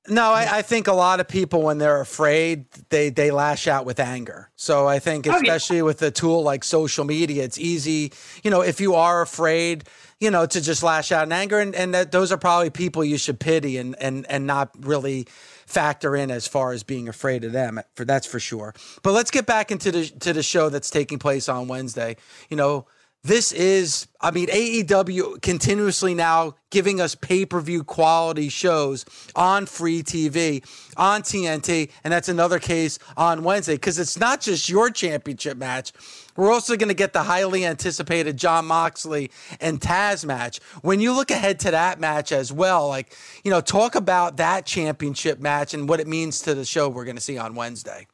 No, 0.09 0.33
I, 0.33 0.59
I, 0.59 0.63
think 0.63 0.87
a 0.89 0.93
lot 0.93 1.21
of 1.21 1.29
people, 1.29 1.63
when 1.63 1.79
they're 1.79 2.01
afraid, 2.01 2.71
they 2.89 3.11
they 3.11 3.31
lash 3.31 3.67
out 3.67 3.85
with 3.85 4.01
anger. 4.01 4.51
So 4.57 4.87
I 4.87 4.99
think, 4.99 5.27
especially 5.27 5.77
oh, 5.77 5.79
yeah. 5.79 5.83
with 5.85 6.03
a 6.03 6.11
tool 6.11 6.43
like 6.43 6.65
social 6.65 7.05
media, 7.05 7.45
it's 7.45 7.59
easy. 7.59 8.13
You 8.43 8.51
know, 8.51 8.63
if 8.63 8.81
you 8.81 8.95
are 8.95 9.23
afraid, 9.23 9.85
you 10.21 10.31
know, 10.31 10.47
to 10.47 10.61
just 10.61 10.83
lash 10.83 11.13
out 11.13 11.27
in 11.27 11.33
anger, 11.33 11.59
and 11.59 11.75
and 11.75 11.95
that 11.95 12.13
those 12.13 12.33
are 12.33 12.39
probably 12.39 12.71
people 12.71 13.05
you 13.05 13.19
should 13.19 13.39
pity 13.39 13.77
and 13.77 13.97
and 14.01 14.27
and 14.31 14.47
not 14.47 14.71
really 14.81 15.27
factor 15.67 16.17
in 16.17 16.31
as 16.31 16.49
far 16.49 16.73
as 16.73 16.83
being 16.83 17.09
afraid 17.09 17.45
of 17.45 17.53
them. 17.53 17.81
For 17.95 18.05
that's 18.05 18.27
for 18.27 18.41
sure. 18.41 18.75
But 19.03 19.13
let's 19.13 19.31
get 19.31 19.47
back 19.47 19.71
into 19.71 19.91
the 19.91 20.07
to 20.07 20.33
the 20.33 20.43
show 20.43 20.69
that's 20.69 20.91
taking 20.91 21.19
place 21.19 21.49
on 21.49 21.69
Wednesday. 21.69 22.17
You 22.49 22.57
know 22.57 22.87
this 23.29 23.53
is, 23.53 24.09
I 24.23 24.31
mean, 24.31 24.49
AEW 24.49 25.43
continuously 25.43 26.15
now 26.15 26.55
giving 26.71 26.99
us 26.99 27.15
pay 27.15 27.45
per 27.45 27.61
view 27.61 27.85
quality 27.85 28.49
shows 28.49 29.05
on 29.37 29.67
free 29.67 30.03
TV, 30.03 30.65
on 30.97 31.21
TNT, 31.23 31.91
and 32.03 32.13
that's 32.13 32.31
another 32.31 32.59
case 32.59 32.99
on 33.19 33.45
Wednesday 33.45 33.75
because 33.75 33.99
it's 33.99 34.19
not 34.19 34.41
just 34.41 34.71
your 34.71 34.89
championship 34.89 35.59
match. 35.59 35.93
We're 36.37 36.51
also 36.51 36.75
going 36.77 36.89
to 36.89 36.95
get 36.95 37.13
the 37.13 37.25
highly 37.25 37.67
anticipated 37.67 38.39
Jon 38.39 38.65
Moxley 38.65 39.31
and 39.61 39.79
Taz 39.79 40.25
match. 40.25 40.59
When 40.81 40.99
you 40.99 41.13
look 41.13 41.31
ahead 41.31 41.61
to 41.61 41.71
that 41.73 42.01
match 42.01 42.33
as 42.33 42.51
well, 42.51 42.89
like, 42.89 43.15
you 43.45 43.51
know, 43.51 43.61
talk 43.61 43.95
about 43.95 44.39
that 44.39 44.65
championship 44.65 45.39
match 45.39 45.75
and 45.75 45.87
what 45.87 46.01
it 46.01 46.07
means 46.07 46.41
to 46.43 46.55
the 46.55 46.65
show 46.65 46.89
we're 46.89 47.05
going 47.05 47.17
to 47.17 47.23
see 47.23 47.37
on 47.37 47.55
Wednesday. 47.55 48.07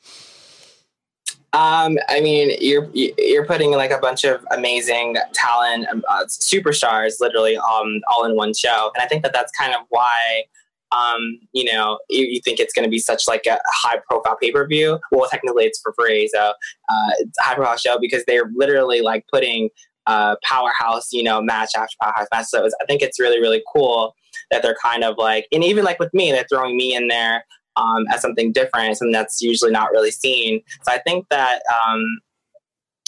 Um, 1.55 1.99
I 2.09 2.21
mean, 2.21 2.57
you're 2.61 2.91
you're 2.95 3.47
putting 3.47 3.71
like 3.71 3.93
a 3.93 3.99
bunch 3.99 4.25
of 4.25 4.45
amazing 4.51 5.17
talent, 5.33 5.87
um, 5.89 6.03
uh, 6.11 6.25
superstars, 6.25 7.21
literally, 7.21 7.57
um, 7.57 8.01
all 8.11 8.25
in 8.25 8.35
one 8.35 8.53
show, 8.53 8.91
and 8.93 9.01
I 9.01 9.07
think 9.07 9.23
that 9.23 9.33
that's 9.33 9.53
kind 9.53 9.73
of 9.73 9.83
why, 9.89 10.43
um, 10.91 11.39
you 11.53 11.65
know, 11.71 12.01
you, 12.11 12.25
you 12.25 12.41
think 12.45 12.59
it's 12.59 12.73
going 12.73 12.83
to 12.83 12.91
be 12.91 12.99
such 12.99 13.29
like 13.29 13.47
a 13.47 13.61
high 13.67 13.99
profile 14.11 14.37
pay 14.43 14.51
per 14.51 14.67
view. 14.67 14.99
Well, 15.13 15.31
technically, 15.31 15.65
it's 15.67 15.81
for 15.81 15.95
free, 15.97 16.29
so 16.35 16.41
uh, 16.41 17.11
it's 17.21 17.39
a 17.39 17.43
high 17.43 17.55
profile 17.55 17.77
show 17.77 17.99
because 18.01 18.25
they're 18.27 18.51
literally 18.57 19.01
like 19.01 19.25
putting 19.33 19.71
uh, 20.09 20.35
powerhouse, 20.43 21.13
you 21.13 21.23
know, 21.23 21.41
match 21.41 21.71
after 21.77 21.95
powerhouse 22.03 22.27
match. 22.33 22.47
So 22.47 22.63
was, 22.63 22.77
I 22.83 22.85
think 22.87 23.01
it's 23.01 23.21
really 23.21 23.41
really 23.41 23.63
cool 23.73 24.17
that 24.51 24.63
they're 24.63 24.77
kind 24.83 25.05
of 25.05 25.15
like, 25.19 25.47
and 25.53 25.63
even 25.63 25.85
like 25.85 26.01
with 26.01 26.13
me, 26.13 26.33
they're 26.33 26.47
throwing 26.51 26.77
me 26.77 26.97
in 26.97 27.07
there 27.07 27.45
um, 27.77 28.07
as 28.13 28.21
something 28.21 28.53
different, 28.53 28.97
something 28.97 29.13
that's 29.13 29.43
usually 29.43 29.71
not 29.71 29.91
really 29.91 30.11
seen. 30.11 30.63
So 30.83 30.93
I 30.93 30.99
think 30.99 31.27
that 31.31 31.63
um, 31.87 32.21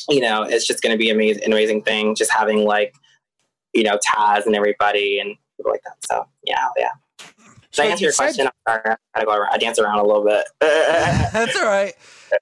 you 0.08 0.20
know 0.20 0.42
it's 0.42 0.66
just 0.66 0.82
going 0.82 0.92
to 0.92 0.98
be 0.98 1.10
amazing, 1.10 1.44
an 1.44 1.52
amazing 1.52 1.82
thing, 1.82 2.14
just 2.14 2.32
having 2.32 2.64
like 2.64 2.94
you 3.72 3.82
know 3.82 3.98
Taz 3.98 4.46
and 4.46 4.54
everybody 4.54 5.18
and 5.18 5.36
people 5.56 5.72
like 5.72 5.82
that. 5.84 5.96
So 6.10 6.26
yeah, 6.44 6.68
yeah. 6.76 6.90
So 7.72 7.82
I 7.82 7.88
answer 7.88 8.04
your 8.04 8.12
said- 8.12 8.24
question? 8.24 8.48
I 8.66 8.78
gotta 9.14 9.26
go 9.26 9.32
around. 9.32 9.52
I 9.52 9.58
dance 9.58 9.78
around 9.78 9.98
a 9.98 10.04
little 10.04 10.24
bit. 10.24 10.44
That's 10.60 11.56
all 11.56 11.66
right. 11.66 11.94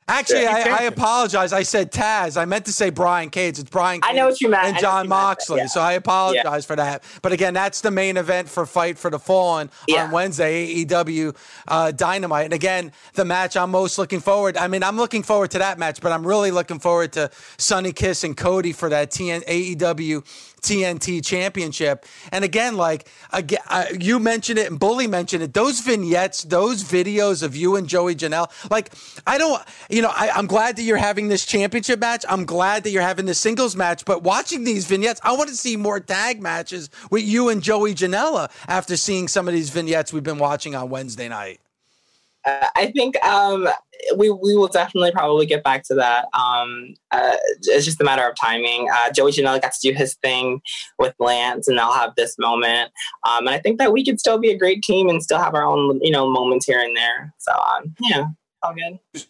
Actually, 0.08 0.46
I, 0.46 0.80
I, 0.80 0.82
apologize. 0.84 1.52
I 1.52 1.62
said 1.62 1.92
Taz. 1.92 2.36
I 2.36 2.44
meant 2.44 2.66
to 2.66 2.72
say 2.72 2.90
Brian 2.90 3.30
Cage. 3.30 3.58
It's 3.58 3.70
Brian. 3.70 4.00
Cage 4.00 4.10
I 4.10 4.14
know 4.14 4.26
what 4.26 4.40
you 4.40 4.48
meant. 4.48 4.66
And 4.66 4.78
Jon 4.78 5.08
Moxley. 5.08 5.58
Yeah. 5.58 5.66
So 5.66 5.80
I 5.80 5.92
apologize 5.92 6.64
yeah. 6.64 6.66
for 6.66 6.76
that. 6.76 7.04
But 7.22 7.32
again, 7.32 7.54
that's 7.54 7.80
the 7.80 7.90
main 7.90 8.16
event 8.16 8.48
for 8.48 8.66
Fight 8.66 8.98
for 8.98 9.10
the 9.10 9.18
Fallen 9.18 9.70
yeah. 9.88 10.04
on 10.04 10.10
Wednesday, 10.10 10.84
AEW 10.84 11.36
uh, 11.68 11.90
Dynamite. 11.92 12.44
And 12.44 12.54
again, 12.54 12.92
the 13.14 13.24
match 13.24 13.56
I'm 13.56 13.70
most 13.70 13.98
looking 13.98 14.20
forward. 14.20 14.56
I 14.56 14.68
mean, 14.68 14.82
I'm 14.82 14.96
looking 14.96 15.22
forward 15.22 15.50
to 15.52 15.58
that 15.58 15.78
match, 15.78 16.00
but 16.00 16.12
I'm 16.12 16.26
really 16.26 16.50
looking 16.50 16.78
forward 16.78 17.12
to 17.14 17.30
Sonny 17.58 17.92
Kiss 17.92 18.24
and 18.24 18.36
Cody 18.36 18.72
for 18.72 18.88
that 18.90 19.10
TN 19.10 19.44
AEW 19.46 20.24
TNT 20.64 21.24
Championship. 21.24 22.06
And 22.32 22.44
again, 22.44 22.76
like 22.76 23.06
again, 23.32 23.60
uh, 23.68 23.84
you 23.98 24.18
mentioned 24.18 24.58
it 24.58 24.70
and 24.70 24.80
Bully 24.80 25.06
mentioned 25.06 25.42
it. 25.42 25.52
Those 25.52 25.80
vignettes, 25.80 26.42
those 26.44 26.82
videos 26.82 27.42
of 27.42 27.54
you 27.54 27.76
and 27.76 27.86
Joey 27.86 28.14
Janela. 28.14 28.48
Like 28.70 28.92
I 29.26 29.36
don't 29.36 29.62
you 29.88 30.02
know, 30.02 30.10
I, 30.14 30.30
I'm 30.30 30.46
glad 30.46 30.76
that 30.76 30.82
you're 30.82 30.96
having 30.96 31.28
this 31.28 31.44
championship 31.44 32.00
match. 32.00 32.24
I'm 32.28 32.44
glad 32.44 32.84
that 32.84 32.90
you're 32.90 33.02
having 33.02 33.26
this 33.26 33.38
singles 33.38 33.76
match. 33.76 34.04
But 34.04 34.22
watching 34.22 34.64
these 34.64 34.86
vignettes, 34.86 35.20
I 35.22 35.32
want 35.32 35.50
to 35.50 35.56
see 35.56 35.76
more 35.76 36.00
tag 36.00 36.42
matches 36.42 36.90
with 37.10 37.24
you 37.24 37.48
and 37.48 37.62
Joey 37.62 37.94
Janela 37.94 38.50
after 38.68 38.96
seeing 38.96 39.28
some 39.28 39.48
of 39.48 39.54
these 39.54 39.70
vignettes 39.70 40.12
we've 40.12 40.22
been 40.22 40.38
watching 40.38 40.74
on 40.74 40.90
Wednesday 40.90 41.28
night. 41.28 41.60
Uh, 42.44 42.66
I 42.76 42.86
think 42.90 43.22
um, 43.24 43.68
we 44.16 44.30
we 44.30 44.54
will 44.54 44.68
definitely 44.68 45.12
probably 45.12 45.46
get 45.46 45.64
back 45.64 45.82
to 45.84 45.94
that. 45.94 46.26
Um, 46.34 46.94
uh, 47.10 47.36
it's 47.62 47.84
just 47.84 48.00
a 48.00 48.04
matter 48.04 48.28
of 48.28 48.34
timing. 48.38 48.88
Uh, 48.94 49.10
Joey 49.10 49.32
Janela 49.32 49.60
got 49.60 49.72
to 49.72 49.90
do 49.90 49.96
his 49.96 50.14
thing 50.16 50.60
with 50.98 51.14
Lance, 51.18 51.68
and 51.68 51.78
they'll 51.78 51.92
have 51.92 52.14
this 52.16 52.36
moment. 52.38 52.90
Um, 53.26 53.46
and 53.46 53.54
I 53.54 53.58
think 53.58 53.78
that 53.78 53.92
we 53.92 54.04
could 54.04 54.20
still 54.20 54.38
be 54.38 54.50
a 54.50 54.58
great 54.58 54.82
team 54.82 55.08
and 55.08 55.22
still 55.22 55.38
have 55.38 55.54
our 55.54 55.64
own, 55.64 56.00
you 56.02 56.10
know, 56.10 56.28
moments 56.30 56.66
here 56.66 56.80
and 56.80 56.96
there. 56.96 57.32
So 57.38 57.52
um, 57.52 57.94
yeah, 58.00 58.26
all 58.62 58.74
good. 58.74 59.24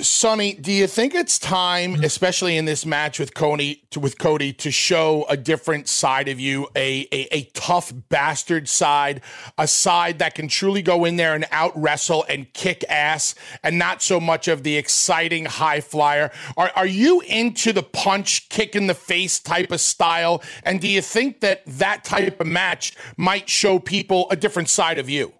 Sonny, 0.00 0.54
do 0.54 0.72
you 0.72 0.86
think 0.86 1.14
it's 1.14 1.38
time, 1.38 1.96
especially 2.02 2.56
in 2.56 2.64
this 2.64 2.86
match 2.86 3.18
with 3.18 3.34
Cody, 3.34 3.84
to, 3.90 4.00
with 4.00 4.18
Cody, 4.18 4.50
to 4.54 4.70
show 4.70 5.26
a 5.28 5.36
different 5.36 5.86
side 5.86 6.28
of 6.28 6.40
you, 6.40 6.66
a, 6.74 7.06
a, 7.12 7.28
a 7.30 7.42
tough 7.52 7.92
bastard 8.08 8.70
side, 8.70 9.20
a 9.58 9.68
side 9.68 10.18
that 10.20 10.34
can 10.34 10.48
truly 10.48 10.80
go 10.80 11.04
in 11.04 11.16
there 11.16 11.34
and 11.34 11.44
out 11.50 11.78
wrestle 11.78 12.24
and 12.30 12.50
kick 12.54 12.84
ass, 12.88 13.34
and 13.62 13.78
not 13.78 14.00
so 14.00 14.18
much 14.18 14.48
of 14.48 14.62
the 14.62 14.78
exciting 14.78 15.44
high 15.44 15.82
flyer? 15.82 16.30
Are 16.56 16.72
are 16.74 16.86
you 16.86 17.20
into 17.20 17.74
the 17.74 17.82
punch, 17.82 18.48
kick 18.48 18.74
in 18.74 18.86
the 18.86 18.94
face 18.94 19.40
type 19.40 19.70
of 19.70 19.80
style? 19.80 20.42
And 20.62 20.80
do 20.80 20.88
you 20.88 21.02
think 21.02 21.40
that 21.40 21.64
that 21.66 22.02
type 22.02 22.40
of 22.40 22.46
match 22.46 22.96
might 23.18 23.50
show 23.50 23.78
people 23.78 24.26
a 24.30 24.36
different 24.36 24.70
side 24.70 24.98
of 24.98 25.10
you? 25.10 25.34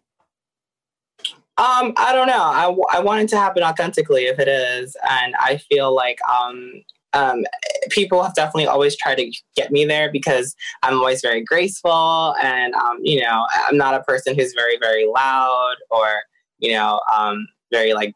Um, 1.58 1.92
I 1.96 2.12
don't 2.14 2.28
know. 2.28 2.32
I, 2.34 2.96
I 2.96 3.00
want 3.00 3.20
it 3.22 3.28
to 3.30 3.36
happen 3.36 3.62
authentically 3.62 4.24
if 4.24 4.38
it 4.38 4.48
is. 4.48 4.96
And 5.08 5.34
I 5.38 5.58
feel 5.58 5.94
like 5.94 6.18
um, 6.28 6.82
um, 7.12 7.44
people 7.90 8.22
have 8.22 8.34
definitely 8.34 8.66
always 8.66 8.96
tried 8.96 9.16
to 9.16 9.30
get 9.54 9.70
me 9.70 9.84
there 9.84 10.10
because 10.10 10.56
I'm 10.82 10.94
always 10.94 11.20
very 11.20 11.44
graceful 11.44 12.34
and, 12.42 12.74
um, 12.74 12.98
you 13.02 13.20
know, 13.20 13.46
I'm 13.68 13.76
not 13.76 13.94
a 13.94 14.02
person 14.02 14.34
who's 14.34 14.54
very, 14.54 14.78
very 14.80 15.06
loud 15.06 15.74
or, 15.90 16.08
you 16.58 16.72
know, 16.72 17.00
um, 17.14 17.46
very 17.70 17.92
like, 17.92 18.14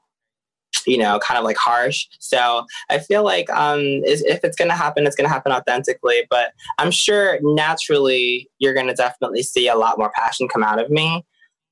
you 0.87 0.97
know, 0.97 1.19
kind 1.19 1.37
of 1.37 1.45
like 1.45 1.59
harsh. 1.59 2.07
So 2.21 2.65
I 2.89 3.01
feel 3.01 3.23
like 3.23 3.51
um, 3.51 3.81
if 3.81 4.45
it's 4.45 4.57
going 4.57 4.71
to 4.71 4.77
happen, 4.77 5.07
it's 5.07 5.17
going 5.17 5.29
to 5.29 5.33
happen 5.33 5.53
authentically. 5.53 6.27
But 6.31 6.53
I'm 6.79 6.91
sure 6.91 7.39
naturally 7.43 8.49
you're 8.61 8.75
going 8.75 8.87
to 8.87 8.95
definitely 8.95 9.43
see 9.43 9.69
a 9.69 9.77
lot 9.77 9.99
more 9.99 10.11
passion 10.17 10.49
come 10.49 10.63
out 10.63 10.81
of 10.81 10.89
me 10.89 11.25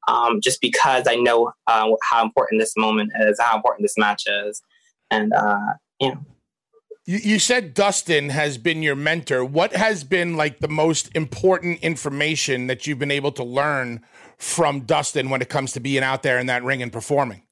um, 0.08 0.40
just 0.40 0.60
because 0.60 1.06
I 1.08 1.16
know 1.16 1.52
uh, 1.66 1.90
how 2.02 2.22
important 2.22 2.60
this 2.60 2.74
moment 2.76 3.12
is, 3.20 3.38
how 3.40 3.56
important 3.56 3.84
this 3.84 3.98
match 3.98 4.24
is, 4.26 4.62
and 5.10 5.32
uh, 5.32 5.74
yeah. 6.00 6.14
You, 7.06 7.18
you 7.18 7.38
said 7.38 7.74
Dustin 7.74 8.30
has 8.30 8.56
been 8.56 8.82
your 8.82 8.96
mentor. 8.96 9.44
What 9.44 9.74
has 9.76 10.04
been 10.04 10.36
like 10.36 10.60
the 10.60 10.68
most 10.68 11.10
important 11.14 11.80
information 11.80 12.66
that 12.68 12.86
you've 12.86 12.98
been 12.98 13.10
able 13.10 13.32
to 13.32 13.44
learn 13.44 14.02
from 14.38 14.80
Dustin 14.80 15.28
when 15.28 15.42
it 15.42 15.48
comes 15.48 15.72
to 15.72 15.80
being 15.80 16.02
out 16.02 16.22
there 16.22 16.38
in 16.38 16.46
that 16.46 16.64
ring 16.64 16.82
and 16.82 16.92
performing? 16.92 17.42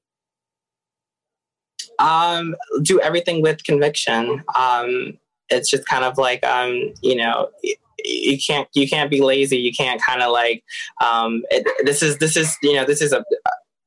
Um, 1.99 2.57
do 2.83 3.01
everything 3.01 3.43
with 3.43 3.63
conviction. 3.65 4.43
Um, 4.55 5.19
it's 5.51 5.71
just 5.71 5.87
kind 5.87 6.05
of 6.05 6.17
like 6.17 6.45
um, 6.45 6.95
you 7.03 7.17
know, 7.17 7.51
you 8.05 8.39
can't 8.45 8.69
you 8.75 8.89
can't 8.89 9.11
be 9.11 9.21
lazy. 9.21 9.59
You 9.59 9.73
can't 9.73 10.01
kind 10.03 10.23
of 10.23 10.33
like 10.33 10.65
um, 11.03 11.43
it, 11.51 11.67
this 11.85 12.03
is 12.03 12.19
this 12.19 12.37
is 12.37 12.57
you 12.63 12.75
know 12.75 12.85
this 12.85 13.01
is 13.01 13.13
a 13.13 13.25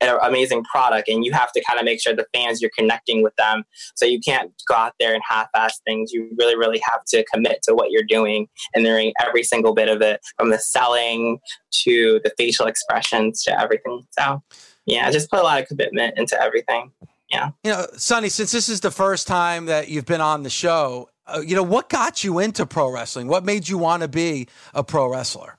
an 0.01 0.17
amazing 0.21 0.63
product 0.63 1.07
and 1.07 1.23
you 1.23 1.31
have 1.31 1.51
to 1.53 1.63
kind 1.63 1.79
of 1.79 1.85
make 1.85 2.01
sure 2.01 2.13
the 2.13 2.25
fans 2.33 2.61
you're 2.61 2.71
connecting 2.77 3.23
with 3.23 3.35
them. 3.37 3.63
So 3.95 4.05
you 4.05 4.19
can't 4.19 4.51
go 4.67 4.75
out 4.75 4.93
there 4.99 5.13
and 5.13 5.23
half-ass 5.27 5.79
things. 5.85 6.11
You 6.11 6.29
really 6.37 6.57
really 6.57 6.81
have 6.91 7.03
to 7.07 7.23
commit 7.33 7.59
to 7.63 7.73
what 7.73 7.91
you're 7.91 8.03
doing 8.03 8.47
and 8.73 8.83
doing 8.83 9.13
every 9.25 9.43
single 9.43 9.73
bit 9.73 9.89
of 9.89 10.01
it 10.01 10.19
from 10.37 10.49
the 10.49 10.59
selling 10.59 11.39
to 11.83 12.19
the 12.23 12.31
facial 12.37 12.67
expressions 12.67 13.43
to 13.43 13.59
everything. 13.59 14.05
So 14.11 14.43
yeah 14.85 15.09
just 15.11 15.29
put 15.29 15.39
a 15.39 15.43
lot 15.43 15.61
of 15.61 15.67
commitment 15.67 16.17
into 16.17 16.39
everything. 16.41 16.91
Yeah. 17.29 17.51
You 17.63 17.71
know 17.71 17.87
sonny 17.95 18.29
since 18.29 18.51
this 18.51 18.69
is 18.69 18.81
the 18.81 18.91
first 18.91 19.27
time 19.27 19.65
that 19.65 19.87
you've 19.89 20.05
been 20.05 20.21
on 20.21 20.43
the 20.43 20.49
show 20.49 21.09
uh, 21.27 21.41
you 21.45 21.55
know, 21.55 21.63
what 21.63 21.89
got 21.89 22.23
you 22.23 22.39
into 22.39 22.65
pro 22.65 22.91
wrestling? 22.91 23.27
What 23.27 23.45
made 23.45 23.67
you 23.67 23.77
want 23.77 24.03
to 24.03 24.07
be 24.07 24.47
a 24.73 24.83
pro 24.83 25.09
wrestler? 25.09 25.57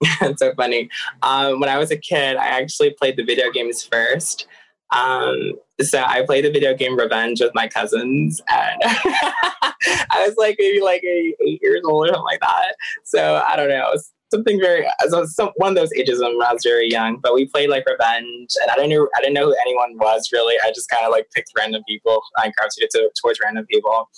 it's 0.00 0.38
so 0.40 0.52
funny. 0.54 0.88
Um, 1.22 1.60
when 1.60 1.68
I 1.68 1.78
was 1.78 1.90
a 1.90 1.96
kid, 1.96 2.36
I 2.36 2.46
actually 2.46 2.90
played 2.90 3.16
the 3.16 3.24
video 3.24 3.50
games 3.50 3.82
first. 3.84 4.46
Um, 4.90 5.54
so 5.80 6.02
I 6.02 6.22
played 6.26 6.44
the 6.44 6.50
video 6.50 6.74
game 6.74 6.98
Revenge 6.98 7.40
with 7.40 7.54
my 7.54 7.66
cousins, 7.66 8.40
and 8.48 8.82
I 8.84 10.24
was 10.26 10.34
like 10.36 10.56
maybe 10.58 10.80
like 10.80 11.02
eight, 11.02 11.34
eight, 11.46 11.60
years 11.62 11.82
old 11.84 12.04
or 12.04 12.08
something 12.08 12.24
like 12.24 12.40
that. 12.40 12.74
So 13.04 13.42
I 13.48 13.56
don't 13.56 13.68
know. 13.68 13.94
Something 14.32 14.58
very 14.58 14.86
some, 15.28 15.50
one 15.56 15.70
of 15.70 15.76
those 15.76 15.92
ages 15.92 16.20
when 16.20 16.40
I 16.42 16.54
was 16.54 16.62
very 16.64 16.88
young. 16.88 17.18
But 17.22 17.34
we 17.34 17.46
played 17.46 17.68
like 17.68 17.84
Revenge, 17.86 18.48
and 18.62 18.70
I 18.70 18.74
didn't 18.76 18.90
know 18.90 19.06
I 19.14 19.20
didn't 19.20 19.34
know 19.34 19.46
who 19.46 19.56
anyone 19.66 19.98
was 19.98 20.30
really. 20.32 20.56
I 20.64 20.70
just 20.70 20.88
kind 20.88 21.04
of 21.04 21.12
like 21.12 21.26
picked 21.34 21.50
random 21.56 21.82
people. 21.86 22.22
I 22.38 22.50
gravitated 22.56 22.88
to, 22.92 23.10
towards 23.20 23.38
random 23.44 23.66
people, 23.70 24.08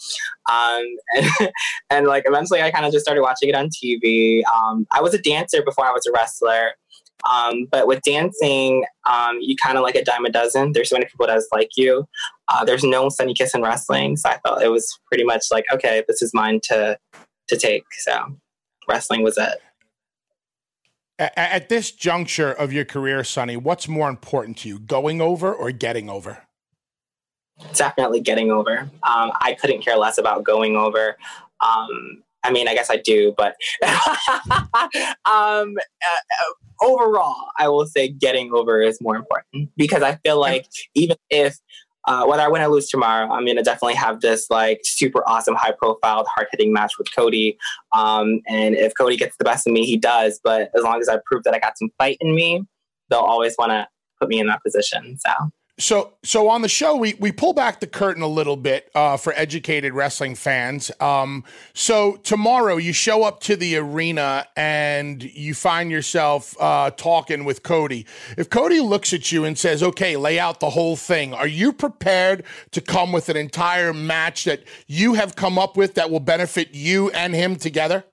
um, 0.49 0.85
and 1.17 1.51
and 1.91 2.07
like 2.07 2.23
eventually 2.27 2.63
I 2.63 2.71
kind 2.71 2.87
of 2.87 2.93
just 2.93 3.05
started 3.05 3.23
watching 3.23 3.49
it 3.49 3.57
on 3.57 3.69
TV. 3.71 4.43
Um, 4.55 4.87
I 4.93 5.03
was 5.03 5.15
a 5.15 5.19
dancer 5.19 5.63
before 5.65 5.85
I 5.85 5.91
was 5.91 6.07
a 6.07 6.13
wrestler. 6.13 6.75
Um, 7.33 7.67
but 7.71 7.87
with 7.87 8.03
dancing, 8.03 8.85
um, 9.09 9.39
you 9.41 9.57
kind 9.57 9.79
of 9.79 9.83
like 9.83 9.95
a 9.95 10.05
dime 10.05 10.27
a 10.27 10.31
dozen. 10.31 10.73
There's 10.73 10.91
so 10.91 10.97
many 10.97 11.07
people 11.07 11.27
that's 11.27 11.49
like 11.53 11.71
you. 11.77 12.07
Uh, 12.49 12.65
there's 12.65 12.85
no 12.85 13.09
Sonny 13.09 13.35
Kiss 13.35 13.55
in 13.55 13.63
wrestling, 13.63 14.17
so 14.17 14.29
I 14.29 14.39
felt 14.47 14.63
it 14.63 14.69
was 14.69 14.99
pretty 15.09 15.25
much 15.25 15.47
like, 15.51 15.65
okay, 15.73 16.05
this 16.07 16.21
is 16.23 16.33
mine 16.35 16.61
to 16.65 16.99
to 17.49 17.57
take. 17.57 17.85
So 18.01 18.37
wrestling 18.89 19.23
was 19.23 19.39
it. 19.39 19.59
At 21.19 21.69
this 21.69 21.93
juncture 21.93 22.51
of 22.51 22.73
your 22.73 22.85
career, 22.85 23.23
Sonny, 23.23 23.57
what's 23.57 23.87
more 23.87 24.09
important 24.09 24.59
to 24.59 24.69
you, 24.69 24.81
going 24.81 25.21
over 25.21 25.53
or 25.53 25.71
getting 25.71 26.11
over? 26.11 26.43
Definitely 27.75 28.21
getting 28.21 28.51
over. 28.51 28.81
Um, 29.05 29.31
I 29.41 29.57
couldn't 29.61 29.83
care 29.83 29.97
less 29.97 30.19
about 30.19 30.43
going 30.43 30.75
over. 30.77 31.17
Um, 31.61 32.25
I 32.43 32.51
mean, 32.51 32.67
I 32.67 32.75
guess 32.75 32.91
I 32.91 32.97
do, 32.97 33.33
but 33.37 33.55
um, 35.25 35.77
uh, 36.05 36.53
overall, 36.83 37.49
I 37.59 37.69
will 37.69 37.87
say 37.87 38.09
getting 38.09 38.53
over 38.53 38.83
is 38.83 39.01
more 39.01 39.17
important 39.17 39.71
because 39.77 40.03
I 40.03 40.17
feel 40.17 40.39
like 40.39 40.67
even 40.95 41.17
if 41.31 41.59
uh, 42.07 42.25
whether 42.27 42.43
I 42.43 42.49
win 42.49 42.63
or 42.63 42.69
lose 42.69 42.89
tomorrow, 42.89 43.31
I'm 43.33 43.47
gonna 43.47 43.63
definitely 43.63 43.95
have 43.95 44.21
this 44.21 44.47
like 44.51 44.81
super 44.85 45.23
awesome, 45.27 45.55
high 45.55 45.73
profile, 45.73 46.25
hard 46.27 46.49
hitting 46.51 46.73
match 46.73 46.93
with 46.99 47.15
Cody. 47.15 47.57
Um, 47.93 48.41
and 48.47 48.75
if 48.75 48.93
Cody 48.97 49.17
gets 49.17 49.37
the 49.37 49.45
best 49.45 49.67
of 49.67 49.73
me, 49.73 49.85
he 49.87 49.97
does. 49.97 50.41
But 50.43 50.71
as 50.77 50.83
long 50.83 51.01
as 51.01 51.09
I 51.09 51.19
prove 51.25 51.45
that 51.45 51.55
I 51.55 51.59
got 51.59 51.79
some 51.79 51.91
fight 51.99 52.19
in 52.21 52.35
me, 52.35 52.65
they'll 53.09 53.21
always 53.21 53.55
want 53.59 53.71
to 53.71 53.89
put 54.21 54.29
me 54.29 54.39
in 54.39 54.47
that 54.49 54.63
position. 54.63 55.17
So 55.19 55.33
So, 55.77 56.13
so 56.23 56.49
on 56.49 56.63
the 56.63 56.69
show, 56.69 56.95
we 56.95 57.15
we 57.15 57.33
pull 57.33 57.53
back 57.53 57.81
the 57.81 57.89
curtain 57.89 58.23
a 58.23 58.29
little 58.29 58.57
bit 58.57 58.93
uh, 58.95 59.17
for 59.17 59.33
educated 59.35 59.93
wrestling 59.93 60.37
fans. 60.37 60.93
Um, 61.01 61.43
so 61.73 62.15
tomorrow, 62.23 62.77
you 62.77 62.93
show 62.93 63.25
up 63.25 63.41
to 63.41 63.57
the 63.57 63.77
arena 63.77 64.47
and 64.57 65.21
you 65.21 65.53
find 65.53 65.91
yourself 65.91 66.55
uh, 66.61 66.91
talking 66.91 67.45
with 67.45 67.65
Cody. 67.65 68.07
If 68.39 68.51
Cody 68.51 68.79
looks 68.79 69.13
at 69.13 69.33
you 69.33 69.45
and 69.45 69.59
says, 69.59 69.83
"Okay, 69.83 70.17
lay 70.17 70.39
out 70.39 70.61
the 70.61 70.71
whole 70.71 70.95
thing," 70.95 71.35
are 71.35 71.49
you 71.49 71.73
prepared 71.73 72.45
to 72.71 72.81
come 72.81 73.11
with 73.11 73.29
an 73.29 73.37
entire 73.37 73.93
match 73.93 74.45
that 74.45 74.63
you 74.87 75.15
have 75.15 75.35
come 75.35 75.59
up 75.59 75.77
with 75.77 75.95
that 75.95 76.09
will 76.09 76.21
benefit 76.21 76.73
you 76.73 77.11
and 77.11 77.35
him 77.35 77.57
together, 77.57 78.05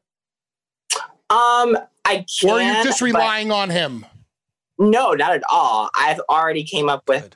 um, 1.30 1.78
I 2.05 2.26
can. 2.39 2.49
or 2.49 2.53
are 2.53 2.62
you 2.64 2.84
just 2.84 3.01
but- 3.01 3.05
relying 3.05 3.51
on 3.51 3.70
him? 3.70 4.03
No, 4.80 5.12
not 5.12 5.34
at 5.36 5.43
all. 5.47 5.91
I've 5.95 6.20
already 6.28 6.64
came 6.64 6.89
up 6.89 7.07
with. 7.07 7.36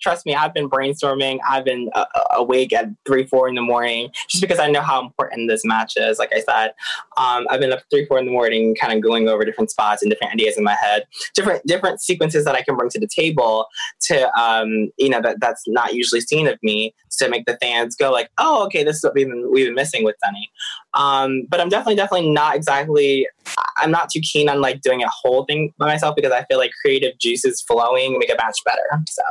Trust 0.00 0.26
me, 0.26 0.34
I've 0.34 0.54
been 0.54 0.68
brainstorming. 0.68 1.38
I've 1.48 1.64
been 1.64 1.90
uh, 1.94 2.04
awake 2.32 2.72
at 2.72 2.86
three, 3.06 3.26
four 3.26 3.48
in 3.48 3.54
the 3.54 3.62
morning, 3.62 4.10
just 4.28 4.40
because 4.40 4.58
I 4.58 4.70
know 4.70 4.80
how 4.80 5.00
important 5.00 5.48
this 5.48 5.64
match 5.64 5.94
is. 5.96 6.18
Like 6.18 6.32
I 6.32 6.40
said, 6.40 6.72
um, 7.16 7.46
I've 7.50 7.60
been 7.60 7.72
up 7.72 7.80
three, 7.90 8.06
four 8.06 8.18
in 8.18 8.26
the 8.26 8.32
morning, 8.32 8.74
kind 8.74 8.92
of 8.92 9.02
going 9.02 9.28
over 9.28 9.44
different 9.44 9.70
spots 9.70 10.02
and 10.02 10.10
different 10.10 10.34
ideas 10.34 10.56
in 10.56 10.64
my 10.64 10.74
head, 10.74 11.04
different 11.34 11.66
different 11.66 12.00
sequences 12.00 12.44
that 12.44 12.54
I 12.54 12.62
can 12.62 12.76
bring 12.76 12.90
to 12.90 13.00
the 13.00 13.08
table 13.08 13.66
to, 14.02 14.30
um, 14.38 14.90
you 14.98 15.08
know, 15.08 15.20
that 15.20 15.40
that's 15.40 15.64
not 15.66 15.94
usually 15.94 16.20
seen 16.20 16.46
of 16.46 16.58
me 16.62 16.94
to 17.18 17.28
make 17.28 17.46
the 17.46 17.58
fans 17.60 17.96
go 17.96 18.10
like, 18.10 18.30
oh, 18.38 18.64
okay, 18.66 18.84
this 18.84 18.96
is 18.96 19.02
what 19.02 19.14
we've 19.14 19.28
been 19.28 19.50
we've 19.52 19.66
been 19.66 19.74
missing 19.74 20.04
with 20.04 20.16
Sonny. 20.24 20.50
Um, 20.94 21.42
but 21.48 21.60
I'm 21.60 21.68
definitely, 21.68 21.96
definitely 21.96 22.30
not 22.30 22.56
exactly. 22.56 23.28
I'm 23.76 23.90
not 23.90 24.10
too 24.10 24.20
keen 24.20 24.48
on 24.48 24.60
like 24.60 24.80
doing 24.80 25.02
a 25.02 25.08
whole 25.08 25.44
thing 25.44 25.72
by 25.78 25.86
myself 25.86 26.16
because 26.16 26.32
I 26.32 26.44
feel 26.44 26.58
like 26.58 26.70
creative 26.82 27.18
juices 27.18 27.62
flowing 27.62 28.18
make 28.18 28.30
a 28.30 28.36
match 28.36 28.58
better. 28.64 29.04
So 29.08 29.22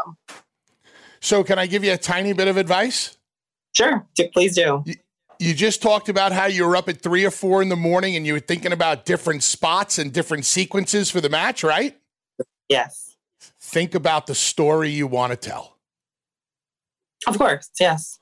So, 1.20 1.44
can 1.44 1.58
I 1.60 1.68
give 1.68 1.84
you 1.84 1.94
a 1.94 1.98
tiny 1.98 2.34
bit 2.34 2.48
of 2.48 2.58
advice? 2.58 3.18
sure, 3.76 4.08
please 4.34 4.56
do. 4.56 4.84
You 5.40 5.54
just 5.54 5.84
talked 5.84 6.10
about 6.10 6.32
how 6.32 6.46
you 6.48 6.66
were 6.66 6.76
up 6.76 6.90
at 6.90 7.00
three 7.02 7.24
or 7.24 7.30
four 7.30 7.62
in 7.62 7.70
the 7.70 7.76
morning 7.76 8.16
and 8.16 8.26
you 8.26 8.34
were 8.34 8.40
thinking 8.40 8.72
about 8.72 9.06
different 9.06 9.44
spots 9.44 10.00
and 10.00 10.12
different 10.12 10.46
sequences 10.46 11.12
for 11.12 11.22
the 11.22 11.30
match, 11.30 11.64
right? 11.64 11.96
Yes, 12.70 13.16
Think 13.60 13.94
about 13.94 14.26
the 14.28 14.34
story 14.34 14.90
you 14.90 15.06
want 15.06 15.32
to 15.32 15.38
tell. 15.38 15.78
of 17.28 17.38
course. 17.38 17.70
Yes. 17.80 18.20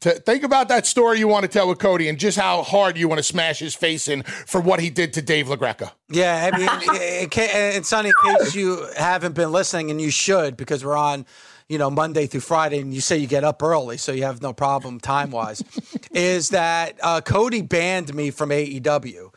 To 0.00 0.10
think 0.10 0.42
about 0.42 0.68
that 0.68 0.84
story 0.86 1.18
you 1.18 1.28
want 1.28 1.44
to 1.44 1.48
tell 1.48 1.66
with 1.68 1.78
Cody 1.78 2.08
and 2.08 2.18
just 2.18 2.36
how 2.38 2.62
hard 2.62 2.98
you 2.98 3.08
want 3.08 3.20
to 3.20 3.22
smash 3.22 3.60
his 3.60 3.74
face 3.74 4.06
in 4.08 4.22
for 4.24 4.60
what 4.60 4.80
he 4.80 4.90
did 4.90 5.14
to 5.14 5.22
Dave 5.22 5.46
LaGreca. 5.46 5.92
Yeah, 6.10 6.50
I 6.52 6.58
mean, 6.58 7.00
in 7.22 7.30
ca- 7.30 7.48
and 7.76 7.86
Sonny, 7.86 8.10
in 8.10 8.36
case 8.36 8.54
you 8.54 8.86
haven't 8.98 9.34
been 9.34 9.50
listening, 9.50 9.90
and 9.90 9.98
you 10.00 10.10
should, 10.10 10.56
because 10.58 10.84
we're 10.84 10.96
on, 10.96 11.24
you 11.68 11.78
know, 11.78 11.90
Monday 11.90 12.26
through 12.26 12.40
Friday, 12.40 12.80
and 12.80 12.92
you 12.92 13.00
say 13.00 13.16
you 13.16 13.26
get 13.26 13.44
up 13.44 13.62
early, 13.62 13.96
so 13.96 14.12
you 14.12 14.24
have 14.24 14.42
no 14.42 14.52
problem 14.52 15.00
time 15.00 15.30
wise, 15.30 15.62
is 16.12 16.50
that 16.50 16.98
uh, 17.02 17.20
Cody 17.20 17.62
banned 17.62 18.14
me 18.14 18.30
from 18.30 18.50
AEW 18.50 19.32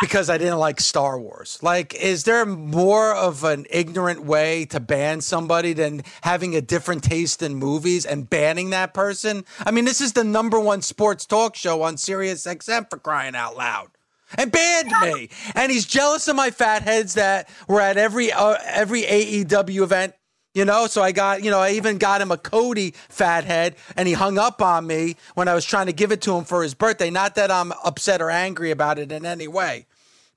because 0.00 0.28
I 0.28 0.38
didn't 0.38 0.58
like 0.58 0.80
Star 0.80 1.18
Wars. 1.18 1.58
Like, 1.62 1.94
is 1.94 2.24
there 2.24 2.44
more 2.44 3.14
of 3.14 3.44
an 3.44 3.66
ignorant 3.70 4.24
way 4.24 4.66
to 4.66 4.78
ban 4.78 5.20
somebody 5.20 5.72
than 5.72 6.02
having 6.22 6.54
a 6.54 6.60
different 6.60 7.02
taste 7.02 7.42
in 7.42 7.54
movies 7.54 8.04
and 8.04 8.28
banning 8.28 8.70
that 8.70 8.94
person? 8.94 9.44
I 9.64 9.70
mean, 9.70 9.86
this 9.86 10.00
is 10.00 10.12
the 10.12 10.24
number 10.24 10.60
one 10.60 10.82
sports 10.82 11.26
talk 11.26 11.56
show 11.56 11.82
on 11.82 11.96
Sirius 11.96 12.46
XM 12.46 12.88
for 12.90 12.98
crying 12.98 13.34
out 13.34 13.56
loud. 13.56 13.88
And 14.36 14.50
banned 14.50 14.90
me, 15.02 15.30
and 15.54 15.70
he's 15.70 15.86
jealous 15.86 16.26
of 16.26 16.34
my 16.34 16.50
fat 16.50 16.82
heads 16.82 17.14
that 17.14 17.48
were 17.68 17.80
at 17.80 17.96
every 17.96 18.32
uh, 18.32 18.56
every 18.64 19.02
AEW 19.02 19.82
event. 19.82 20.14
You 20.56 20.64
know, 20.64 20.86
so 20.86 21.02
I 21.02 21.12
got, 21.12 21.44
you 21.44 21.50
know, 21.50 21.60
I 21.60 21.72
even 21.72 21.98
got 21.98 22.22
him 22.22 22.30
a 22.30 22.38
Cody 22.38 22.92
fathead 23.10 23.76
and 23.94 24.08
he 24.08 24.14
hung 24.14 24.38
up 24.38 24.62
on 24.62 24.86
me 24.86 25.16
when 25.34 25.48
I 25.48 25.54
was 25.54 25.66
trying 25.66 25.84
to 25.84 25.92
give 25.92 26.12
it 26.12 26.22
to 26.22 26.34
him 26.34 26.44
for 26.44 26.62
his 26.62 26.72
birthday. 26.72 27.10
Not 27.10 27.34
that 27.34 27.50
I'm 27.50 27.72
upset 27.84 28.22
or 28.22 28.30
angry 28.30 28.70
about 28.70 28.98
it 28.98 29.12
in 29.12 29.26
any 29.26 29.48
way. 29.48 29.84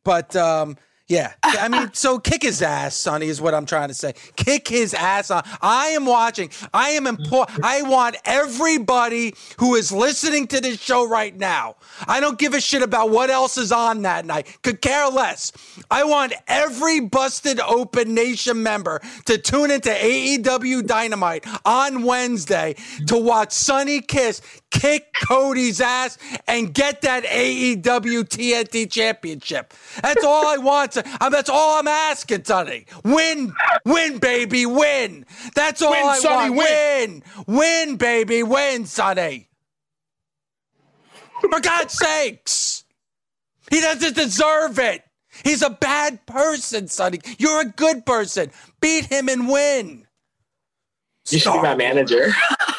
But 0.03 0.36
um, 0.36 0.76
yeah, 1.10 1.34
I 1.43 1.68
mean, 1.70 1.89
so 1.93 2.20
kick 2.20 2.43
his 2.43 2.62
ass, 2.62 2.95
Sonny, 2.95 3.30
is 3.30 3.41
what 3.41 3.55
I'm 3.55 3.66
trying 3.66 3.88
to 3.88 3.95
say. 3.95 4.14
Kick 4.36 4.68
his 4.68 4.93
ass 4.93 5.32
on. 5.32 5.41
I 5.60 5.88
am 5.88 6.05
watching. 6.05 6.51
I 6.72 6.89
am 6.91 7.07
important. 7.07 7.66
I 7.66 7.82
want 7.82 8.16
everybody 8.26 9.34
who 9.57 9.74
is 9.74 9.91
listening 9.91 10.45
to 10.49 10.62
this 10.62 10.80
show 10.80 11.07
right 11.10 11.36
now. 11.36 11.78
I 12.07 12.20
don't 12.20 12.38
give 12.38 12.53
a 12.53 12.62
shit 12.62 12.84
about 12.84 13.10
what 13.10 13.32
else 13.32 13.57
is 13.57 13.72
on 13.72 14.03
that 14.03 14.24
night. 14.28 14.60
Could 14.62 14.82
care 14.82 15.10
less. 15.10 15.51
I 15.89 16.03
want 16.03 16.34
every 16.47 16.99
busted 16.99 17.60
open 17.60 18.14
nation 18.14 18.62
member 18.62 19.01
to 19.26 19.39
tune 19.39 19.72
into 19.72 19.89
AEW 19.89 20.86
Dynamite 20.86 21.43
on 21.66 22.03
Wednesday 22.03 22.76
to 23.07 23.18
watch 23.18 23.51
Sonny 23.51 24.01
Kiss 24.01 24.43
kick 24.72 25.13
Cody's 25.28 25.82
ass 25.82 26.17
and 26.47 26.74
get 26.74 27.01
that 27.01 27.24
AEW 27.24 28.24
TNT 28.24 28.89
championship. 28.89 29.74
That's 30.01 30.24
all 30.24 30.47
I 30.47 30.57
want. 30.57 30.93
To, 30.93 31.03
uh, 31.20 31.30
that's 31.30 31.49
all 31.49 31.80
I'm 31.80 31.88
asking, 31.88 32.45
Sonny. 32.45 32.86
Win, 33.03 33.53
win, 33.86 34.20
baby, 34.20 34.65
win. 34.65 35.26
That's 35.55 35.82
all 35.82 35.91
Win, 35.91 36.05
I 36.05 36.20
Sonny, 36.20 36.49
want. 36.49 36.70
Win, 36.70 37.24
win, 37.47 37.97
baby, 37.97 38.43
win, 38.43 38.86
Sonny. 38.86 39.49
For 41.41 41.59
God's 41.61 41.93
sakes, 41.93 42.84
he 43.72 43.80
doesn't 43.80 44.15
deserve 44.15 44.78
it. 44.80 45.03
He's 45.43 45.61
a 45.61 45.70
bad 45.70 46.26
person, 46.26 46.88
Sonny. 46.88 47.20
You're 47.38 47.61
a 47.61 47.65
good 47.65 48.05
person. 48.05 48.51
Beat 48.82 49.05
him 49.05 49.30
and 49.30 49.47
win. 49.47 50.05
You 51.30 51.39
should 51.39 51.53
be 51.53 51.61
my 51.61 51.76
manager. 51.76 52.34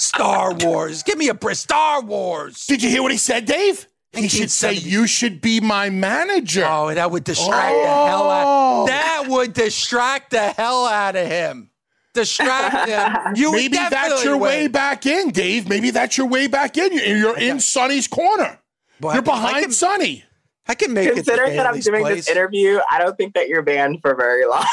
Star 0.00 0.54
Wars. 0.54 1.02
Give 1.02 1.18
me 1.18 1.28
a 1.28 1.34
break. 1.34 1.56
Star 1.56 2.00
Wars. 2.02 2.66
Did 2.66 2.82
you 2.82 2.90
hear 2.90 3.02
what 3.02 3.12
he 3.12 3.18
said, 3.18 3.44
Dave? 3.44 3.86
He 4.12 4.26
should 4.28 4.50
say, 4.50 4.72
You 4.74 5.06
should 5.06 5.40
be 5.40 5.60
my 5.60 5.88
manager. 5.90 6.64
Oh, 6.68 6.92
that 6.92 7.10
would 7.10 7.22
distract 7.24 7.74
the 7.74 7.86
hell 7.88 8.30
out. 8.30 8.44
Oh. 8.46 8.86
That 8.86 9.26
would 9.28 9.52
distract 9.52 10.30
the 10.32 10.48
hell 10.50 10.86
out 10.86 11.14
of 11.16 11.26
him. 11.28 11.70
Distract 12.12 12.88
him. 12.88 13.34
You 13.36 13.52
Maybe 13.52 13.76
that's 13.76 14.24
your 14.24 14.32
win. 14.34 14.42
way 14.42 14.66
back 14.68 15.06
in, 15.06 15.30
Dave. 15.30 15.68
Maybe 15.68 15.90
that's 15.92 16.18
your 16.18 16.26
way 16.26 16.48
back 16.48 16.76
in. 16.76 16.92
You're, 16.92 17.16
you're 17.16 17.38
in 17.38 17.60
Sonny's 17.60 18.08
corner. 18.08 18.58
Well, 19.00 19.14
you're 19.14 19.22
I 19.30 19.32
I 19.32 19.36
behind 19.36 19.62
can- 19.66 19.72
Sonny. 19.72 20.24
I 20.66 20.74
can 20.74 20.92
make 20.92 21.12
Considering 21.14 21.54
it. 21.54 21.56
that 21.56 21.66
I'm 21.66 21.80
doing 21.80 22.04
this 22.04 22.28
interview, 22.28 22.78
I 22.90 22.98
don't 23.00 23.16
think 23.16 23.34
that 23.34 23.48
you're 23.48 23.62
banned 23.62 24.02
for 24.02 24.14
very 24.14 24.44
long. 24.46 24.64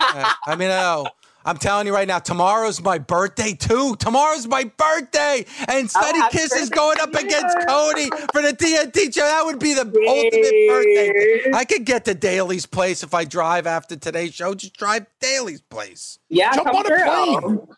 I 0.00 0.56
mean, 0.58 0.70
I 0.70 0.80
know. 0.80 1.06
I'm 1.44 1.56
telling 1.58 1.86
you 1.86 1.94
right 1.94 2.08
now, 2.08 2.18
tomorrow's 2.18 2.80
my 2.82 2.98
birthday 2.98 3.52
too. 3.52 3.96
Tomorrow's 3.96 4.46
my 4.46 4.64
birthday, 4.64 5.44
and 5.68 5.84
oh, 5.94 6.00
Sonny 6.00 6.18
happy 6.20 6.38
Kiss 6.38 6.52
is 6.54 6.70
going 6.70 6.98
up 7.00 7.14
against. 7.14 7.56
Cody 7.68 8.08
for 8.32 8.42
the 8.42 8.52
TNT 8.56 9.14
show. 9.14 9.22
That 9.22 9.42
would 9.44 9.58
be 9.58 9.74
the 9.74 9.82
ultimate 9.82 10.68
birthday. 10.68 11.52
I 11.54 11.64
could 11.64 11.84
get 11.84 12.04
to 12.06 12.14
Daily's 12.14 12.66
place 12.66 13.02
if 13.02 13.14
I 13.14 13.24
drive 13.24 13.66
after 13.66 13.96
today's 13.96 14.34
show. 14.34 14.54
Just 14.54 14.74
drive 14.76 15.06
Daily's 15.20 15.60
place. 15.60 16.18
yeah, 16.28 16.52
Jump 16.54 16.66
come 16.68 16.76
on 16.76 16.86
a 16.86 17.40
plane. 17.42 17.68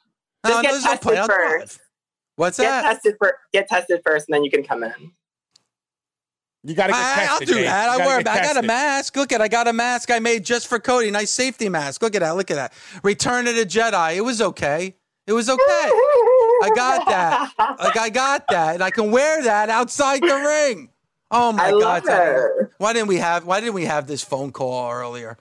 No, 0.45 0.51
Just 0.51 0.63
get 0.63 0.73
no 0.73 0.81
tested 0.81 1.01
plane. 1.01 1.27
First. 1.27 1.81
What's 2.37 2.59
Get 2.59 2.65
that? 2.69 2.83
tested 2.83 3.15
for 3.19 3.35
get 3.53 3.69
tested 3.69 4.01
first, 4.05 4.29
and 4.29 4.35
then 4.35 4.45
you 4.45 4.51
can 4.51 4.63
come 4.63 4.85
in. 4.85 4.93
You 6.67 6.75
got 6.75 6.89
to 6.89 6.93
get 6.95 6.99
I, 7.01 7.15
tested. 7.15 7.31
I'll 7.31 7.39
do 7.39 7.55
Dave. 7.55 7.65
that. 7.67 7.89
I 7.89 7.99
gotta 7.99 8.09
wear. 8.09 8.19
I 8.19 8.23
got 8.43 8.57
a 8.57 8.67
mask. 8.67 9.17
Look 9.17 9.33
at. 9.33 9.41
I 9.41 9.47
got 9.47 9.69
a 9.69 9.73
mask 9.73 10.11
I 10.11 10.19
made 10.19 10.45
just 10.45 10.67
for 10.67 10.81
Cody. 10.81 11.13
Nice 11.13 11.31
safety 11.31 11.69
mask. 11.69 12.03
Look 12.03 12.17
at 12.17 12.23
that. 12.23 12.33
Look 12.33 12.51
at 12.51 12.57
that. 12.57 12.73
Return 13.05 13.47
of 13.47 13.55
the 13.55 13.65
Jedi. 13.65 14.17
It 14.17 14.23
was 14.23 14.43
okay. 14.43 14.97
It 15.29 15.33
was 15.33 15.49
okay. 15.49 15.61
I 15.63 16.71
got 16.75 17.07
that. 17.07 17.53
Like 17.79 17.97
I 17.97 18.11
got 18.11 18.49
that, 18.49 18.75
and 18.75 18.83
I 18.83 18.91
can 18.91 19.13
wear 19.13 19.45
that 19.45 19.71
outside 19.71 20.23
the 20.23 20.35
ring. 20.35 20.91
Oh 21.31 21.53
my 21.53 21.67
I 21.67 21.71
god! 21.71 21.81
love 21.81 22.05
Sonny. 22.05 22.69
Why 22.79 22.93
didn't 22.93 23.09
we 23.09 23.17
have? 23.19 23.45
Why 23.45 23.61
didn't 23.61 23.75
we 23.75 23.85
have 23.85 24.07
this 24.09 24.23
phone 24.25 24.51
call 24.51 24.91
earlier? 24.91 25.37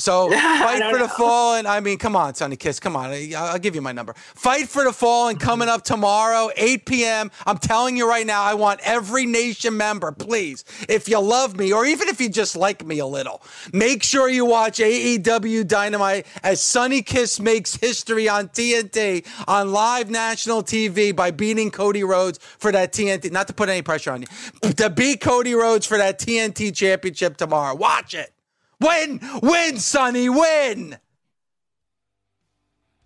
So 0.00 0.30
fight 0.30 0.82
for 0.90 0.98
the 0.98 1.06
know. 1.06 1.08
fall, 1.08 1.54
and 1.56 1.68
I 1.68 1.80
mean, 1.80 1.98
come 1.98 2.16
on, 2.16 2.34
Sonny 2.34 2.56
Kiss, 2.56 2.80
come 2.80 2.96
on. 2.96 3.12
I'll 3.36 3.58
give 3.58 3.74
you 3.74 3.82
my 3.82 3.92
number. 3.92 4.14
Fight 4.14 4.68
for 4.68 4.84
the 4.84 4.92
fall, 4.92 5.28
and 5.28 5.38
coming 5.38 5.68
up 5.68 5.82
tomorrow, 5.84 6.50
8 6.56 6.86
p.m. 6.86 7.30
I'm 7.46 7.58
telling 7.58 7.96
you 7.96 8.08
right 8.08 8.26
now, 8.26 8.42
I 8.42 8.54
want 8.54 8.80
every 8.82 9.26
nation 9.26 9.76
member, 9.76 10.10
please, 10.12 10.64
if 10.88 11.08
you 11.08 11.18
love 11.20 11.56
me, 11.56 11.72
or 11.72 11.84
even 11.84 12.08
if 12.08 12.20
you 12.20 12.28
just 12.28 12.56
like 12.56 12.84
me 12.84 12.98
a 12.98 13.06
little, 13.06 13.42
make 13.72 14.02
sure 14.02 14.28
you 14.28 14.44
watch 14.46 14.78
AEW 14.78 15.66
Dynamite 15.66 16.26
as 16.42 16.62
Sonny 16.62 17.02
Kiss 17.02 17.38
makes 17.38 17.76
history 17.76 18.28
on 18.28 18.48
TNT 18.48 19.26
on 19.46 19.72
live 19.72 20.10
national 20.10 20.62
TV 20.62 21.14
by 21.14 21.30
beating 21.30 21.70
Cody 21.70 22.04
Rhodes 22.04 22.38
for 22.58 22.72
that 22.72 22.92
TNT. 22.92 23.30
Not 23.30 23.48
to 23.48 23.52
put 23.52 23.68
any 23.68 23.82
pressure 23.82 24.12
on 24.12 24.22
you, 24.22 24.72
to 24.72 24.88
beat 24.88 25.20
Cody 25.20 25.54
Rhodes 25.54 25.86
for 25.86 25.98
that 25.98 26.18
TNT 26.18 26.74
championship 26.74 27.36
tomorrow. 27.36 27.74
Watch 27.74 28.14
it. 28.14 28.32
Win, 28.80 29.20
win, 29.42 29.78
Sonny, 29.78 30.28
win. 30.28 30.98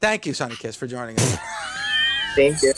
Thank 0.01 0.27
you, 0.27 0.35
Sonny 0.35 0.55
Kiss, 0.57 0.77
for 0.77 0.87
joining 0.87 1.17
us. 1.19 1.39
Thank 2.37 2.63
you. 2.63 2.73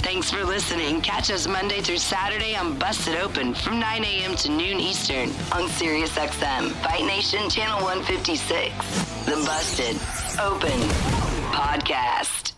Thanks 0.00 0.30
for 0.30 0.42
listening. 0.44 1.00
Catch 1.02 1.30
us 1.30 1.46
Monday 1.46 1.80
through 1.80 1.98
Saturday 1.98 2.56
on 2.56 2.78
Busted 2.78 3.16
Open 3.16 3.52
from 3.52 3.78
9 3.78 4.04
a.m. 4.04 4.34
to 4.36 4.48
noon 4.48 4.80
Eastern 4.80 5.28
on 5.52 5.68
SiriusXM, 5.68 6.70
Fight 6.82 7.04
Nation 7.04 7.50
Channel 7.50 7.82
156. 7.82 8.74
The 9.26 9.32
Busted 9.44 9.96
Open 10.40 10.80
Podcast. 11.52 12.57